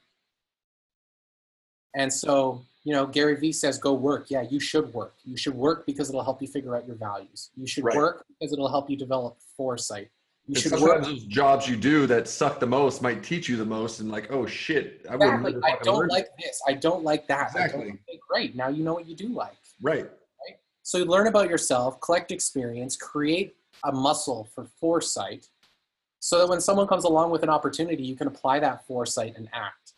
And 1.95 2.13
so, 2.13 2.63
you 2.85 2.93
know, 2.93 3.07
Gary 3.07 3.37
Vee 3.37 3.53
says, 3.53 3.79
go 3.79 3.93
work. 3.93 4.31
Yeah, 4.31 4.43
you 4.43 4.59
should 4.59 4.93
work. 4.93 5.15
You 5.25 5.37
should 5.37 5.55
work 5.55 5.87
because 5.87 6.09
it'll 6.09 6.25
help 6.25 6.43
you 6.43 6.49
figure 6.49 6.75
out 6.77 6.87
your 6.87 6.97
values. 6.97 7.51
You 7.57 7.67
should 7.67 7.85
right. 7.85 7.97
work 7.97 8.25
because 8.29 8.53
it'll 8.53 8.69
help 8.69 8.91
you 8.91 8.97
develop 8.97 9.37
foresight. 9.57 10.09
You 10.47 10.57
should 10.57 10.73
sometimes 10.73 10.91
work. 10.91 11.03
those 11.05 11.25
jobs 11.25 11.67
you 11.67 11.75
do 11.77 12.07
that 12.07 12.29
suck 12.29 12.61
the 12.61 12.67
most 12.67 13.01
might 13.01 13.23
teach 13.23 13.49
you 13.49 13.57
the 13.57 13.65
most, 13.65 14.01
and 14.01 14.11
like, 14.11 14.31
oh 14.31 14.45
shit, 14.45 15.07
I 15.09 15.15
exactly. 15.15 15.55
I 15.65 15.77
don't 15.83 16.09
like 16.09 16.29
this. 16.39 16.61
I 16.69 16.75
don't 16.75 17.03
like 17.03 17.27
that. 17.29 17.53
Exactly. 17.53 17.87
Like, 17.87 18.21
great. 18.29 18.55
Now 18.55 18.69
you 18.69 18.85
know 18.85 18.93
what 18.93 19.07
you 19.07 19.17
do 19.17 19.29
like. 19.29 19.57
Right. 19.81 20.05
Right. 20.05 20.59
So 20.83 20.99
you 20.99 21.07
learn 21.07 21.29
about 21.29 21.49
yourself, 21.49 21.99
collect 22.01 22.31
experience, 22.31 22.95
create 22.95 23.57
a 23.85 23.93
muscle 23.93 24.47
for 24.55 24.67
foresight, 24.79 25.49
so 26.21 26.41
that 26.41 26.49
when 26.49 26.61
someone 26.61 26.87
comes 26.89 27.05
along 27.05 27.31
with 27.31 27.43
an 27.43 27.49
opportunity, 27.49 28.03
you 28.03 28.15
can 28.15 28.27
apply 28.27 28.59
that 28.61 28.87
foresight 28.87 29.35
and 29.37 29.49
act. 29.55 29.95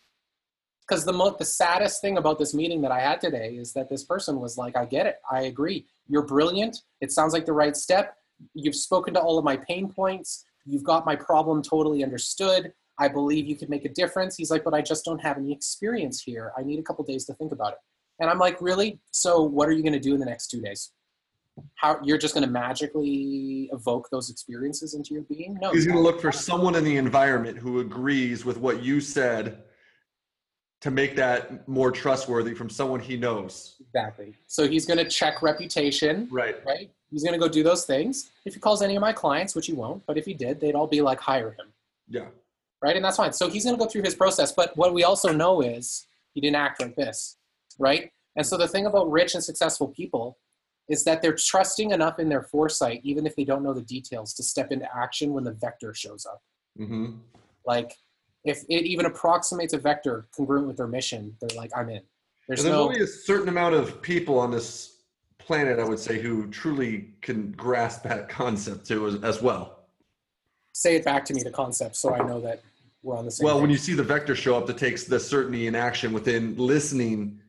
Because 0.82 1.04
the 1.04 1.12
mo- 1.12 1.34
the 1.36 1.44
saddest 1.44 2.00
thing 2.00 2.18
about 2.18 2.38
this 2.38 2.54
meeting 2.54 2.80
that 2.82 2.92
I 2.92 3.00
had 3.00 3.20
today 3.20 3.56
is 3.56 3.72
that 3.72 3.88
this 3.88 4.04
person 4.04 4.38
was 4.38 4.56
like, 4.56 4.76
"I 4.76 4.84
get 4.84 5.06
it. 5.06 5.20
I 5.28 5.42
agree. 5.42 5.86
You're 6.06 6.22
brilliant. 6.22 6.82
It 7.00 7.10
sounds 7.10 7.32
like 7.32 7.46
the 7.46 7.52
right 7.52 7.76
step 7.76 8.16
You've 8.54 8.74
spoken 8.74 9.14
to 9.14 9.20
all 9.20 9.38
of 9.38 9.44
my 9.44 9.56
pain 9.56 9.92
points. 9.92 10.44
You've 10.64 10.84
got 10.84 11.06
my 11.06 11.16
problem 11.16 11.62
totally 11.62 12.02
understood. 12.02 12.72
I 12.98 13.08
believe 13.08 13.46
you 13.46 13.56
could 13.56 13.68
make 13.68 13.84
a 13.84 13.90
difference. 13.90 14.36
He's 14.36 14.50
like, 14.50 14.64
but 14.64 14.74
I 14.74 14.80
just 14.80 15.04
don't 15.04 15.20
have 15.20 15.36
any 15.36 15.52
experience 15.52 16.22
here. 16.22 16.52
I 16.58 16.62
need 16.62 16.78
a 16.78 16.82
couple 16.82 17.04
days 17.04 17.24
to 17.26 17.34
think 17.34 17.52
about 17.52 17.72
it. 17.72 17.78
And 18.20 18.30
I'm 18.30 18.38
like, 18.38 18.60
really? 18.60 18.98
So 19.10 19.42
what 19.42 19.68
are 19.68 19.72
you 19.72 19.82
going 19.82 19.92
to 19.92 20.00
do 20.00 20.14
in 20.14 20.20
the 20.20 20.26
next 20.26 20.48
two 20.48 20.60
days? 20.62 20.92
How 21.74 21.98
you're 22.02 22.18
just 22.18 22.34
going 22.34 22.46
to 22.46 22.50
magically 22.50 23.68
evoke 23.72 24.08
those 24.10 24.30
experiences 24.30 24.94
into 24.94 25.14
your 25.14 25.22
being? 25.24 25.58
No. 25.60 25.72
He's 25.72 25.86
going 25.86 25.96
to 25.96 26.02
look 26.02 26.20
for 26.20 26.32
someone 26.32 26.74
in 26.74 26.84
the 26.84 26.96
environment 26.96 27.58
who 27.58 27.80
agrees 27.80 28.44
with 28.44 28.58
what 28.58 28.82
you 28.82 29.00
said 29.00 29.62
to 30.80 30.90
make 30.90 31.16
that 31.16 31.66
more 31.66 31.90
trustworthy 31.90 32.54
from 32.54 32.68
someone 32.68 33.00
he 33.00 33.16
knows. 33.16 33.76
Exactly. 33.80 34.34
So 34.46 34.68
he's 34.68 34.86
going 34.86 34.98
to 34.98 35.08
check 35.08 35.42
reputation. 35.42 36.28
Right. 36.30 36.56
Right 36.66 36.90
He's 37.10 37.22
going 37.22 37.34
to 37.34 37.38
go 37.38 37.48
do 37.48 37.62
those 37.62 37.84
things. 37.84 38.30
If 38.44 38.54
he 38.54 38.60
calls 38.60 38.82
any 38.82 38.96
of 38.96 39.00
my 39.00 39.12
clients, 39.12 39.54
which 39.54 39.66
he 39.66 39.72
won't, 39.72 40.04
but 40.06 40.18
if 40.18 40.24
he 40.24 40.34
did, 40.34 40.60
they'd 40.60 40.74
all 40.74 40.86
be 40.86 41.00
like, 41.00 41.20
hire 41.20 41.50
him. 41.52 41.72
Yeah. 42.08 42.26
Right. 42.82 42.96
And 42.96 43.04
that's 43.04 43.16
fine. 43.16 43.32
So 43.32 43.48
he's 43.48 43.64
going 43.64 43.76
to 43.76 43.82
go 43.82 43.88
through 43.88 44.02
his 44.02 44.14
process. 44.14 44.52
But 44.52 44.76
what 44.76 44.92
we 44.92 45.04
also 45.04 45.32
know 45.32 45.60
is 45.60 46.06
he 46.34 46.40
didn't 46.40 46.56
act 46.56 46.80
like 46.80 46.96
this. 46.96 47.36
Right. 47.78 48.10
And 48.34 48.46
so 48.46 48.56
the 48.56 48.68
thing 48.68 48.86
about 48.86 49.10
rich 49.10 49.34
and 49.34 49.42
successful 49.42 49.88
people 49.88 50.38
is 50.88 51.04
that 51.04 51.22
they're 51.22 51.34
trusting 51.34 51.90
enough 51.90 52.18
in 52.18 52.28
their 52.28 52.42
foresight, 52.42 53.00
even 53.02 53.26
if 53.26 53.34
they 53.34 53.44
don't 53.44 53.62
know 53.62 53.72
the 53.72 53.82
details, 53.82 54.34
to 54.34 54.42
step 54.42 54.70
into 54.72 54.86
action 54.94 55.32
when 55.32 55.44
the 55.44 55.52
vector 55.52 55.94
shows 55.94 56.26
up. 56.26 56.42
Mm-hmm. 56.78 57.16
Like, 57.64 57.92
if 58.46 58.62
it 58.68 58.86
even 58.86 59.06
approximates 59.06 59.72
a 59.72 59.78
vector 59.78 60.26
congruent 60.34 60.68
with 60.68 60.76
their 60.76 60.86
mission, 60.86 61.36
they're 61.40 61.56
like, 61.56 61.70
I'm 61.76 61.88
in. 61.88 62.00
There's, 62.46 62.62
there's 62.62 62.72
no 62.72 62.84
only 62.84 63.02
a 63.02 63.06
certain 63.06 63.48
amount 63.48 63.74
of 63.74 64.00
people 64.00 64.38
on 64.38 64.52
this 64.52 65.02
planet, 65.38 65.80
I 65.80 65.84
would 65.84 65.98
say, 65.98 66.20
who 66.20 66.48
truly 66.48 67.14
can 67.20 67.52
grasp 67.52 68.04
that 68.04 68.28
concept 68.28 68.86
too, 68.86 69.06
as, 69.06 69.22
as 69.22 69.42
well. 69.42 69.86
say 70.72 70.96
it 70.96 71.04
back 71.04 71.24
to 71.26 71.34
me 71.34 71.42
the 71.42 71.50
concept 71.50 71.96
so 71.96 72.14
I 72.14 72.18
know 72.18 72.40
that 72.40 72.62
we're 73.02 73.16
on 73.16 73.24
the 73.24 73.30
same. 73.32 73.44
Well, 73.44 73.56
page. 73.56 73.62
when 73.62 73.70
you 73.70 73.78
see 73.78 73.94
the 73.94 74.04
vector 74.04 74.36
show 74.36 74.56
up, 74.56 74.66
that 74.66 74.78
takes 74.78 75.04
the 75.04 75.18
certainty 75.18 75.66
in 75.66 75.74
action 75.74 76.12
within 76.12 76.56
listening 76.56 77.40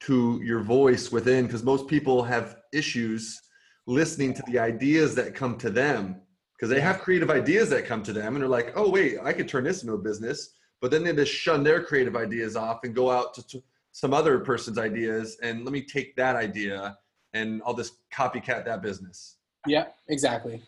to 0.00 0.40
your 0.42 0.60
voice 0.60 1.12
within, 1.12 1.46
because 1.46 1.62
most 1.62 1.86
people 1.86 2.22
have 2.22 2.56
issues 2.72 3.40
listening 3.86 4.32
to 4.32 4.42
the 4.46 4.58
ideas 4.58 5.14
that 5.14 5.34
come 5.34 5.58
to 5.58 5.68
them, 5.68 6.16
because 6.60 6.70
they 6.70 6.80
have 6.80 7.00
creative 7.00 7.30
ideas 7.30 7.70
that 7.70 7.86
come 7.86 8.02
to 8.02 8.12
them, 8.12 8.34
and 8.34 8.42
they're 8.42 8.48
like, 8.48 8.72
"Oh, 8.76 8.90
wait, 8.90 9.18
I 9.22 9.32
could 9.32 9.48
turn 9.48 9.64
this 9.64 9.82
into 9.82 9.94
a 9.94 9.98
business," 9.98 10.50
but 10.82 10.90
then 10.90 11.02
they 11.02 11.14
just 11.14 11.32
shun 11.32 11.64
their 11.64 11.82
creative 11.82 12.16
ideas 12.16 12.54
off 12.54 12.84
and 12.84 12.94
go 12.94 13.10
out 13.10 13.32
to, 13.34 13.46
to 13.48 13.62
some 13.92 14.12
other 14.12 14.38
person's 14.40 14.76
ideas, 14.76 15.38
and 15.42 15.64
let 15.64 15.72
me 15.72 15.82
take 15.82 16.14
that 16.16 16.36
idea 16.36 16.98
and 17.32 17.62
I'll 17.64 17.74
just 17.74 17.94
copycat 18.10 18.64
that 18.64 18.82
business. 18.82 19.36
Yeah, 19.66 19.86
exactly. 20.08 20.62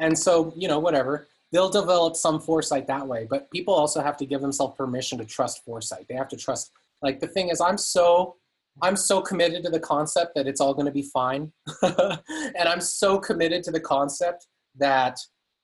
And 0.00 0.16
so, 0.16 0.52
you 0.56 0.68
know, 0.68 0.78
whatever. 0.78 1.28
They'll 1.50 1.70
develop 1.70 2.14
some 2.14 2.40
foresight 2.40 2.86
that 2.88 3.06
way, 3.06 3.26
but 3.28 3.50
people 3.50 3.72
also 3.72 4.02
have 4.02 4.18
to 4.18 4.26
give 4.26 4.42
themselves 4.42 4.76
permission 4.76 5.16
to 5.18 5.24
trust 5.24 5.64
foresight. 5.64 6.04
They 6.08 6.14
have 6.14 6.28
to 6.28 6.36
trust 6.36 6.72
like 7.00 7.20
the 7.20 7.26
thing 7.26 7.48
is 7.48 7.60
I'm 7.60 7.78
so 7.78 8.36
I'm 8.82 8.96
so 8.96 9.20
committed 9.22 9.64
to 9.64 9.70
the 9.70 9.80
concept 9.80 10.34
that 10.34 10.46
it's 10.46 10.60
all 10.60 10.74
going 10.74 10.86
to 10.86 10.92
be 10.92 11.02
fine. 11.02 11.50
and 11.82 12.68
I'm 12.68 12.82
so 12.82 13.18
committed 13.18 13.64
to 13.64 13.70
the 13.70 13.80
concept 13.80 14.46
that 14.76 15.18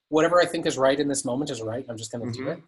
whatever 0.08 0.40
I 0.40 0.46
think 0.46 0.66
is 0.66 0.76
right 0.78 0.98
in 0.98 1.08
this 1.08 1.24
moment 1.24 1.50
is 1.50 1.62
right. 1.62 1.84
I'm 1.88 1.96
just 1.96 2.12
going 2.12 2.30
to 2.30 2.38
do 2.38 2.44
Mhm. 2.46 2.58
it. 2.58 2.62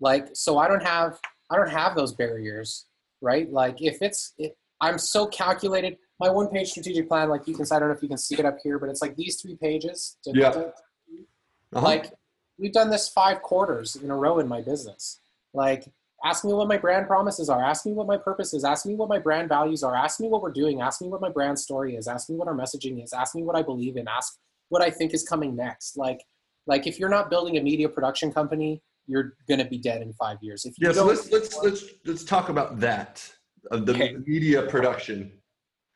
Like 0.00 0.28
so 0.34 0.58
I 0.58 0.68
don't 0.68 0.82
have 0.82 1.18
I 1.50 1.56
don't 1.56 1.70
have 1.70 1.96
those 1.96 2.12
barriers, 2.14 2.86
right? 3.20 3.50
Like 3.50 3.80
if 3.82 4.00
it's 4.02 4.34
it, 4.38 4.56
I'm 4.80 4.98
so 4.98 5.26
calculated 5.26 5.96
my 6.20 6.28
one 6.30 6.48
page 6.48 6.70
strategic 6.70 7.08
plan 7.08 7.28
like 7.28 7.46
you 7.48 7.54
can 7.54 7.66
I 7.72 7.78
don't 7.78 7.88
know 7.88 7.94
if 7.94 8.02
you 8.02 8.08
can 8.08 8.18
see 8.18 8.36
it 8.38 8.44
up 8.44 8.58
here 8.62 8.78
but 8.78 8.88
it's 8.90 9.02
like 9.02 9.16
these 9.16 9.40
three 9.40 9.56
pages 9.56 10.16
Yeah. 10.24 10.48
Uh-huh. 10.48 11.80
like 11.80 12.12
we've 12.58 12.72
done 12.72 12.90
this 12.90 13.08
five 13.08 13.42
quarters 13.42 13.96
in 13.96 14.10
a 14.10 14.16
row 14.16 14.38
in 14.38 14.48
my 14.48 14.60
business 14.62 15.20
like 15.52 15.84
ask 16.24 16.44
me 16.44 16.52
what 16.52 16.66
my 16.68 16.76
brand 16.78 17.06
promises 17.06 17.48
are 17.48 17.62
ask 17.62 17.84
me 17.86 17.92
what 17.92 18.06
my 18.06 18.16
purpose 18.16 18.52
is 18.54 18.64
ask 18.64 18.86
me 18.86 18.94
what 18.94 19.08
my 19.08 19.18
brand 19.18 19.48
values 19.48 19.82
are 19.82 19.94
ask 19.94 20.18
me 20.20 20.28
what 20.28 20.42
we're 20.42 20.50
doing 20.52 20.80
ask 20.80 21.00
me 21.02 21.08
what 21.08 21.20
my 21.20 21.28
brand 21.30 21.58
story 21.58 21.94
is 21.96 22.08
ask 22.08 22.28
me 22.30 22.36
what 22.36 22.48
our 22.48 22.54
messaging 22.54 23.02
is 23.02 23.12
ask 23.12 23.34
me 23.34 23.42
what 23.42 23.54
i 23.56 23.62
believe 23.62 23.96
in 23.96 24.08
ask 24.08 24.38
what 24.68 24.82
i 24.82 24.90
think 24.90 25.14
is 25.14 25.22
coming 25.22 25.54
next 25.56 25.96
like 25.96 26.20
like 26.66 26.86
if 26.86 26.98
you're 26.98 27.08
not 27.08 27.30
building 27.30 27.56
a 27.56 27.62
media 27.62 27.88
production 27.88 28.32
company 28.32 28.82
you're 29.08 29.34
going 29.48 29.58
to 29.58 29.64
be 29.64 29.78
dead 29.78 30.02
in 30.02 30.12
five 30.12 30.36
years 30.42 30.64
if 30.64 30.74
you 30.78 30.86
yeah, 30.86 30.92
so 30.92 31.06
let's 31.06 31.32
let's 31.32 31.56
let's 31.62 31.84
let's 32.04 32.24
talk 32.24 32.50
about 32.50 32.78
that. 32.78 33.28
Uh, 33.70 33.78
the 33.78 33.92
Okay. 33.92 34.16
media 34.26 34.62
production. 34.62 35.32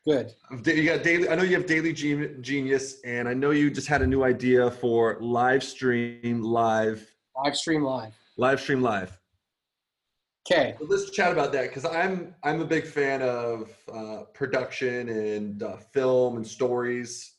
good 0.05 0.33
You 0.65 0.83
got 0.83 1.03
daily. 1.03 1.29
I 1.29 1.35
know 1.35 1.43
you 1.43 1.55
have 1.55 1.65
Daily 1.65 1.93
Genius, 1.93 2.99
and 3.05 3.29
I 3.29 3.33
know 3.33 3.51
you 3.51 3.71
just 3.71 3.87
had 3.87 4.01
a 4.01 4.07
new 4.07 4.23
idea 4.23 4.69
for 4.69 5.17
live 5.21 5.63
stream 5.63 6.41
live 6.41 7.15
live 7.41 7.55
stream 7.55 7.83
live 7.83 8.13
live 8.37 8.59
stream 8.59 8.81
live. 8.81 9.17
okay 10.45 10.75
So 10.79 10.85
let's 10.89 11.09
chat 11.11 11.31
about 11.31 11.53
that 11.53 11.69
because 11.69 11.85
I'm 11.85 12.35
I'm 12.43 12.59
a 12.61 12.65
big 12.65 12.85
fan 12.85 13.21
of 13.21 13.69
uh, 13.93 14.23
production 14.33 15.07
and 15.09 15.63
uh, 15.63 15.77
film 15.77 16.35
and 16.37 16.45
stories, 16.45 17.32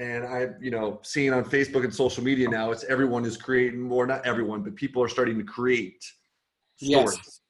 and 0.00 0.24
I 0.24 0.48
you 0.60 0.70
know 0.70 0.98
seeing 1.02 1.32
on 1.32 1.44
Facebook 1.44 1.84
and 1.84 1.94
social 1.94 2.24
media 2.24 2.48
now 2.48 2.70
it's 2.72 2.84
everyone 2.84 3.24
is 3.24 3.36
creating 3.36 3.80
more 3.80 4.06
not 4.06 4.26
everyone 4.26 4.62
but 4.62 4.74
people 4.74 5.02
are 5.02 5.08
starting 5.08 5.38
to 5.38 5.44
create 5.44 6.04
Yes. 6.78 7.40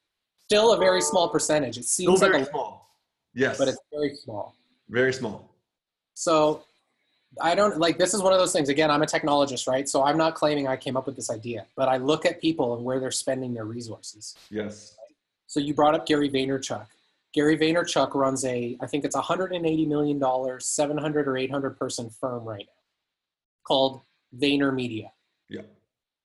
still 0.46 0.72
a 0.72 0.76
very 0.76 1.00
small 1.00 1.28
percentage 1.28 1.78
it 1.78 1.84
Still 1.84 2.16
seems 2.16 2.22
like 2.22 2.32
very 2.32 2.42
a 2.42 2.46
small. 2.46 2.88
Yes, 3.32 3.58
but 3.58 3.68
it's 3.68 3.78
very 3.92 4.14
small 4.16 4.56
very 4.90 5.12
small. 5.12 5.54
So 6.14 6.64
I 7.40 7.54
don't 7.54 7.78
like 7.78 7.96
this 7.96 8.12
is 8.12 8.20
one 8.20 8.32
of 8.32 8.38
those 8.38 8.52
things. 8.52 8.68
Again, 8.68 8.90
I'm 8.90 9.02
a 9.02 9.06
technologist, 9.06 9.68
right? 9.68 9.88
So 9.88 10.02
I'm 10.04 10.18
not 10.18 10.34
claiming 10.34 10.66
I 10.66 10.76
came 10.76 10.96
up 10.96 11.06
with 11.06 11.16
this 11.16 11.30
idea, 11.30 11.64
but 11.76 11.88
I 11.88 11.96
look 11.96 12.26
at 12.26 12.40
people 12.40 12.74
and 12.74 12.84
where 12.84 12.98
they're 13.00 13.10
spending 13.10 13.54
their 13.54 13.64
resources. 13.64 14.34
Yes. 14.50 14.96
So 15.46 15.60
you 15.60 15.74
brought 15.74 15.94
up 15.94 16.06
Gary 16.06 16.28
Vaynerchuk. 16.28 16.86
Gary 17.32 17.56
Vaynerchuk 17.56 18.14
runs 18.14 18.44
a, 18.44 18.76
I 18.80 18.86
think 18.86 19.04
it's 19.04 19.16
$180 19.16 19.86
million, 19.86 20.60
700 20.60 21.28
or 21.28 21.36
800 21.36 21.78
person 21.78 22.10
firm 22.10 22.44
right 22.44 22.66
now 22.66 22.80
called 23.66 24.00
VaynerMedia. 24.36 25.10
Yeah. 25.48 25.62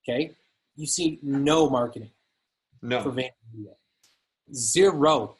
Okay. 0.07 0.31
You 0.75 0.87
see 0.87 1.19
no 1.21 1.69
marketing 1.69 2.11
for 2.79 2.87
No. 2.87 3.03
Vayner 3.03 3.29
Media. 3.53 3.73
Zero. 4.53 5.35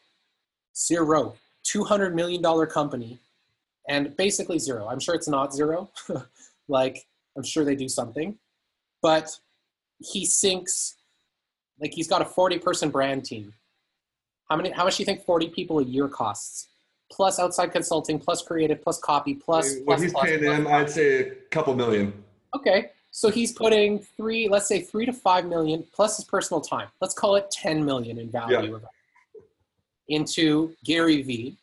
Zero. 0.76 1.36
$200 1.66 2.14
million 2.14 2.68
company 2.68 3.20
and 3.88 4.16
basically 4.18 4.60
zero. 4.60 4.88
I'm 4.88 5.00
sure 5.00 5.16
it's 5.16 5.28
not 5.28 5.54
zero. 5.54 5.90
like, 6.68 7.06
I'm 7.36 7.44
sure 7.44 7.64
they 7.66 7.76
do 7.76 7.90
something. 7.90 8.38
But 9.02 9.38
he 10.00 10.26
sinks, 10.26 10.96
like, 11.80 11.94
he's 11.94 12.08
got 12.08 12.22
a 12.22 12.26
40 12.26 12.60
person 12.60 12.90
brand 12.90 13.26
team. 13.26 13.54
How 14.50 14.56
many, 14.56 14.70
how 14.72 14.84
much 14.84 14.98
do 14.98 15.04
you 15.04 15.06
think 15.06 15.24
40 15.26 15.50
people 15.50 15.80
a 15.80 15.84
year 15.84 16.08
costs? 16.08 16.68
Plus 17.12 17.40
outside 17.40 17.72
consulting, 17.72 18.20
plus 18.20 18.42
creative, 18.42 18.82
plus 18.82 19.00
copy, 19.00 19.36
plus. 19.36 19.76
what 19.84 19.86
plus, 19.86 20.02
he's 20.02 20.12
plus, 20.12 20.26
paying 20.26 20.40
plus, 20.40 20.58
them, 20.58 20.68
I'd 20.68 20.90
say 20.90 21.20
a 21.20 21.32
couple 21.52 21.76
million. 21.76 22.14
Okay, 22.56 22.92
so 23.12 23.30
he's 23.30 23.52
putting 23.52 24.00
three, 24.00 24.48
let's 24.48 24.68
say 24.68 24.82
three 24.82 25.06
to 25.06 25.14
five 25.14 25.46
million 25.46 25.86
plus 25.94 26.18
his 26.18 26.26
personal 26.26 26.62
time. 26.62 26.88
Let's 27.02 27.14
call 27.14 27.36
it 27.36 27.50
10 27.52 27.86
million 27.86 28.18
in 28.18 28.30
value 28.30 28.80
yeah. 28.82 30.16
into 30.16 30.76
Gary 30.84 31.22
Vee, 31.22 31.58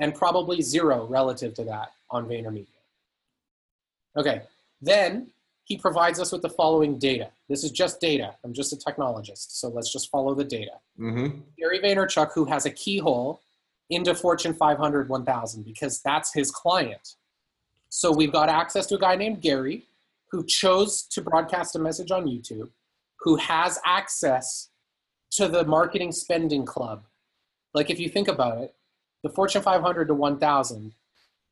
and 0.00 0.14
probably 0.14 0.62
zero 0.62 1.06
relative 1.06 1.54
to 1.54 1.64
that 1.64 1.92
on 2.10 2.26
VaynerMedia. 2.26 2.66
Okay, 4.16 4.42
then 4.80 5.28
he 5.68 5.76
provides 5.76 6.18
us 6.18 6.32
with 6.32 6.40
the 6.40 6.48
following 6.48 6.98
data. 6.98 7.30
This 7.48 7.62
is 7.62 7.70
just 7.70 8.00
data. 8.00 8.34
I'm 8.42 8.54
just 8.54 8.72
a 8.72 8.76
technologist, 8.76 9.50
so 9.50 9.68
let's 9.68 9.92
just 9.92 10.10
follow 10.10 10.34
the 10.34 10.44
data. 10.44 10.72
Mm-hmm. 10.98 11.40
Gary 11.58 11.78
Vaynerchuk, 11.80 12.32
who 12.34 12.46
has 12.46 12.64
a 12.64 12.70
keyhole 12.70 13.42
into 13.90 14.14
Fortune 14.14 14.54
500 14.54 15.10
1000 15.10 15.62
because 15.64 16.00
that's 16.00 16.32
his 16.32 16.50
client. 16.50 17.16
So 17.90 18.10
we've 18.10 18.32
got 18.32 18.48
access 18.48 18.86
to 18.86 18.94
a 18.94 18.98
guy 18.98 19.14
named 19.16 19.42
Gary 19.42 19.84
who 20.30 20.44
chose 20.44 21.02
to 21.02 21.20
broadcast 21.20 21.76
a 21.76 21.78
message 21.78 22.10
on 22.10 22.26
YouTube, 22.26 22.70
who 23.20 23.36
has 23.36 23.78
access 23.84 24.70
to 25.32 25.48
the 25.48 25.64
marketing 25.64 26.12
spending 26.12 26.64
club. 26.64 27.04
Like 27.74 27.90
if 27.90 28.00
you 28.00 28.08
think 28.08 28.28
about 28.28 28.58
it, 28.58 28.74
the 29.22 29.28
Fortune 29.28 29.62
500 29.62 30.08
to 30.08 30.14
1000, 30.14 30.94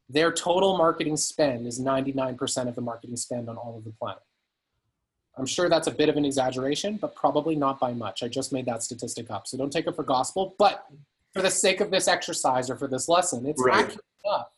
their 0.09 0.31
total 0.33 0.77
marketing 0.77 1.17
spend 1.17 1.67
is 1.67 1.81
99% 1.81 2.69
of 2.69 2.75
the 2.75 2.81
marketing 2.81 3.17
spend 3.17 3.49
on 3.49 3.57
all 3.57 3.77
of 3.77 3.85
the 3.85 3.91
planet. 3.91 4.23
I'm 5.39 5.47
sure 5.47 5.69
that's 5.69 5.87
a 5.87 5.91
bit 5.91 6.09
of 6.09 6.17
an 6.17 6.25
exaggeration, 6.25 6.97
but 6.97 7.15
probably 7.15 7.57
not 7.57 7.79
by 7.79 7.93
much. 7.93 8.23
I 8.23 8.29
just 8.29 8.53
made 8.53 8.67
that 8.67 8.83
statistic 8.83 9.31
up, 9.31 9.47
so 9.47 9.59
don't 9.59 9.71
take 9.73 9.87
it 9.87 9.95
for 9.95 10.03
gospel. 10.03 10.55
But 10.59 10.87
for 11.35 11.43
the 11.43 11.51
sake 11.51 11.81
of 11.81 11.91
this 11.91 12.09
exercise 12.09 12.71
or 12.71 12.77
for 12.77 12.87
this 12.89 13.09
lesson, 13.09 13.45
it's 13.47 13.63
Right. 13.63 13.85
accurate 13.85 14.05
enough. 14.25 14.49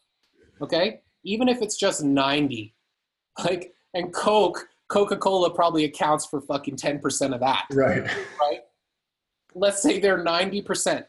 Okay, 0.60 1.00
even 1.24 1.48
if 1.48 1.62
it's 1.62 1.76
just 1.76 2.02
90, 2.04 2.74
like, 3.44 3.74
and 3.94 4.12
Coke, 4.12 4.68
Coca-Cola 4.88 5.50
probably 5.50 5.84
accounts 5.84 6.26
for 6.26 6.40
fucking 6.40 6.76
10% 6.76 7.34
of 7.34 7.40
that 7.40 7.66
Right. 7.72 8.04
right? 8.40 8.60
Let's 9.54 9.82
say 9.82 9.98
they're 9.98 10.22
90%. 10.22 11.06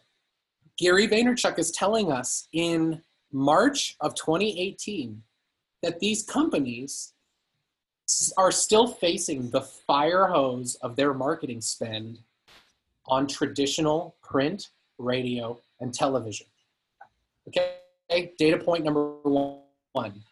Gary 0.77 1.07
Vaynerchuk 1.07 1.59
is 1.59 1.71
telling 1.71 2.11
us 2.11 2.47
in 2.53 3.03
March 3.31 3.95
of 4.01 4.15
2018 4.15 5.23
that 5.81 5.99
these 5.99 6.23
companies 6.23 7.13
are 8.37 8.51
still 8.51 8.87
facing 8.87 9.51
the 9.51 9.61
fire 9.61 10.27
hose 10.27 10.75
of 10.75 10.95
their 10.95 11.13
marketing 11.13 11.61
spend 11.61 12.19
on 13.07 13.27
traditional 13.27 14.15
print, 14.21 14.69
radio, 14.97 15.59
and 15.79 15.93
television. 15.93 16.47
Okay, 17.47 17.75
data 18.37 18.57
point 18.57 18.83
number 18.83 19.13
one 19.23 20.23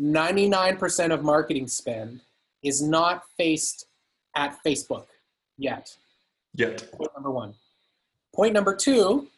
99% 0.00 1.12
of 1.12 1.22
marketing 1.22 1.68
spend 1.68 2.20
is 2.62 2.82
not 2.82 3.22
faced 3.36 3.86
at 4.34 4.58
Facebook 4.66 5.06
yet. 5.56 5.96
Yet. 6.54 6.90
Point 6.92 7.10
number 7.14 7.30
one. 7.30 7.54
Point 8.34 8.52
number 8.52 8.74
two, 8.74 9.28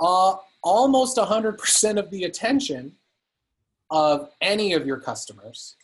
uh, 0.00 0.36
almost 0.62 1.16
100% 1.16 1.98
of 1.98 2.10
the 2.10 2.24
attention 2.24 2.92
of 3.90 4.30
any 4.40 4.72
of 4.72 4.86
your 4.86 4.98
customers 4.98 5.76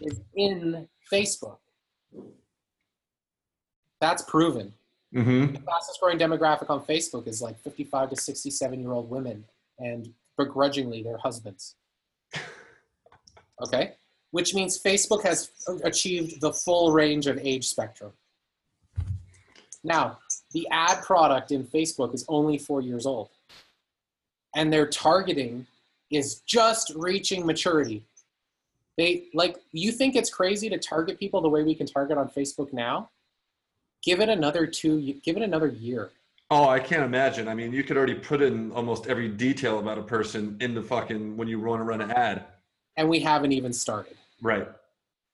is 0.00 0.20
in 0.34 0.88
Facebook. 1.12 1.58
That's 4.00 4.22
proven. 4.22 4.72
Mm-hmm. 5.14 5.54
The 5.54 5.60
fastest 5.60 6.00
growing 6.00 6.18
demographic 6.18 6.70
on 6.70 6.80
Facebook 6.84 7.28
is 7.28 7.42
like 7.42 7.58
55 7.60 8.10
to 8.10 8.16
67 8.16 8.80
year 8.80 8.92
old 8.92 9.08
women, 9.10 9.44
and 9.78 10.12
begrudgingly 10.36 11.02
their 11.02 11.18
husbands. 11.18 11.76
Okay? 13.62 13.92
Which 14.30 14.54
means 14.54 14.82
Facebook 14.82 15.22
has 15.22 15.50
achieved 15.84 16.40
the 16.40 16.52
full 16.52 16.92
range 16.92 17.26
of 17.26 17.38
age 17.38 17.66
spectrum. 17.68 18.12
Now, 19.84 20.18
the 20.52 20.66
ad 20.70 21.02
product 21.02 21.52
in 21.52 21.64
Facebook 21.64 22.14
is 22.14 22.24
only 22.28 22.56
four 22.56 22.80
years 22.80 23.04
old, 23.04 23.30
and 24.54 24.72
their 24.72 24.86
targeting 24.86 25.66
is 26.10 26.40
just 26.46 26.92
reaching 26.96 27.46
maturity. 27.46 28.04
They 28.98 29.24
like 29.32 29.56
you 29.72 29.90
think 29.90 30.16
it's 30.16 30.30
crazy 30.30 30.68
to 30.68 30.78
target 30.78 31.18
people 31.18 31.40
the 31.40 31.48
way 31.48 31.62
we 31.62 31.74
can 31.74 31.86
target 31.86 32.18
on 32.18 32.28
Facebook 32.28 32.72
now? 32.72 33.10
Give 34.02 34.20
it 34.20 34.28
another 34.28 34.66
two. 34.66 35.00
Give 35.22 35.36
it 35.36 35.42
another 35.42 35.68
year. 35.68 36.10
Oh, 36.50 36.68
I 36.68 36.80
can't 36.80 37.02
imagine. 37.02 37.48
I 37.48 37.54
mean, 37.54 37.72
you 37.72 37.82
could 37.82 37.96
already 37.96 38.14
put 38.14 38.42
in 38.42 38.72
almost 38.72 39.06
every 39.06 39.28
detail 39.28 39.78
about 39.78 39.96
a 39.96 40.02
person 40.02 40.58
in 40.60 40.74
the 40.74 40.82
fucking 40.82 41.34
when 41.36 41.48
you 41.48 41.58
want 41.58 41.80
to 41.80 41.84
run 41.84 42.02
an 42.02 42.10
ad. 42.10 42.44
And 42.98 43.08
we 43.08 43.20
haven't 43.20 43.52
even 43.52 43.72
started. 43.72 44.16
Right. 44.42 44.68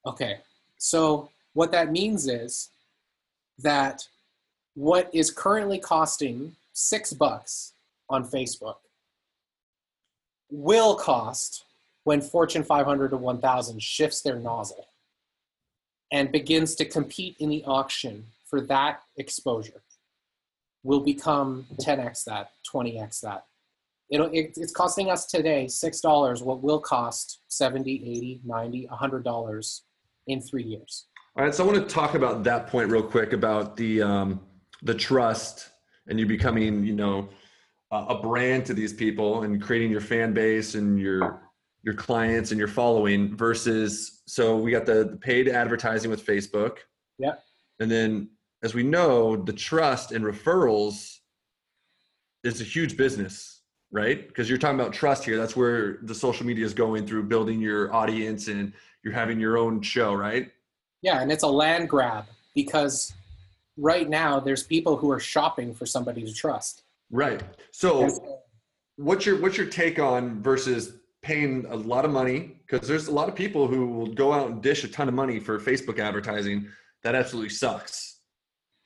Okay. 0.06 0.36
So 0.76 1.28
what 1.54 1.72
that 1.72 1.90
means 1.90 2.28
is 2.28 2.70
that 3.58 4.06
what 4.74 5.10
is 5.12 5.32
currently 5.32 5.80
costing 5.80 6.54
six 6.72 7.12
bucks 7.12 7.72
on 8.08 8.24
Facebook 8.24 8.76
will 10.50 10.94
cost 10.94 11.64
when 12.04 12.20
Fortune 12.20 12.62
500 12.62 13.10
to 13.10 13.16
1000 13.16 13.82
shifts 13.82 14.22
their 14.22 14.36
nozzle 14.36 14.88
and 16.10 16.32
begins 16.32 16.74
to 16.76 16.84
compete 16.84 17.36
in 17.38 17.50
the 17.50 17.62
auction 17.64 18.24
for 18.48 18.60
that 18.62 19.02
exposure 19.16 19.82
will 20.82 21.00
become 21.00 21.66
10x 21.80 22.24
that 22.24 22.52
20x 22.72 23.20
that 23.20 23.44
It'll, 24.10 24.30
it, 24.32 24.54
it's 24.56 24.72
costing 24.72 25.10
us 25.10 25.26
today 25.26 25.66
$6 25.66 26.42
what 26.42 26.62
will 26.62 26.80
cost 26.80 27.40
70 27.48 27.92
80 27.92 28.40
90 28.44 28.88
$100 28.90 29.80
in 30.28 30.40
three 30.40 30.62
years 30.62 31.08
All 31.36 31.44
right. 31.44 31.54
So 31.54 31.62
I 31.62 31.66
want 31.68 31.78
to 31.78 31.94
talk 31.94 32.14
about 32.14 32.42
that 32.44 32.66
point 32.66 32.90
real 32.90 33.02
quick 33.02 33.32
about 33.32 33.76
the 33.76 34.02
um, 34.02 34.40
the 34.82 34.94
trust 34.94 35.70
and 36.08 36.18
you 36.18 36.26
becoming, 36.26 36.84
you 36.84 36.94
know, 36.94 37.28
a 37.90 37.96
a 37.96 38.22
brand 38.22 38.66
to 38.66 38.74
these 38.74 38.92
people 38.92 39.42
and 39.42 39.62
creating 39.62 39.90
your 39.90 40.00
fan 40.00 40.32
base 40.32 40.74
and 40.74 40.98
your 40.98 41.42
your 41.82 41.94
clients 41.94 42.50
and 42.50 42.58
your 42.58 42.68
following 42.68 43.36
versus 43.36 44.22
so 44.26 44.56
we 44.56 44.70
got 44.70 44.84
the, 44.84 45.04
the 45.04 45.16
paid 45.16 45.48
advertising 45.48 46.10
with 46.10 46.24
Facebook. 46.24 46.78
Yep. 47.18 47.42
And 47.80 47.90
then 47.90 48.30
as 48.62 48.74
we 48.74 48.82
know, 48.82 49.36
the 49.36 49.52
trust 49.52 50.12
and 50.12 50.24
referrals 50.24 51.18
is 52.44 52.60
a 52.60 52.64
huge 52.64 52.96
business, 52.96 53.62
right? 53.90 54.26
Because 54.26 54.48
you're 54.48 54.58
talking 54.58 54.78
about 54.78 54.92
trust 54.92 55.24
here. 55.24 55.36
That's 55.36 55.56
where 55.56 55.98
the 56.02 56.14
social 56.14 56.44
media 56.44 56.64
is 56.64 56.74
going 56.74 57.06
through 57.06 57.24
building 57.24 57.60
your 57.60 57.94
audience 57.94 58.48
and 58.48 58.72
you're 59.02 59.14
having 59.14 59.38
your 59.38 59.56
own 59.56 59.80
show, 59.80 60.12
right? 60.12 60.50
Yeah, 61.02 61.22
and 61.22 61.30
it's 61.30 61.44
a 61.44 61.48
land 61.48 61.88
grab 61.88 62.24
because 62.54 63.12
right 63.76 64.08
now 64.08 64.40
there's 64.40 64.64
people 64.64 64.96
who 64.96 65.10
are 65.10 65.20
shopping 65.20 65.72
for 65.72 65.86
somebody 65.86 66.24
to 66.24 66.32
trust. 66.32 66.82
Right. 67.10 67.42
So 67.72 68.08
so- 68.08 68.40
what's 68.96 69.24
your 69.26 69.40
what's 69.40 69.56
your 69.56 69.66
take 69.66 69.98
on 69.98 70.42
versus 70.42 70.94
paying 71.22 71.66
a 71.66 71.74
lot 71.76 72.04
of 72.04 72.10
money 72.10 72.60
because 72.66 72.86
there's 72.86 73.08
a 73.08 73.12
lot 73.12 73.28
of 73.28 73.34
people 73.34 73.66
who 73.66 73.86
will 73.86 74.06
go 74.14 74.32
out 74.32 74.50
and 74.50 74.62
dish 74.62 74.84
a 74.84 74.88
ton 74.88 75.08
of 75.08 75.14
money 75.14 75.40
for 75.40 75.58
Facebook 75.58 75.98
advertising 75.98 76.68
that 77.02 77.14
absolutely 77.14 77.48
sucks. 77.50 78.20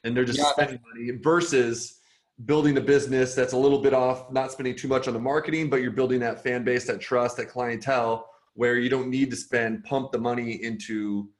And 0.04 0.16
they're 0.16 0.24
just 0.24 0.38
Yeah. 0.38 0.50
spending 0.52 0.80
money 0.86 1.18
versus 1.22 1.98
building 2.46 2.76
a 2.78 2.80
business 2.80 3.34
that's 3.34 3.52
a 3.52 3.56
little 3.56 3.78
bit 3.80 3.92
off, 3.92 4.30
not 4.32 4.50
spending 4.50 4.74
too 4.74 4.88
much 4.88 5.06
on 5.06 5.14
the 5.14 5.20
marketing, 5.20 5.68
but 5.68 5.76
you're 5.82 5.92
building 5.92 6.18
that 6.20 6.42
fan 6.42 6.64
base, 6.64 6.86
that 6.86 7.00
trust, 7.00 7.36
that 7.36 7.46
clientele 7.46 8.28
where 8.54 8.78
you 8.78 8.88
don't 8.88 9.08
need 9.08 9.30
to 9.30 9.36
spend 9.36 9.84
pump 9.84 10.10
the 10.12 10.18
money 10.18 10.62
into 10.62 11.30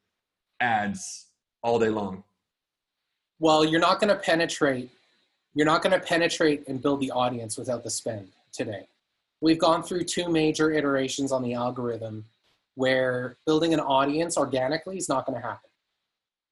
ads 0.61 1.29
all 1.63 1.79
day 1.79 1.89
long. 1.89 2.23
Well, 3.39 3.65
you're 3.65 3.81
not 3.81 3.99
going 4.01 4.09
to 4.15 4.23
penetrate. 4.23 4.91
You're 5.55 5.67
not 5.67 5.83
going 5.83 5.99
to 5.99 6.05
penetrate 6.05 6.67
and 6.67 6.81
build 6.81 7.01
the 7.01 7.11
audience 7.11 7.59
without 7.59 7.85
the 7.85 7.91
spend 7.91 8.29
today. 8.53 8.87
We've 9.41 9.59
gone 9.59 9.83
through 9.83 10.05
two 10.05 10.29
major 10.29 10.73
iterations 10.73 11.33
on 11.33 11.43
the 11.43 11.55
algorithm 11.55 12.25
where 12.75 13.37
building 13.45 13.75
an 13.75 13.81
audience 13.81 14.37
organically 14.39 14.97
is 14.97 15.09
not 15.09 15.27
going 15.27 15.41
to 15.41 15.47
happen. 15.47 15.69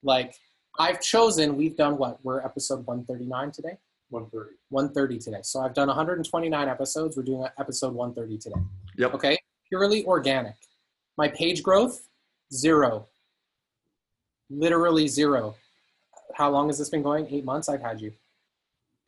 Like 0.03 0.35
I've 0.79 1.01
chosen, 1.01 1.57
we've 1.57 1.77
done 1.77 1.97
what? 1.97 2.19
We're 2.23 2.41
episode 2.41 2.87
139 2.87 3.53
today? 3.53 3.79
130. 4.11 4.57
130 4.69 5.19
today. 5.19 5.41
So 5.43 5.61
I've 5.61 5.73
done 5.73 5.89
129 5.89 6.69
episodes. 6.69 7.17
We're 7.17 7.23
doing 7.23 7.47
episode 7.59 7.95
130 7.95 8.39
today. 8.39 8.61
Yep. 8.99 9.15
Okay. 9.15 9.39
Purely 9.69 10.05
organic. 10.05 10.57
My 11.17 11.29
page 11.29 11.63
growth, 11.63 12.09
zero. 12.53 13.07
Literally 14.51 15.07
zero. 15.07 15.55
How 16.35 16.51
long 16.51 16.69
has 16.69 16.79
this 16.79 16.91
been 16.91 17.03
going? 17.03 17.27
Eight 17.31 17.45
months 17.45 17.69
I've 17.69 17.83
had 17.83 18.01
you. 18.01 18.13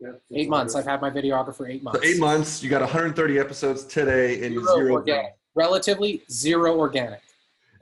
Yeah, 0.03 0.11
Eight 0.33 0.49
months. 0.49 0.75
I've 0.75 0.85
had 0.85 1.01
my 1.01 1.11
videographer 1.11 1.71
eight 1.71 1.83
months. 1.83 2.01
So 2.01 2.05
eight 2.05 2.19
months, 2.19 2.63
you 2.63 2.69
got 2.69 2.81
130 2.81 3.39
episodes 3.39 3.85
today 3.85 4.45
and 4.45 4.55
Zero 4.55 4.75
zero. 4.77 4.93
organic. 4.95 5.37
Relatively 5.55 6.23
zero 6.31 6.77
organic. 6.77 7.21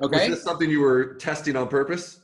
Okay. 0.02 0.24
Is 0.24 0.34
this 0.36 0.42
something 0.44 0.68
you 0.68 0.80
were 0.80 1.14
testing 1.14 1.56
on 1.56 1.68
purpose? 1.68 2.20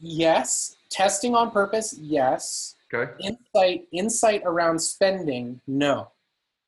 yes. 0.00 0.76
Testing 0.90 1.34
on 1.34 1.50
purpose, 1.50 1.94
yes. 2.00 2.74
Okay. 2.92 3.12
insight 3.20 3.86
insight 3.92 4.40
around 4.46 4.78
spending 4.78 5.60
no 5.66 6.08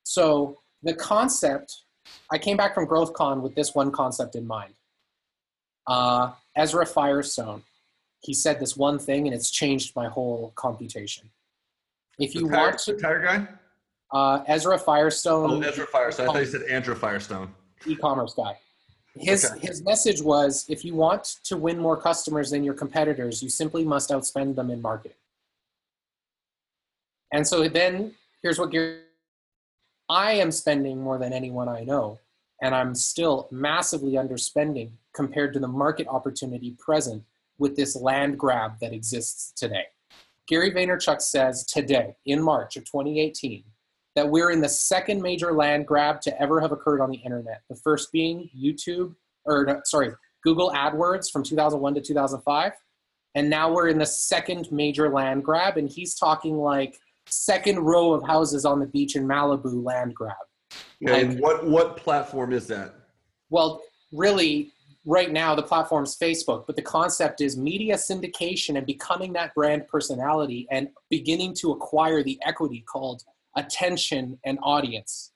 so 0.03 0.59
the 0.83 0.93
concept 0.93 1.85
i 2.31 2.37
came 2.37 2.59
back 2.59 2.75
from 2.75 2.87
growthcon 2.87 3.41
with 3.41 3.55
this 3.55 3.75
one 3.75 3.91
concept 3.91 4.35
in 4.37 4.47
mind 4.47 4.75
uh, 5.87 6.31
ezra 6.59 6.85
firestone 6.85 7.63
he 8.21 8.35
said 8.35 8.61
this 8.61 8.77
one 8.77 8.99
thing 8.99 9.27
and 9.27 9.35
it's 9.35 9.51
changed 9.51 9.95
my 9.97 10.09
whole 10.09 10.53
computation 10.55 11.29
if 12.18 12.35
you 12.35 12.43
the 12.43 12.49
tire, 12.57 12.66
want 12.66 12.79
to 12.79 12.93
the 12.95 13.01
tire 13.01 13.23
guy? 13.23 13.49
uh, 14.12 14.43
ezra 14.47 14.79
firestone 14.79 15.51
Oh, 15.51 15.61
Ezra 15.61 15.87
Firestone. 15.87 16.29
I 16.29 16.33
thought 16.33 16.39
you 16.41 16.47
said 16.47 16.62
Andrew 16.64 16.95
Firestone. 16.95 17.55
e-commerce 17.87 18.35
guy. 18.35 18.59
His 19.16 19.45
Okay. 19.45 19.66
his 19.66 19.83
message 19.85 20.23
was 20.23 20.64
if 20.68 20.85
you 20.85 20.95
want 20.95 21.25
to 21.45 21.57
win 21.57 21.79
more 21.79 21.97
customers 21.97 22.51
than 22.51 22.62
your 22.62 22.75
competitors, 22.75 23.43
you 23.43 23.49
simply 23.49 23.85
must 23.85 24.11
outspend 24.11 24.55
them 24.55 24.71
in 24.71 24.81
marketing. 24.81 25.16
And 27.33 27.47
so 27.47 27.68
then 27.68 28.14
here's 28.43 28.59
what 28.59 28.71
Gary 28.71 29.01
I 30.09 30.33
am 30.33 30.51
spending 30.53 31.01
more 31.01 31.18
than 31.18 31.33
anyone 31.33 31.68
I 31.68 31.83
know, 31.85 32.18
and 32.62 32.75
I'm 32.75 32.95
still 32.95 33.49
massively 33.51 34.12
underspending 34.12 34.91
compared 35.12 35.53
to 35.55 35.61
the 35.61 35.68
market 35.68 36.07
opportunity 36.09 36.71
present 36.79 37.23
with 37.61 37.77
this 37.77 37.95
land 37.95 38.39
grab 38.39 38.73
that 38.81 38.93
exists 38.93 39.53
today. 39.55 39.85
Gary 40.49 40.73
Vaynerchuk 40.73 41.21
says 41.21 41.65
today, 41.65 42.17
in 42.27 42.43
March 42.43 42.77
of 42.77 42.85
2018, 42.85 43.63
that 44.17 44.29
we're 44.29 44.51
in 44.51 44.61
the 44.61 44.69
second 44.69 45.23
major 45.23 45.53
land 45.53 45.87
grab 45.87 46.21
to 46.23 46.43
ever 46.43 46.61
have 46.61 46.73
occurred 46.73 47.01
on 47.01 47.11
the 47.11 47.19
internet. 47.19 47.61
The 47.69 47.77
first 47.77 48.11
being 48.11 48.51
YouTube, 48.59 49.15
or 49.45 49.65
no, 49.65 49.81
sorry, 49.85 50.11
Google 50.43 50.73
AdWords 50.73 51.31
from 51.31 51.45
2001 51.45 51.95
to 51.95 52.01
2005. 52.01 52.73
And 53.37 53.49
now 53.49 53.73
we're 53.73 53.89
in 53.89 53.99
the 53.99 54.07
second 54.07 54.73
major 54.73 55.09
land 55.09 55.45
grab, 55.45 55.77
and 55.77 55.89
he's 55.89 56.17
talking 56.17 56.57
like 56.57 56.99
second 57.27 57.79
row 57.79 58.13
of 58.13 58.27
houses 58.27 58.65
on 58.65 58.81
the 58.81 58.87
beach 58.87 59.15
in 59.15 59.25
Malibu 59.29 59.85
land 59.85 60.17
grab. 60.17 60.35
Okay, 61.05 61.13
Like- 61.13 61.23
and 61.23 61.41
what 61.41 61.65
what 61.69 61.97
platform 61.97 62.53
is 62.53 62.67
that? 62.69 62.95
Well, 63.51 63.83
really, 64.13 64.73
right 65.05 65.33
now 65.33 65.55
the 65.55 65.63
platform's 65.63 66.17
Facebook, 66.17 66.67
but 66.67 66.77
the 66.77 66.83
concept 66.83 67.41
is 67.41 67.57
media 67.57 67.95
syndication 67.97 68.77
and 68.77 68.87
becoming 68.87 69.33
that 69.33 69.55
brand 69.55 69.87
personality 69.89 70.67
and 70.71 70.89
beginning 71.09 71.55
to 71.55 71.73
acquire 71.73 72.23
the 72.23 72.39
equity 72.45 72.85
called 72.87 73.23
attention 73.57 74.39
and 74.45 74.59
audience. 74.63 75.33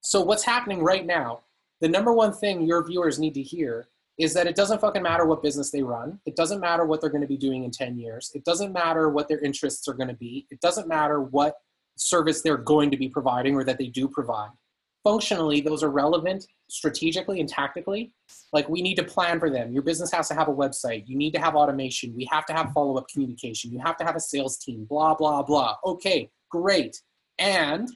So, 0.00 0.20
what's 0.20 0.44
happening 0.44 0.82
right 0.82 1.04
now, 1.04 1.40
the 1.80 1.88
number 1.88 2.12
one 2.12 2.32
thing 2.32 2.66
your 2.66 2.86
viewers 2.86 3.18
need 3.18 3.34
to 3.34 3.42
hear 3.42 3.88
is 4.18 4.32
that 4.32 4.46
it 4.46 4.56
doesn't 4.56 4.80
fucking 4.80 5.02
matter 5.02 5.26
what 5.26 5.42
business 5.42 5.70
they 5.70 5.82
run. 5.82 6.18
It 6.24 6.36
doesn't 6.36 6.60
matter 6.60 6.86
what 6.86 7.00
they're 7.00 7.10
going 7.10 7.22
to 7.22 7.26
be 7.26 7.36
doing 7.36 7.64
in 7.64 7.70
10 7.70 7.98
years. 7.98 8.30
It 8.34 8.44
doesn't 8.44 8.72
matter 8.72 9.10
what 9.10 9.28
their 9.28 9.40
interests 9.40 9.86
are 9.88 9.94
going 9.94 10.08
to 10.08 10.14
be. 10.14 10.46
It 10.50 10.60
doesn't 10.60 10.88
matter 10.88 11.20
what 11.20 11.56
service 11.96 12.40
they're 12.40 12.56
going 12.56 12.90
to 12.90 12.96
be 12.96 13.08
providing 13.08 13.54
or 13.56 13.64
that 13.64 13.76
they 13.76 13.88
do 13.88 14.08
provide 14.08 14.50
functionally 15.06 15.60
those 15.60 15.84
are 15.84 15.90
relevant 15.90 16.48
strategically 16.68 17.38
and 17.38 17.48
tactically. 17.48 18.12
Like 18.52 18.68
we 18.68 18.82
need 18.82 18.96
to 18.96 19.04
plan 19.04 19.38
for 19.38 19.50
them. 19.50 19.72
Your 19.72 19.84
business 19.84 20.10
has 20.10 20.26
to 20.28 20.34
have 20.34 20.48
a 20.48 20.54
website. 20.54 21.04
You 21.06 21.16
need 21.16 21.32
to 21.34 21.40
have 21.40 21.54
automation. 21.54 22.12
We 22.16 22.28
have 22.32 22.44
to 22.46 22.52
have 22.52 22.72
follow-up 22.72 23.06
communication. 23.12 23.70
You 23.70 23.78
have 23.78 23.96
to 23.98 24.04
have 24.04 24.16
a 24.16 24.20
sales 24.20 24.56
team 24.56 24.84
blah 24.84 25.14
blah 25.14 25.42
blah. 25.42 25.76
Okay 25.84 26.28
great. 26.50 27.00
And 27.38 27.88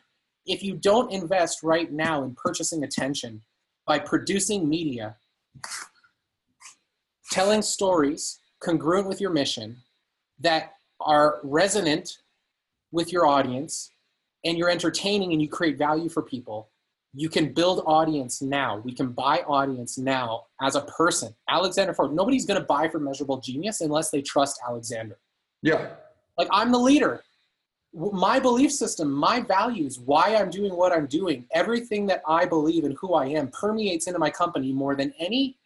if 0.46 0.62
you 0.62 0.74
don't 0.76 1.10
invest 1.10 1.64
right 1.64 1.90
now 1.90 2.22
in 2.22 2.36
purchasing 2.36 2.84
attention 2.84 3.42
by 3.86 3.98
producing 3.98 4.68
media, 4.68 5.16
telling 7.32 7.62
stories 7.62 8.38
congruent 8.62 9.08
with 9.08 9.20
your 9.20 9.30
mission 9.30 9.78
that 10.38 10.74
are 11.00 11.40
resonant 11.42 12.18
with 12.92 13.12
your 13.12 13.26
audience, 13.26 13.90
and 14.44 14.56
you're 14.56 14.70
entertaining 14.70 15.32
and 15.32 15.40
you 15.40 15.48
create 15.48 15.78
value 15.78 16.08
for 16.08 16.22
people, 16.22 16.70
you 17.12 17.28
can 17.28 17.52
build 17.52 17.82
audience 17.86 18.40
now. 18.40 18.78
We 18.78 18.94
can 18.94 19.08
buy 19.08 19.38
audience 19.46 19.98
now 19.98 20.44
as 20.62 20.76
a 20.76 20.82
person. 20.82 21.34
Alexander 21.48 21.92
Ford, 21.92 22.14
nobody's 22.14 22.46
going 22.46 22.60
to 22.60 22.66
buy 22.66 22.88
from 22.88 23.04
Measurable 23.04 23.40
Genius 23.40 23.80
unless 23.80 24.10
they 24.10 24.22
trust 24.22 24.60
Alexander. 24.66 25.18
Yeah. 25.62 25.90
Like 26.38 26.48
I'm 26.52 26.70
the 26.70 26.78
leader. 26.78 27.22
My 27.92 28.38
belief 28.38 28.70
system, 28.70 29.10
my 29.10 29.40
values, 29.40 29.98
why 29.98 30.36
I'm 30.36 30.48
doing 30.48 30.76
what 30.76 30.92
I'm 30.92 31.06
doing, 31.06 31.44
everything 31.52 32.06
that 32.06 32.22
I 32.28 32.44
believe 32.44 32.84
and 32.84 32.96
who 33.00 33.14
I 33.14 33.26
am 33.26 33.48
permeates 33.48 34.06
into 34.06 34.20
my 34.20 34.30
company 34.30 34.72
more 34.72 34.94
than 34.94 35.12
any 35.18 35.56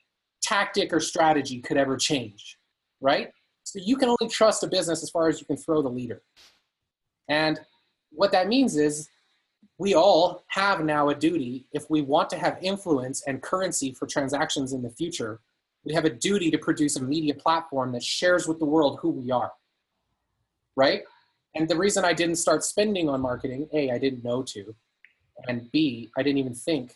tactic 0.41 0.91
or 0.93 1.01
strategy 1.01 1.61
could 1.61 1.77
ever 1.77 1.99
change, 1.99 2.59
right? 3.03 3.31
So 3.65 3.79
you 3.83 3.99
can 3.99 4.09
only 4.09 4.33
trust 4.33 4.63
a 4.63 4.67
business 4.67 5.03
as 5.03 5.11
far 5.11 5.29
as 5.29 5.39
you 5.39 5.47
can 5.47 5.59
throw 5.59 5.83
the 5.83 5.91
leader. 5.91 6.23
And 7.29 7.61
what 8.11 8.33
that 8.33 8.49
means 8.49 8.77
is 8.77 9.11
we 9.79 9.95
all 9.95 10.45
have 10.49 10.85
now 10.85 11.09
a 11.09 11.15
duty, 11.15 11.67
if 11.73 11.91
we 11.91 12.03
want 12.03 12.31
to 12.31 12.39
have 12.39 12.59
influence 12.63 13.23
and 13.27 13.43
currency 13.43 13.93
for 13.93 14.07
transactions 14.07 14.73
in 14.73 14.83
the 14.83 14.91
future, 14.91 15.41
we 15.85 15.93
have 15.95 16.05
a 16.05 16.11
duty 16.11 16.51
to 16.51 16.59
produce 16.59 16.97
a 16.97 17.03
media 17.03 17.35
platform 17.35 17.93
that 17.93 18.03
shares 18.03 18.47
with 18.47 18.59
the 18.59 18.65
world 18.65 18.99
who 19.03 19.11
we 19.11 19.31
are. 19.31 19.53
Right? 20.77 21.03
And 21.55 21.69
the 21.69 21.77
reason 21.77 22.05
I 22.05 22.13
didn't 22.13 22.37
start 22.37 22.65
spending 22.65 23.09
on 23.09 23.21
marketing, 23.21 23.69
A, 23.73 23.91
I 23.91 23.99
didn't 23.99 24.25
know 24.25 24.43
to, 24.45 24.75
and 25.49 25.71
B, 25.73 26.11
I 26.17 26.23
didn't 26.23 26.39
even 26.39 26.55
think, 26.55 26.95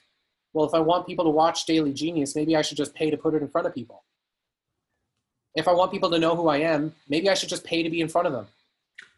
well, 0.53 0.66
if 0.66 0.74
I 0.74 0.81
want 0.81 1.07
people 1.07 1.24
to 1.24 1.31
watch 1.31 1.66
Daily 1.66 1.93
Genius, 1.93 2.35
maybe 2.35 2.57
I 2.57 2.62
should 2.62 2.76
just 2.76 2.95
pay 2.95 3.11
to 3.11 3.16
put 3.16 3.35
it 3.35 3.43
in 3.43 3.49
front 3.49 3.66
of 3.66 3.74
people. 3.74 4.05
If 5.55 5.68
I 5.68 5.72
want 5.72 5.93
people 5.93 6.11
to 6.11 6.18
know 6.18 6.37
who 6.37 6.49
I 6.49 6.59
am, 6.59 6.95
maybe 7.09 7.29
I 7.29 7.35
should 7.35 7.49
just 7.49 7.64
pay 7.64 7.83
to 7.83 7.91
be 7.91 8.01
in 8.01 8.09
front 8.09 8.26
of 8.26 8.33
them. 8.33 8.47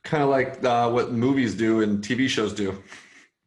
Kind 0.03 0.23
of 0.23 0.31
like 0.31 0.65
uh, 0.65 0.91
what 0.91 1.13
movies 1.13 1.55
do 1.55 1.83
and 1.83 2.03
TV 2.03 2.29
shows 2.29 2.53
do. 2.53 2.83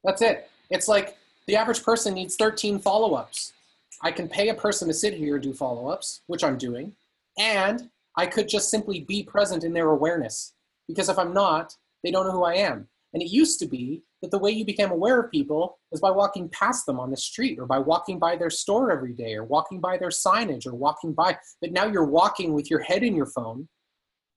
That's 0.04 0.22
it. 0.22 0.50
It's 0.70 0.88
like 0.88 1.18
the 1.48 1.56
average 1.56 1.84
person 1.84 2.14
needs 2.14 2.36
13 2.36 2.80
follow 2.80 3.14
ups. 3.16 3.54
I 4.02 4.12
can 4.12 4.28
pay 4.28 4.50
a 4.50 4.56
person 4.56 4.88
to 4.88 4.94
sit 4.94 5.14
here 5.14 5.40
do 5.40 5.54
follow 5.54 5.88
ups, 5.88 6.22
which 6.28 6.44
I'm 6.44 6.58
doing, 6.58 6.94
and 7.38 7.90
I 8.18 8.26
could 8.26 8.50
just 8.50 8.70
simply 8.70 9.02
be 9.02 9.24
present 9.24 9.64
in 9.64 9.74
their 9.74 9.90
awareness. 9.90 10.54
Because 10.88 11.10
if 11.10 11.18
I'm 11.18 11.34
not, 11.34 11.76
they 12.04 12.12
don't 12.12 12.26
know 12.26 12.34
who 12.34 12.44
I 12.44 12.56
am. 12.56 12.88
And 13.14 13.22
it 13.22 13.30
used 13.30 13.60
to 13.60 13.66
be 13.66 14.04
that 14.22 14.32
the 14.32 14.40
way 14.40 14.52
you 14.52 14.66
became 14.66 14.92
aware 14.92 15.20
of 15.20 15.32
people 15.32 15.78
was 15.92 16.02
by 16.02 16.12
walking 16.12 16.50
past 16.50 16.86
them 16.86 17.00
on 17.00 17.12
the 17.12 17.18
street 17.18 17.60
or 17.60 17.66
by 17.66 17.78
walking 17.78 18.20
by 18.20 18.36
their 18.36 18.50
store 18.50 18.92
every 18.92 19.14
day 19.14 19.36
or 19.36 19.44
walking 19.44 19.80
by 19.80 19.98
their 19.98 20.10
signage 20.10 20.66
or 20.66 20.74
walking 20.74 21.14
by. 21.14 21.38
But 21.62 21.72
now 21.72 21.86
you're 21.86 22.06
walking 22.06 22.54
with 22.54 22.70
your 22.70 22.80
head 22.82 23.04
in 23.04 23.16
your 23.16 23.28
phone. 23.28 23.68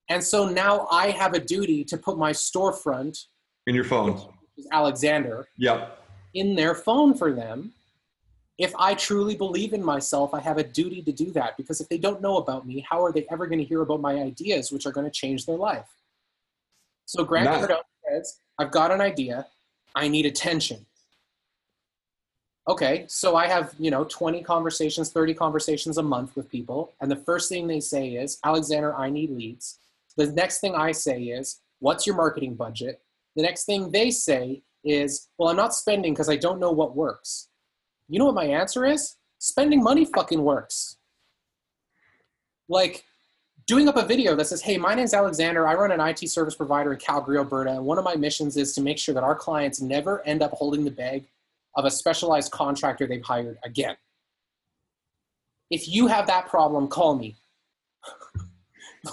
And 0.08 0.22
so 0.22 0.48
now 0.48 0.86
I 0.90 1.10
have 1.10 1.34
a 1.34 1.40
duty 1.40 1.84
to 1.84 1.96
put 1.96 2.18
my 2.18 2.32
storefront 2.32 3.18
in 3.66 3.74
your 3.74 3.84
phone 3.84 4.20
Alexander, 4.72 5.48
yep. 5.57 6.02
in 6.34 6.54
their 6.54 6.74
phone 6.74 7.14
for 7.14 7.32
them. 7.32 7.72
If 8.59 8.74
I 8.78 8.94
truly 8.94 9.36
believe 9.36 9.74
in 9.74 9.84
myself, 9.84 10.32
I 10.32 10.40
have 10.40 10.57
a 10.57 10.64
duty 10.64 11.02
to 11.02 11.12
do 11.12 11.30
that 11.32 11.59
because 11.59 11.82
if 11.82 11.90
they 11.90 11.98
don't 11.98 12.22
know 12.22 12.38
about 12.38 12.66
me, 12.66 12.86
how 12.88 13.04
are 13.04 13.12
they 13.12 13.26
ever 13.30 13.46
going 13.46 13.59
to 13.59 13.64
hear 13.64 13.82
about 13.82 14.00
my 14.00 14.14
ideas, 14.14 14.72
which 14.72 14.86
are 14.86 14.92
going 14.92 15.04
to 15.04 15.11
change 15.11 15.44
their 15.44 15.57
life? 15.57 15.86
So 17.04 17.22
Grant 17.22 17.48
Cardone 17.48 17.82
says, 18.09 18.38
I've 18.59 18.70
got 18.70 18.90
an 18.90 19.02
idea. 19.02 19.46
I 19.94 20.09
need 20.09 20.24
attention. 20.24 20.86
Okay, 22.68 23.04
so 23.09 23.36
I 23.36 23.46
have, 23.46 23.74
you 23.78 23.92
know, 23.92 24.04
20 24.04 24.42
conversations, 24.42 25.12
30 25.12 25.34
conversations 25.34 25.98
a 25.98 26.02
month 26.02 26.34
with 26.34 26.50
people. 26.50 26.94
And 27.00 27.11
the 27.11 27.16
first 27.16 27.48
thing 27.48 27.68
they 27.68 27.78
say 27.78 28.14
is, 28.14 28.38
Alexander, 28.44 28.94
I 28.96 29.09
need 29.09 29.30
leads. 29.30 29.78
The 30.16 30.26
next 30.32 30.59
thing 30.59 30.74
I 30.74 30.90
say 30.90 31.22
is, 31.24 31.61
what's 31.78 32.07
your 32.07 32.16
marketing 32.16 32.54
budget? 32.54 33.00
The 33.37 33.43
next 33.43 33.64
thing 33.64 33.91
they 33.91 34.11
say 34.11 34.62
is, 34.82 35.28
well, 35.39 35.51
I'm 35.51 35.57
not 35.57 35.74
spending 35.74 36.14
because 36.14 36.30
I 36.30 36.37
don't 36.37 36.59
know 36.59 36.72
what 36.72 36.97
works. 36.97 37.49
You 38.09 38.18
know 38.18 38.24
what 38.24 38.34
my 38.34 38.47
answer 38.47 38.84
is? 38.84 39.16
Spending 39.39 39.82
money 39.82 40.07
fucking 40.07 40.43
works. 40.43 40.97
Like 42.68 43.05
doing 43.66 43.89
up 43.89 43.97
a 43.97 44.07
video 44.07 44.34
that 44.37 44.47
says, 44.47 44.62
hey, 44.62 44.78
my 44.78 44.95
name's 44.95 45.12
Alexander. 45.12 45.66
I 45.66 45.74
run 45.74 45.93
an 45.93 46.01
IT 46.01 46.28
service 46.30 46.55
provider 46.55 46.93
in 46.93 46.99
Calgary, 46.99 47.37
Alberta. 47.37 47.72
And 47.72 47.84
one 47.84 47.99
of 47.99 48.05
my 48.05 48.14
missions 48.14 48.57
is 48.57 48.72
to 48.74 48.80
make 48.80 48.99
sure 48.99 49.14
that 49.14 49.24
our 49.24 49.34
clients 49.34 49.80
never 49.80 50.26
end 50.26 50.43
up 50.43 50.53
holding 50.53 50.84
the 50.84 50.91
bag 50.91 51.26
of 51.74 51.84
a 51.84 51.91
specialized 51.91 52.53
contractor 52.53 53.07
they've 53.07 53.22
hired 53.22 53.59
again. 53.64 53.97
If 55.70 55.89
you 55.89 56.07
have 56.07 56.26
that 56.28 56.49
problem, 56.49 56.89
call 56.89 57.16
me. 57.16 57.37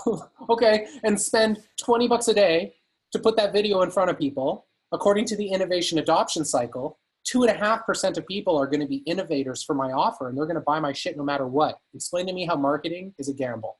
okay, 0.49 0.87
and 1.03 1.19
spend 1.19 1.63
20 1.77 2.07
bucks 2.07 2.27
a 2.27 2.33
day 2.33 2.75
to 3.13 3.19
put 3.19 3.37
that 3.37 3.53
video 3.53 3.81
in 3.83 3.91
front 3.91 4.09
of 4.09 4.17
people, 4.17 4.65
according 4.91 5.25
to 5.25 5.37
the 5.37 5.47
innovation 5.47 5.99
adoption 5.99 6.43
cycle, 6.43 6.99
two 7.23 7.43
and 7.43 7.51
a 7.51 7.57
half 7.57 7.85
percent 7.85 8.17
of 8.17 8.27
people 8.27 8.57
are 8.57 8.67
going 8.67 8.81
to 8.81 8.87
be 8.87 8.97
innovators 9.05 9.63
for 9.63 9.75
my 9.75 9.91
offer 9.91 10.27
and 10.27 10.37
they're 10.37 10.45
going 10.45 10.55
to 10.55 10.61
buy 10.61 10.79
my 10.79 10.91
shit 10.91 11.15
no 11.15 11.23
matter 11.23 11.47
what. 11.47 11.79
Explain 11.93 12.27
to 12.27 12.33
me 12.33 12.45
how 12.45 12.55
marketing 12.55 13.13
is 13.17 13.29
a 13.29 13.33
gamble. 13.33 13.77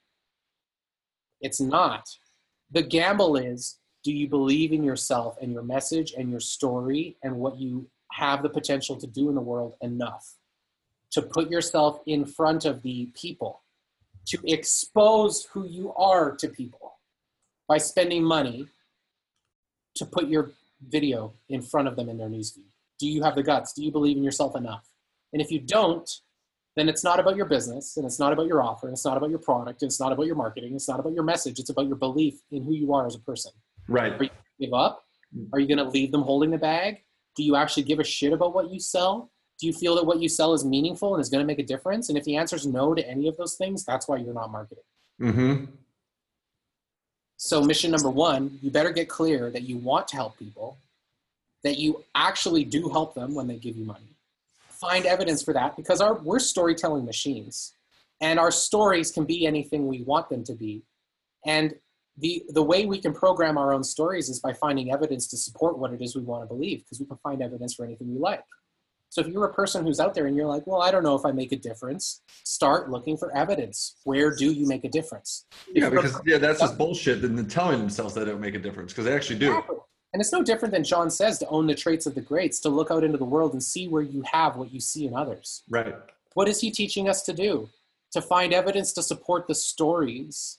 It's 1.42 1.60
not. 1.60 2.08
The 2.72 2.84
gamble 2.84 3.36
is 3.36 3.80
do 4.04 4.14
you 4.14 4.28
believe 4.30 4.72
in 4.72 4.84
yourself 4.84 5.38
and 5.42 5.52
your 5.52 5.64
message 5.64 6.14
and 6.18 6.30
your 6.30 6.40
story 6.40 7.18
and 7.24 7.36
what 7.38 7.58
you 7.58 7.90
have 8.12 8.44
the 8.44 8.50
potential 8.50 8.96
to 8.98 9.08
do 9.08 9.30
in 9.30 9.36
the 9.36 9.42
world 9.42 9.76
enough 9.82 10.36
to 11.12 11.22
put 11.22 11.50
yourself 11.50 12.00
in 12.06 12.26
front 12.26 12.66
of 12.66 12.82
the 12.82 13.10
people, 13.14 13.62
to 14.28 14.38
expose 14.46 15.48
who 15.52 15.66
you 15.68 15.94
are 15.94 16.36
to 16.36 16.48
people 16.48 17.00
by 17.68 17.78
spending 17.78 18.24
money 18.24 18.68
to 19.96 20.06
put 20.06 20.28
your 20.28 20.52
video 20.88 21.34
in 21.50 21.62
front 21.62 21.88
of 21.88 21.96
them 21.96 22.10
in 22.10 22.18
their 22.18 22.30
newsfeed? 22.30 22.70
Do 23.00 23.08
you 23.08 23.24
have 23.24 23.36
the 23.36 23.44
guts? 23.44 23.74
Do 23.74 23.84
you 23.84 23.92
believe 23.92 24.18
in 24.18 24.24
yourself 24.24 24.56
enough? 24.56 24.88
And 25.32 25.42
if 25.42 25.52
you 25.52 25.60
don't, 25.60 26.10
then 26.76 26.90
it's 26.90 27.04
not 27.04 27.20
about 27.20 27.36
your 27.36 27.46
business 27.46 27.98
and 27.98 28.06
it's 28.06 28.20
not 28.20 28.34
about 28.34 28.48
your 28.48 28.62
offer 28.62 28.88
and 28.88 28.94
it's 28.94 29.06
not 29.06 29.18
about 29.18 29.30
your 29.30 29.40
product 29.40 29.82
and 29.82 29.90
it's 29.90 30.00
not 30.00 30.12
about 30.12 30.26
your 30.26 30.36
marketing. 30.36 30.74
It's 30.76 30.88
not 30.88 31.00
about 31.00 31.14
your 31.14 31.24
message. 31.24 31.60
It's 31.60 31.70
about 31.70 31.88
your 31.88 31.96
belief 31.96 32.36
in 32.52 32.64
who 32.64 32.74
you 32.74 32.94
are 32.94 33.06
as 33.06 33.16
a 33.16 33.20
person. 33.20 33.52
Right. 33.88 34.14
Are 34.14 34.24
you 34.24 34.30
give 34.60 34.74
up? 34.74 35.04
Are 35.52 35.60
you 35.60 35.68
going 35.68 35.78
to 35.78 35.90
leave 35.90 36.12
them 36.12 36.22
holding 36.22 36.52
the 36.52 36.58
bag? 36.58 37.04
Do 37.36 37.44
you 37.44 37.56
actually 37.56 37.84
give 37.84 38.00
a 38.00 38.04
shit 38.04 38.34
about 38.34 38.54
what 38.54 38.70
you 38.70 38.80
sell? 38.80 39.32
Do 39.60 39.68
you 39.68 39.74
feel 39.74 39.96
that 39.96 40.06
what 40.06 40.20
you 40.20 40.30
sell 40.30 40.54
is 40.54 40.66
meaningful 40.66 41.14
and 41.14 41.22
is 41.22 41.30
going 41.30 41.42
to 41.42 41.48
make 41.48 41.60
a 41.60 41.64
difference? 41.64 42.10
And 42.10 42.18
if 42.18 42.24
the 42.24 42.36
answer 42.36 42.56
is 42.56 42.66
no 42.66 42.94
to 42.94 43.08
any 43.08 43.28
of 43.28 43.38
those 43.38 43.56
things, 43.56 43.84
that's 43.86 44.08
why 44.08 44.18
you're 44.18 44.34
not 44.34 44.52
marketing. 44.52 44.84
Mm-hmm. 45.22 45.66
So, 47.46 47.62
mission 47.62 47.92
number 47.92 48.10
one, 48.10 48.58
you 48.62 48.72
better 48.72 48.94
get 48.94 49.10
clear 49.10 49.52
that 49.52 49.64
you 49.64 49.76
want 49.76 50.08
to 50.08 50.16
help 50.16 50.40
people, 50.40 50.78
that 51.66 51.78
you 51.78 52.02
actually 52.16 52.64
do 52.64 52.88
help 52.88 53.16
them 53.16 53.36
when 53.36 53.48
they 53.48 53.58
give 53.58 53.76
you 53.76 53.84
money. 53.84 54.16
Find 54.70 55.06
evidence 55.06 55.44
for 55.44 55.54
that 55.54 55.76
because 55.76 56.00
our, 56.00 56.14
we're 56.14 56.40
storytelling 56.40 57.04
machines 57.04 57.74
and 58.22 58.40
our 58.40 58.50
stories 58.50 59.12
can 59.12 59.26
be 59.26 59.46
anything 59.46 59.88
we 59.88 60.04
want 60.04 60.30
them 60.30 60.46
to 60.46 60.54
be. 60.54 60.84
And 61.46 61.74
the, 62.18 62.46
the 62.48 62.64
way 62.64 62.86
we 62.86 63.02
can 63.02 63.12
program 63.12 63.58
our 63.58 63.74
own 63.74 63.84
stories 63.84 64.30
is 64.30 64.40
by 64.40 64.54
finding 64.54 64.94
evidence 64.94 65.28
to 65.28 65.36
support 65.36 65.78
what 65.78 65.92
it 65.92 66.02
is 66.02 66.16
we 66.16 66.22
want 66.22 66.44
to 66.44 66.48
believe 66.48 66.80
because 66.80 67.02
we 67.02 67.06
can 67.06 67.18
find 67.18 67.42
evidence 67.42 67.74
for 67.74 67.84
anything 67.84 68.14
we 68.14 68.22
like. 68.22 68.46
So 69.14 69.22
if 69.22 69.28
you're 69.28 69.46
a 69.46 69.54
person 69.54 69.86
who's 69.86 70.00
out 70.00 70.16
there 70.16 70.26
and 70.26 70.36
you're 70.36 70.48
like, 70.48 70.66
well, 70.66 70.82
I 70.82 70.90
don't 70.90 71.04
know 71.04 71.14
if 71.14 71.24
I 71.24 71.32
make 71.32 71.52
a 71.52 71.56
difference, 71.56 72.24
start 72.46 72.90
looking 72.90 73.16
for 73.16 73.32
evidence. 73.38 73.98
Where 74.06 74.36
do 74.36 74.52
you 74.52 74.68
make 74.68 74.86
a 74.86 74.90
difference? 74.90 75.46
Yeah, 75.72 75.92
because 75.92 76.20
yeah, 76.26 76.40
that's 76.40 76.60
just 76.60 76.80
bullshit 76.80 77.22
than 77.22 77.48
telling 77.48 77.78
themselves 77.78 78.16
they 78.16 78.26
don't 78.26 78.42
make 78.42 78.56
a 78.56 78.60
difference 78.60 78.92
because 78.92 79.06
they 79.06 79.14
actually 79.14 79.38
do. 79.38 79.52
Exactly. 79.52 79.78
And 80.14 80.20
it's 80.20 80.32
no 80.32 80.42
different 80.42 80.74
than 80.74 80.84
John 80.84 81.12
says 81.12 81.38
to 81.40 81.48
own 81.50 81.68
the 81.68 81.76
traits 81.76 82.08
of 82.08 82.16
the 82.16 82.22
greats, 82.22 82.60
to 82.62 82.70
look 82.70 82.90
out 82.90 83.04
into 83.04 83.20
the 83.20 83.24
world 83.24 83.54
and 83.54 83.62
see 83.62 83.88
where 83.88 84.02
you 84.02 84.24
have 84.32 84.56
what 84.56 84.74
you 84.74 84.80
see 84.80 85.06
in 85.06 85.14
others. 85.14 85.62
Right. 85.70 85.94
What 86.34 86.48
is 86.48 86.60
he 86.60 86.72
teaching 86.72 87.08
us 87.08 87.22
to 87.24 87.34
do? 87.34 87.70
To 88.14 88.22
find 88.22 88.52
evidence 88.52 88.94
to 88.94 89.04
support 89.04 89.46
the 89.46 89.54
stories 89.54 90.58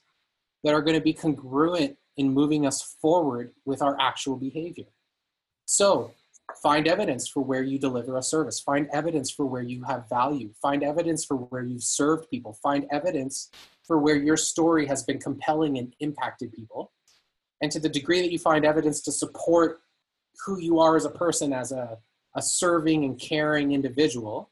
that 0.62 0.74
are 0.74 0.80
going 0.80 0.94
to 0.96 1.02
be 1.02 1.12
congruent 1.12 1.96
in 2.16 2.32
moving 2.32 2.66
us 2.68 2.82
forward 3.02 3.50
with 3.64 3.82
our 3.82 4.00
actual 4.00 4.36
behavior. 4.36 4.86
So 5.66 6.12
Find 6.62 6.86
evidence 6.86 7.28
for 7.28 7.42
where 7.42 7.62
you 7.62 7.78
deliver 7.78 8.16
a 8.16 8.22
service. 8.22 8.60
Find 8.60 8.88
evidence 8.92 9.30
for 9.30 9.46
where 9.46 9.62
you 9.62 9.82
have 9.84 10.08
value. 10.08 10.50
Find 10.60 10.82
evidence 10.82 11.24
for 11.24 11.36
where 11.36 11.62
you've 11.62 11.82
served 11.82 12.30
people. 12.30 12.58
Find 12.62 12.86
evidence 12.90 13.50
for 13.86 13.98
where 13.98 14.16
your 14.16 14.36
story 14.36 14.86
has 14.86 15.02
been 15.02 15.18
compelling 15.18 15.78
and 15.78 15.94
impacted 16.00 16.52
people. 16.52 16.92
And 17.60 17.70
to 17.72 17.80
the 17.80 17.88
degree 17.88 18.20
that 18.20 18.32
you 18.32 18.38
find 18.38 18.64
evidence 18.64 19.00
to 19.02 19.12
support 19.12 19.80
who 20.44 20.58
you 20.58 20.78
are 20.80 20.96
as 20.96 21.04
a 21.04 21.10
person, 21.10 21.52
as 21.52 21.72
a, 21.72 21.98
a 22.36 22.42
serving 22.42 23.04
and 23.04 23.18
caring 23.18 23.72
individual, 23.72 24.50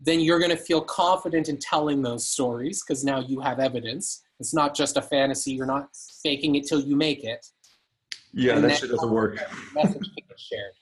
then 0.00 0.20
you're 0.20 0.38
going 0.38 0.50
to 0.50 0.56
feel 0.56 0.82
confident 0.82 1.48
in 1.48 1.58
telling 1.58 2.02
those 2.02 2.28
stories 2.28 2.82
because 2.82 3.04
now 3.04 3.20
you 3.20 3.40
have 3.40 3.60
evidence. 3.60 4.22
It's 4.40 4.52
not 4.52 4.74
just 4.74 4.96
a 4.96 5.02
fantasy. 5.02 5.52
You're 5.52 5.66
not 5.66 5.88
faking 6.22 6.56
it 6.56 6.66
till 6.66 6.80
you 6.80 6.96
make 6.96 7.24
it. 7.24 7.46
Yeah, 8.32 8.56
and 8.56 8.64
that 8.64 8.78
shit 8.78 8.90
doesn't 8.90 9.10
work. 9.10 9.38
Message 9.74 10.02
can 10.02 10.24
get 10.28 10.40
shared. 10.40 10.72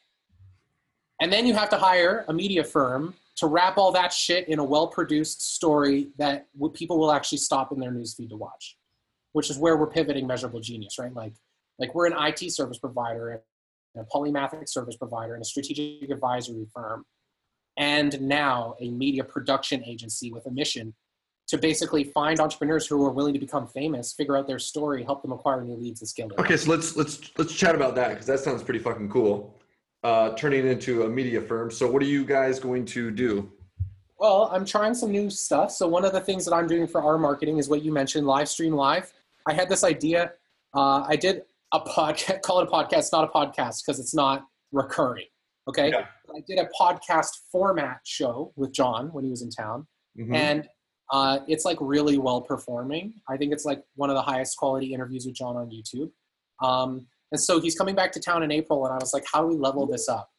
And 1.23 1.33
then 1.33 1.47
you 1.47 1.55
have 1.55 1.71
to 1.71 1.77
hire 1.77 2.25
a 2.27 2.33
media 2.33 2.65
firm 2.65 3.15
to 3.37 3.47
wrap 3.47 3.79
all 3.79 3.93
that 3.93 4.13
shit 4.13 4.49
in 4.49 4.59
a 4.59 4.65
well-produced 4.65 5.55
story 5.55 6.09
that 6.19 6.49
people 6.75 6.99
will 6.99 7.13
actually 7.13 7.39
stop 7.39 7.71
in 7.71 7.79
their 7.79 7.93
newsfeed 7.93 8.31
to 8.31 8.37
watch, 8.37 8.77
which 9.31 9.49
is 9.49 9.57
where 9.57 9.77
we're 9.77 9.87
pivoting 9.87 10.27
Measurable 10.27 10.59
Genius, 10.59 10.99
right? 10.99 11.15
Like, 11.15 11.35
like 11.79 11.95
we're 11.95 12.07
an 12.07 12.15
IT 12.19 12.51
service 12.51 12.79
provider, 12.79 13.31
and 13.31 13.41
a 14.05 14.05
polymathic 14.13 14.69
service 14.69 14.97
provider, 14.97 15.35
and 15.35 15.43
a 15.43 15.45
strategic 15.45 16.11
advisory 16.11 16.67
firm, 16.75 17.07
and 17.77 18.21
now 18.21 18.75
a 18.81 18.91
media 18.91 19.23
production 19.23 19.85
agency 19.85 20.33
with 20.33 20.45
a 20.47 20.51
mission 20.51 20.93
to 21.47 21.57
basically 21.57 22.03
find 22.03 22.41
entrepreneurs 22.41 22.85
who 22.89 23.05
are 23.07 23.13
willing 23.13 23.33
to 23.33 23.41
become 23.41 23.69
famous, 23.69 24.13
figure 24.13 24.37
out 24.37 24.49
their 24.49 24.59
story, 24.59 25.05
help 25.05 25.23
them 25.23 25.31
acquire 25.31 25.63
new 25.63 25.77
leads, 25.77 26.01
and 26.01 26.09
scale 26.09 26.27
their. 26.27 26.45
Okay, 26.45 26.57
so 26.57 26.69
let's 26.69 26.97
let's 26.97 27.31
let's 27.39 27.55
chat 27.55 27.77
about 27.77 27.95
that 27.95 28.09
because 28.09 28.27
that 28.27 28.41
sounds 28.41 28.65
pretty 28.65 28.81
fucking 28.81 29.09
cool. 29.09 29.57
Uh, 30.03 30.35
turning 30.35 30.67
into 30.67 31.05
a 31.05 31.09
media 31.09 31.41
firm. 31.41 31.71
So, 31.71 31.89
what 31.89 32.03
are 32.03 32.07
you 32.07 32.25
guys 32.25 32.59
going 32.59 32.85
to 32.87 33.11
do? 33.13 33.51
Well, 34.19 34.49
I'm 34.53 34.65
trying 34.65 34.95
some 34.95 35.11
new 35.11 35.31
stuff. 35.31 35.73
So 35.73 35.89
one 35.89 36.05
of 36.05 36.13
the 36.13 36.21
things 36.21 36.45
that 36.45 36.55
I'm 36.55 36.69
doing 36.69 36.87
for 36.87 37.03
our 37.03 37.19
marketing 37.19 37.59
is 37.59 37.69
what 37.69 37.83
you 37.83 37.93
mentioned, 37.93 38.25
live 38.25 38.49
stream 38.49 38.73
live. 38.73 39.13
I 39.49 39.53
had 39.53 39.69
this 39.69 39.83
idea. 39.83 40.33
Uh, 40.77 41.03
I 41.09 41.17
did 41.17 41.43
a 41.73 41.81
podcast, 41.81 42.41
call 42.43 42.61
it 42.61 42.69
a 42.69 42.71
podcast, 42.71 43.11
not 43.13 43.25
a 43.25 43.27
podcast 43.27 43.85
because 43.85 43.99
it's 43.99 44.15
not 44.15 44.47
recurring. 44.71 45.27
Okay. 45.69 45.91
Yeah. 45.91 46.07
I 46.35 46.41
did 46.47 46.59
a 46.61 46.69
podcast 46.81 47.31
format 47.51 47.99
show 48.05 48.53
with 48.55 48.73
John 48.73 49.09
when 49.13 49.25
he 49.25 49.31
was 49.31 49.43
in 49.43 49.51
town, 49.51 49.87
Mhm. 50.17 50.35
and 50.37 50.69
uh, 51.11 51.41
it's 51.49 51.65
like 51.65 51.79
really 51.81 52.17
well 52.19 52.41
performing. 52.41 53.15
I 53.29 53.37
think 53.37 53.53
it's 53.53 53.65
like 53.65 53.83
one 53.97 54.09
of 54.09 54.15
the 54.15 54.23
highest 54.23 54.57
quality 54.57 54.95
interviews 54.95 55.27
with 55.27 55.35
John 55.35 55.57
on 55.57 55.69
YouTube. 55.69 56.11
Um, 56.65 57.07
and 57.33 57.41
so 57.41 57.61
he's 57.61 57.75
coming 57.75 57.95
back 57.95 58.13
to 58.13 58.21
town 58.21 58.43
in 58.43 58.53
April, 58.53 58.85
and 58.85 58.95
I 58.95 58.99
was 58.99 59.13
like, 59.13 59.25
how 59.31 59.41
do 59.41 59.49
we 59.49 59.57
level 59.57 59.87
this 59.87 60.09
up? 60.09 60.31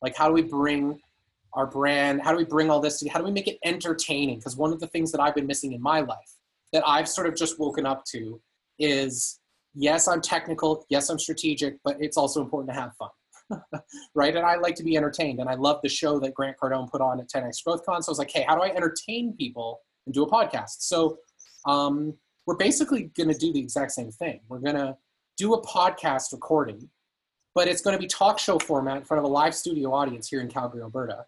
Like, 0.00 0.16
how 0.16 0.28
do 0.28 0.32
we 0.32 0.42
bring 0.42 1.00
our 1.54 1.66
brand? 1.66 2.22
How 2.22 2.30
do 2.30 2.36
we 2.36 2.44
bring 2.44 2.70
all 2.70 2.80
this? 2.80 3.00
To, 3.00 3.08
how 3.08 3.18
do 3.18 3.24
we 3.24 3.32
make 3.32 3.48
it 3.48 3.58
entertaining? 3.64 4.38
Because 4.38 4.56
one 4.56 4.72
of 4.72 4.80
the 4.80 4.86
things 4.86 5.10
that 5.12 5.20
I've 5.20 5.34
been 5.34 5.46
missing 5.46 5.72
in 5.72 5.82
my 5.82 6.00
life 6.00 6.34
that 6.72 6.82
I've 6.86 7.08
sort 7.08 7.26
of 7.26 7.34
just 7.34 7.58
woken 7.58 7.86
up 7.86 8.04
to 8.12 8.40
is 8.78 9.40
yes, 9.74 10.06
I'm 10.06 10.20
technical, 10.20 10.86
yes, 10.88 11.08
I'm 11.08 11.18
strategic, 11.18 11.78
but 11.84 11.96
it's 12.00 12.16
also 12.16 12.40
important 12.40 12.74
to 12.74 12.80
have 12.80 12.92
fun. 12.96 13.10
right? 14.14 14.36
And 14.36 14.44
I 14.44 14.56
like 14.56 14.74
to 14.76 14.84
be 14.84 14.96
entertained. 14.96 15.40
And 15.40 15.48
I 15.48 15.54
love 15.54 15.80
the 15.82 15.88
show 15.88 16.18
that 16.20 16.34
Grant 16.34 16.56
Cardone 16.62 16.90
put 16.90 17.00
on 17.00 17.18
at 17.18 17.28
10X 17.28 17.64
GrowthCon. 17.66 18.02
So 18.02 18.10
I 18.10 18.10
was 18.10 18.18
like, 18.18 18.30
hey, 18.30 18.44
how 18.46 18.54
do 18.54 18.62
I 18.62 18.68
entertain 18.68 19.34
people 19.38 19.80
and 20.06 20.14
do 20.14 20.22
a 20.22 20.30
podcast? 20.30 20.80
So 20.80 21.18
um, 21.66 22.14
we're 22.46 22.56
basically 22.56 23.10
going 23.16 23.28
to 23.28 23.38
do 23.38 23.52
the 23.52 23.60
exact 23.60 23.92
same 23.92 24.10
thing. 24.10 24.40
We're 24.48 24.60
going 24.60 24.76
to 24.76 24.96
do 25.38 25.54
a 25.54 25.62
podcast 25.62 26.32
recording, 26.32 26.90
but 27.54 27.68
it's 27.68 27.80
going 27.80 27.96
to 27.96 28.00
be 28.00 28.08
talk 28.08 28.38
show 28.38 28.58
format 28.58 28.98
in 28.98 29.04
front 29.04 29.24
of 29.24 29.24
a 29.24 29.32
live 29.32 29.54
studio 29.54 29.94
audience 29.94 30.28
here 30.28 30.40
in 30.40 30.48
Calgary, 30.48 30.82
Alberta, 30.82 31.24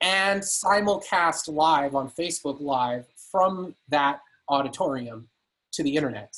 and 0.00 0.40
simulcast 0.40 1.52
live 1.52 1.94
on 1.94 2.08
Facebook 2.08 2.60
Live 2.60 3.04
from 3.30 3.74
that 3.88 4.20
auditorium 4.48 5.28
to 5.72 5.82
the 5.82 5.94
internet. 5.94 6.34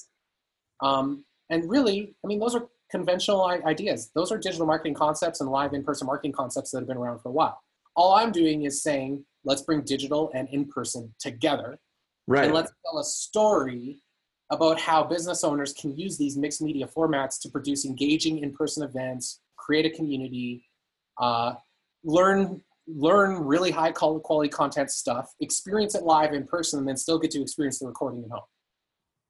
Um, 0.80 1.24
and 1.50 1.68
really, 1.70 2.14
I 2.24 2.26
mean, 2.26 2.40
those 2.40 2.54
are 2.54 2.68
conventional 2.90 3.44
ideas. 3.44 4.10
Those 4.14 4.32
are 4.32 4.38
digital 4.38 4.66
marketing 4.66 4.94
concepts 4.94 5.40
and 5.40 5.50
live 5.50 5.74
in-person 5.74 6.06
marketing 6.06 6.32
concepts 6.32 6.70
that 6.70 6.78
have 6.78 6.88
been 6.88 6.96
around 6.96 7.20
for 7.20 7.28
a 7.28 7.32
while. 7.32 7.60
All 7.96 8.14
I'm 8.14 8.32
doing 8.32 8.64
is 8.64 8.82
saying, 8.82 9.24
let's 9.44 9.62
bring 9.62 9.82
digital 9.82 10.30
and 10.34 10.48
in-person 10.48 11.14
together, 11.18 11.78
right. 12.26 12.44
and 12.44 12.54
let's 12.54 12.72
tell 12.84 12.98
a 12.98 13.04
story 13.04 14.00
about 14.50 14.78
how 14.78 15.02
business 15.02 15.42
owners 15.44 15.72
can 15.72 15.96
use 15.96 16.18
these 16.18 16.36
mixed 16.36 16.60
media 16.60 16.86
formats 16.86 17.40
to 17.40 17.48
produce 17.48 17.84
engaging 17.84 18.38
in-person 18.38 18.82
events, 18.82 19.40
create 19.56 19.86
a 19.86 19.90
community, 19.90 20.68
uh, 21.20 21.54
learn 22.04 22.62
learn 22.86 23.42
really 23.42 23.70
high 23.70 23.90
quality 23.90 24.48
content 24.48 24.90
stuff, 24.90 25.32
experience 25.40 25.94
it 25.94 26.02
live 26.02 26.34
in 26.34 26.46
person, 26.46 26.78
and 26.78 26.86
then 26.86 26.98
still 26.98 27.18
get 27.18 27.30
to 27.30 27.40
experience 27.40 27.78
the 27.78 27.86
recording 27.86 28.22
at 28.22 28.30
home. 28.30 28.42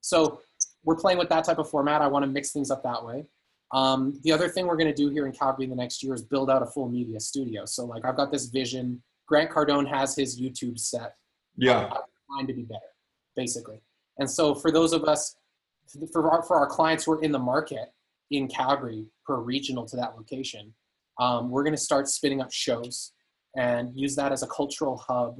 So 0.01 0.41
we're 0.83 0.97
playing 0.97 1.19
with 1.19 1.29
that 1.29 1.45
type 1.45 1.59
of 1.59 1.71
format. 1.71 2.03
I 2.03 2.09
want 2.09 2.25
to 2.25 2.27
mix 2.27 2.51
things 2.51 2.73
up 2.73 2.83
that 2.83 3.05
way. 3.05 3.25
Um, 3.73 4.21
the 4.25 4.33
other 4.33 4.49
thing 4.49 4.67
we're 4.67 4.77
going 4.77 4.93
to 4.93 4.95
do 4.95 5.09
here 5.09 5.27
in 5.27 5.33
Calgary 5.33 5.65
in 5.65 5.71
the 5.71 5.77
next 5.77 6.03
year 6.03 6.15
is 6.15 6.23
build 6.23 6.51
out 6.51 6.63
a 6.63 6.67
full 6.67 6.89
media 6.89 7.21
studio. 7.21 7.65
So 7.65 7.85
like 7.85 8.05
I've 8.05 8.17
got 8.17 8.33
this 8.33 8.47
vision. 8.47 9.03
Grant 9.27 9.51
Cardone 9.51 9.89
has 9.89 10.15
his 10.15 10.41
YouTube 10.41 10.79
set 10.79 11.15
yeah. 11.57 11.89
trying 12.31 12.47
to 12.47 12.53
be 12.53 12.63
better, 12.63 12.81
basically. 13.37 13.81
And 14.19 14.31
so 14.31 14.55
for 14.55 14.71
those 14.71 14.93
of 14.93 15.05
us, 15.05 15.37
for 16.13 16.31
our, 16.31 16.43
for 16.43 16.57
our 16.57 16.67
clients 16.67 17.05
who 17.05 17.13
are 17.13 17.23
in 17.23 17.33
the 17.33 17.39
market 17.39 17.93
in 18.31 18.49
Calgary 18.49 19.07
per 19.27 19.37
regional 19.37 19.85
to 19.87 19.97
that 19.97 20.17
location, 20.17 20.73
um, 21.21 21.51
we're 21.51 21.63
going 21.63 21.75
to 21.75 21.81
start 21.81 22.09
spinning 22.09 22.41
up 22.41 22.53
shows 22.53 23.13
and 23.57 23.91
use 23.95 24.17
that 24.17 24.33
as 24.33 24.43
a 24.43 24.47
cultural 24.49 24.97
hub 24.97 25.37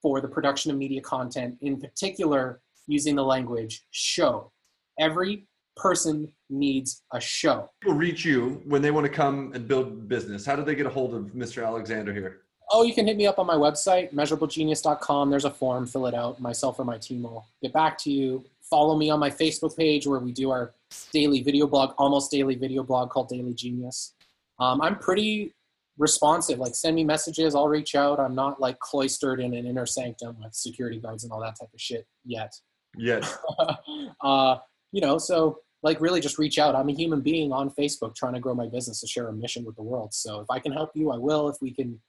for 0.00 0.20
the 0.20 0.28
production 0.28 0.70
of 0.70 0.76
media 0.76 1.00
content, 1.00 1.56
in 1.60 1.78
particular 1.78 2.60
using 2.86 3.14
the 3.14 3.22
language 3.22 3.82
show. 3.90 4.50
Every 4.98 5.46
person 5.76 6.32
needs 6.50 7.02
a 7.12 7.20
show. 7.20 7.70
People 7.80 7.96
reach 7.96 8.24
you 8.24 8.62
when 8.64 8.82
they 8.82 8.90
want 8.90 9.04
to 9.04 9.12
come 9.12 9.52
and 9.54 9.68
build 9.68 10.08
business. 10.08 10.44
How 10.44 10.56
do 10.56 10.64
they 10.64 10.74
get 10.74 10.86
a 10.86 10.90
hold 10.90 11.14
of 11.14 11.26
Mr. 11.26 11.64
Alexander 11.64 12.12
here? 12.12 12.42
Oh, 12.70 12.82
you 12.82 12.92
can 12.92 13.06
hit 13.06 13.16
me 13.16 13.26
up 13.26 13.38
on 13.38 13.46
my 13.46 13.54
website, 13.54 14.12
measurablegenius.com. 14.12 15.30
There's 15.30 15.44
a 15.44 15.50
form, 15.50 15.86
fill 15.86 16.06
it 16.06 16.14
out. 16.14 16.40
Myself 16.40 16.78
or 16.78 16.84
my 16.84 16.98
team 16.98 17.22
will 17.22 17.46
get 17.62 17.72
back 17.72 17.96
to 17.98 18.10
you. 18.10 18.44
Follow 18.68 18.96
me 18.96 19.08
on 19.08 19.18
my 19.18 19.30
Facebook 19.30 19.76
page 19.76 20.06
where 20.06 20.20
we 20.20 20.32
do 20.32 20.50
our 20.50 20.74
daily 21.12 21.42
video 21.42 21.66
blog, 21.66 21.94
almost 21.96 22.30
daily 22.30 22.56
video 22.56 22.82
blog 22.82 23.10
called 23.10 23.28
Daily 23.28 23.54
Genius. 23.54 24.14
Um, 24.58 24.82
I'm 24.82 24.98
pretty 24.98 25.54
responsive. 25.96 26.58
Like, 26.58 26.74
send 26.74 26.94
me 26.96 27.04
messages, 27.04 27.54
I'll 27.54 27.68
reach 27.68 27.94
out. 27.94 28.20
I'm 28.20 28.34
not 28.34 28.60
like 28.60 28.78
cloistered 28.80 29.40
in 29.40 29.54
an 29.54 29.66
inner 29.66 29.86
sanctum 29.86 30.36
with 30.42 30.54
security 30.54 30.98
guards 30.98 31.24
and 31.24 31.32
all 31.32 31.40
that 31.40 31.58
type 31.58 31.70
of 31.72 31.80
shit 31.80 32.06
yet. 32.24 32.52
Yes. 32.96 33.38
uh, 34.20 34.56
you 34.92 35.00
know, 35.00 35.16
so 35.16 35.60
like 35.82 36.00
really 36.00 36.20
just 36.20 36.38
reach 36.38 36.58
out. 36.58 36.74
I'm 36.74 36.88
a 36.88 36.92
human 36.92 37.20
being 37.20 37.52
on 37.52 37.70
Facebook 37.70 38.14
trying 38.14 38.34
to 38.34 38.40
grow 38.40 38.54
my 38.54 38.66
business 38.66 39.00
to 39.00 39.06
share 39.06 39.28
a 39.28 39.32
mission 39.32 39.64
with 39.64 39.76
the 39.76 39.82
world. 39.82 40.12
So 40.12 40.40
if 40.40 40.50
I 40.50 40.58
can 40.58 40.72
help 40.72 40.90
you, 40.94 41.10
I 41.10 41.16
will. 41.16 41.48
If 41.48 41.56
we 41.60 41.72
can 41.72 42.00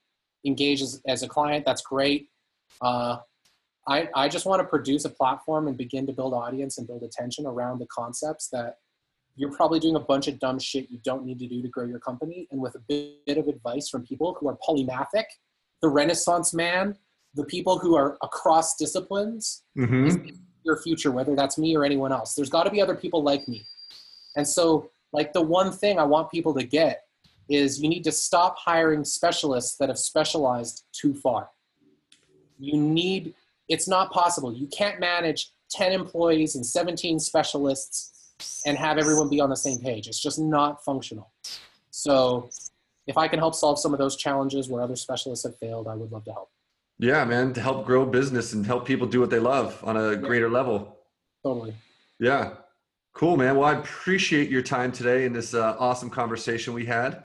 engage 0.46 0.82
as, 0.82 1.02
as 1.08 1.24
a 1.24 1.28
client, 1.28 1.66
that's 1.66 1.82
great. 1.82 2.30
Uh, 2.82 3.18
I, 3.88 4.08
I 4.16 4.30
just 4.30 4.46
want 4.46 4.62
to 4.62 4.68
produce 4.68 5.06
a 5.06 5.10
platform 5.10 5.68
and 5.68 5.78
begin 5.78 6.06
to 6.08 6.14
build 6.14 6.34
audience 6.34 6.78
and 6.78 6.88
build 6.88 7.04
attention 7.04 7.46
around 7.46 7.80
the 7.80 7.88
concepts 7.88 8.48
that 8.50 8.76
you're 9.36 9.52
probably 9.52 9.80
doing 9.80 9.96
a 9.96 10.00
bunch 10.00 10.28
of 10.28 10.38
dumb 10.40 10.60
shit 10.60 10.90
you 10.90 11.00
don't 11.04 11.26
need 11.26 11.40
to 11.40 11.48
do 11.48 11.62
to 11.62 11.68
grow 11.68 11.86
your 11.86 12.00
company. 12.00 12.48
And 12.52 12.60
with 12.62 12.76
a 12.76 12.80
bit 12.88 13.38
of 13.38 13.48
advice 13.48 13.90
from 13.90 14.04
people 14.04 14.38
who 14.40 14.48
are 14.50 14.58
polymathic, 14.68 15.26
the 15.82 15.88
renaissance 15.90 16.54
man, 16.54 16.96
the 17.36 17.46
people 17.46 17.80
who 17.80 17.96
are 17.96 18.18
across 18.22 18.76
disciplines, 18.76 19.64
Mm-hmm. 19.78 20.36
your 20.66 20.78
future, 20.82 21.12
whether 21.12 21.36
that's 21.36 21.58
me 21.58 21.76
or 21.76 21.86
anyone 21.86 22.12
else. 22.12 22.36
There's 22.36 22.50
got 22.50 22.64
to 22.64 22.70
be 22.70 22.82
other 22.82 22.96
people 22.96 23.24
like 23.24 23.48
me. 23.48 23.66
And 24.36 24.48
so, 24.48 24.92
like, 25.14 25.32
the 25.34 25.42
one 25.42 25.72
thing 25.72 25.98
I 26.00 26.04
want 26.04 26.30
people 26.30 26.54
to 26.56 26.64
get 26.64 27.04
is 27.50 27.82
you 27.82 27.90
need 27.90 28.04
to 28.04 28.12
stop 28.12 28.58
hiring 28.58 29.04
specialists 29.04 29.78
that 29.78 29.90
have 29.90 29.98
specialized 29.98 30.86
too 30.92 31.14
far. 31.14 31.50
You 32.60 32.78
need, 32.80 33.34
it's 33.68 33.88
not 33.88 34.12
possible. 34.12 34.54
You 34.54 34.68
can't 34.68 35.00
manage 35.00 35.52
10 35.72 35.92
employees 35.92 36.56
and 36.56 36.66
17 36.66 37.20
specialists 37.20 38.62
and 38.66 38.78
have 38.78 38.98
everyone 38.98 39.30
be 39.30 39.40
on 39.40 39.50
the 39.50 39.56
same 39.56 39.80
page. 39.80 40.08
It's 40.08 40.22
just 40.22 40.40
not 40.40 40.84
functional. 40.84 41.32
So, 41.92 42.50
if 43.08 43.18
I 43.18 43.28
can 43.28 43.40
help 43.40 43.56
solve 43.56 43.80
some 43.80 43.92
of 43.92 43.98
those 43.98 44.16
challenges 44.16 44.70
where 44.70 44.84
other 44.84 44.96
specialists 44.96 45.44
have 45.44 45.58
failed, 45.58 45.88
I 45.88 45.96
would 45.96 46.12
love 46.12 46.26
to 46.26 46.32
help. 46.32 46.52
Yeah, 47.00 47.26
man, 47.26 47.54
to 47.54 47.62
help 47.62 47.86
grow 47.86 48.06
business 48.06 48.54
and 48.54 48.64
help 48.64 48.86
people 48.86 49.08
do 49.08 49.20
what 49.20 49.32
they 49.32 49.40
love 49.40 49.82
on 49.84 49.98
a 49.98 50.16
greater 50.16 50.50
level. 50.50 50.98
Totally. 51.44 51.74
Yeah. 52.20 52.52
Cool, 53.14 53.36
man. 53.36 53.56
Well, 53.56 53.68
I 53.68 53.80
appreciate 53.80 54.50
your 54.50 54.62
time 54.62 54.92
today 54.92 55.26
in 55.26 55.34
this 55.34 55.54
uh, 55.54 55.76
awesome 55.80 56.10
conversation 56.10 56.74
we 56.74 56.86
had. 56.86 57.18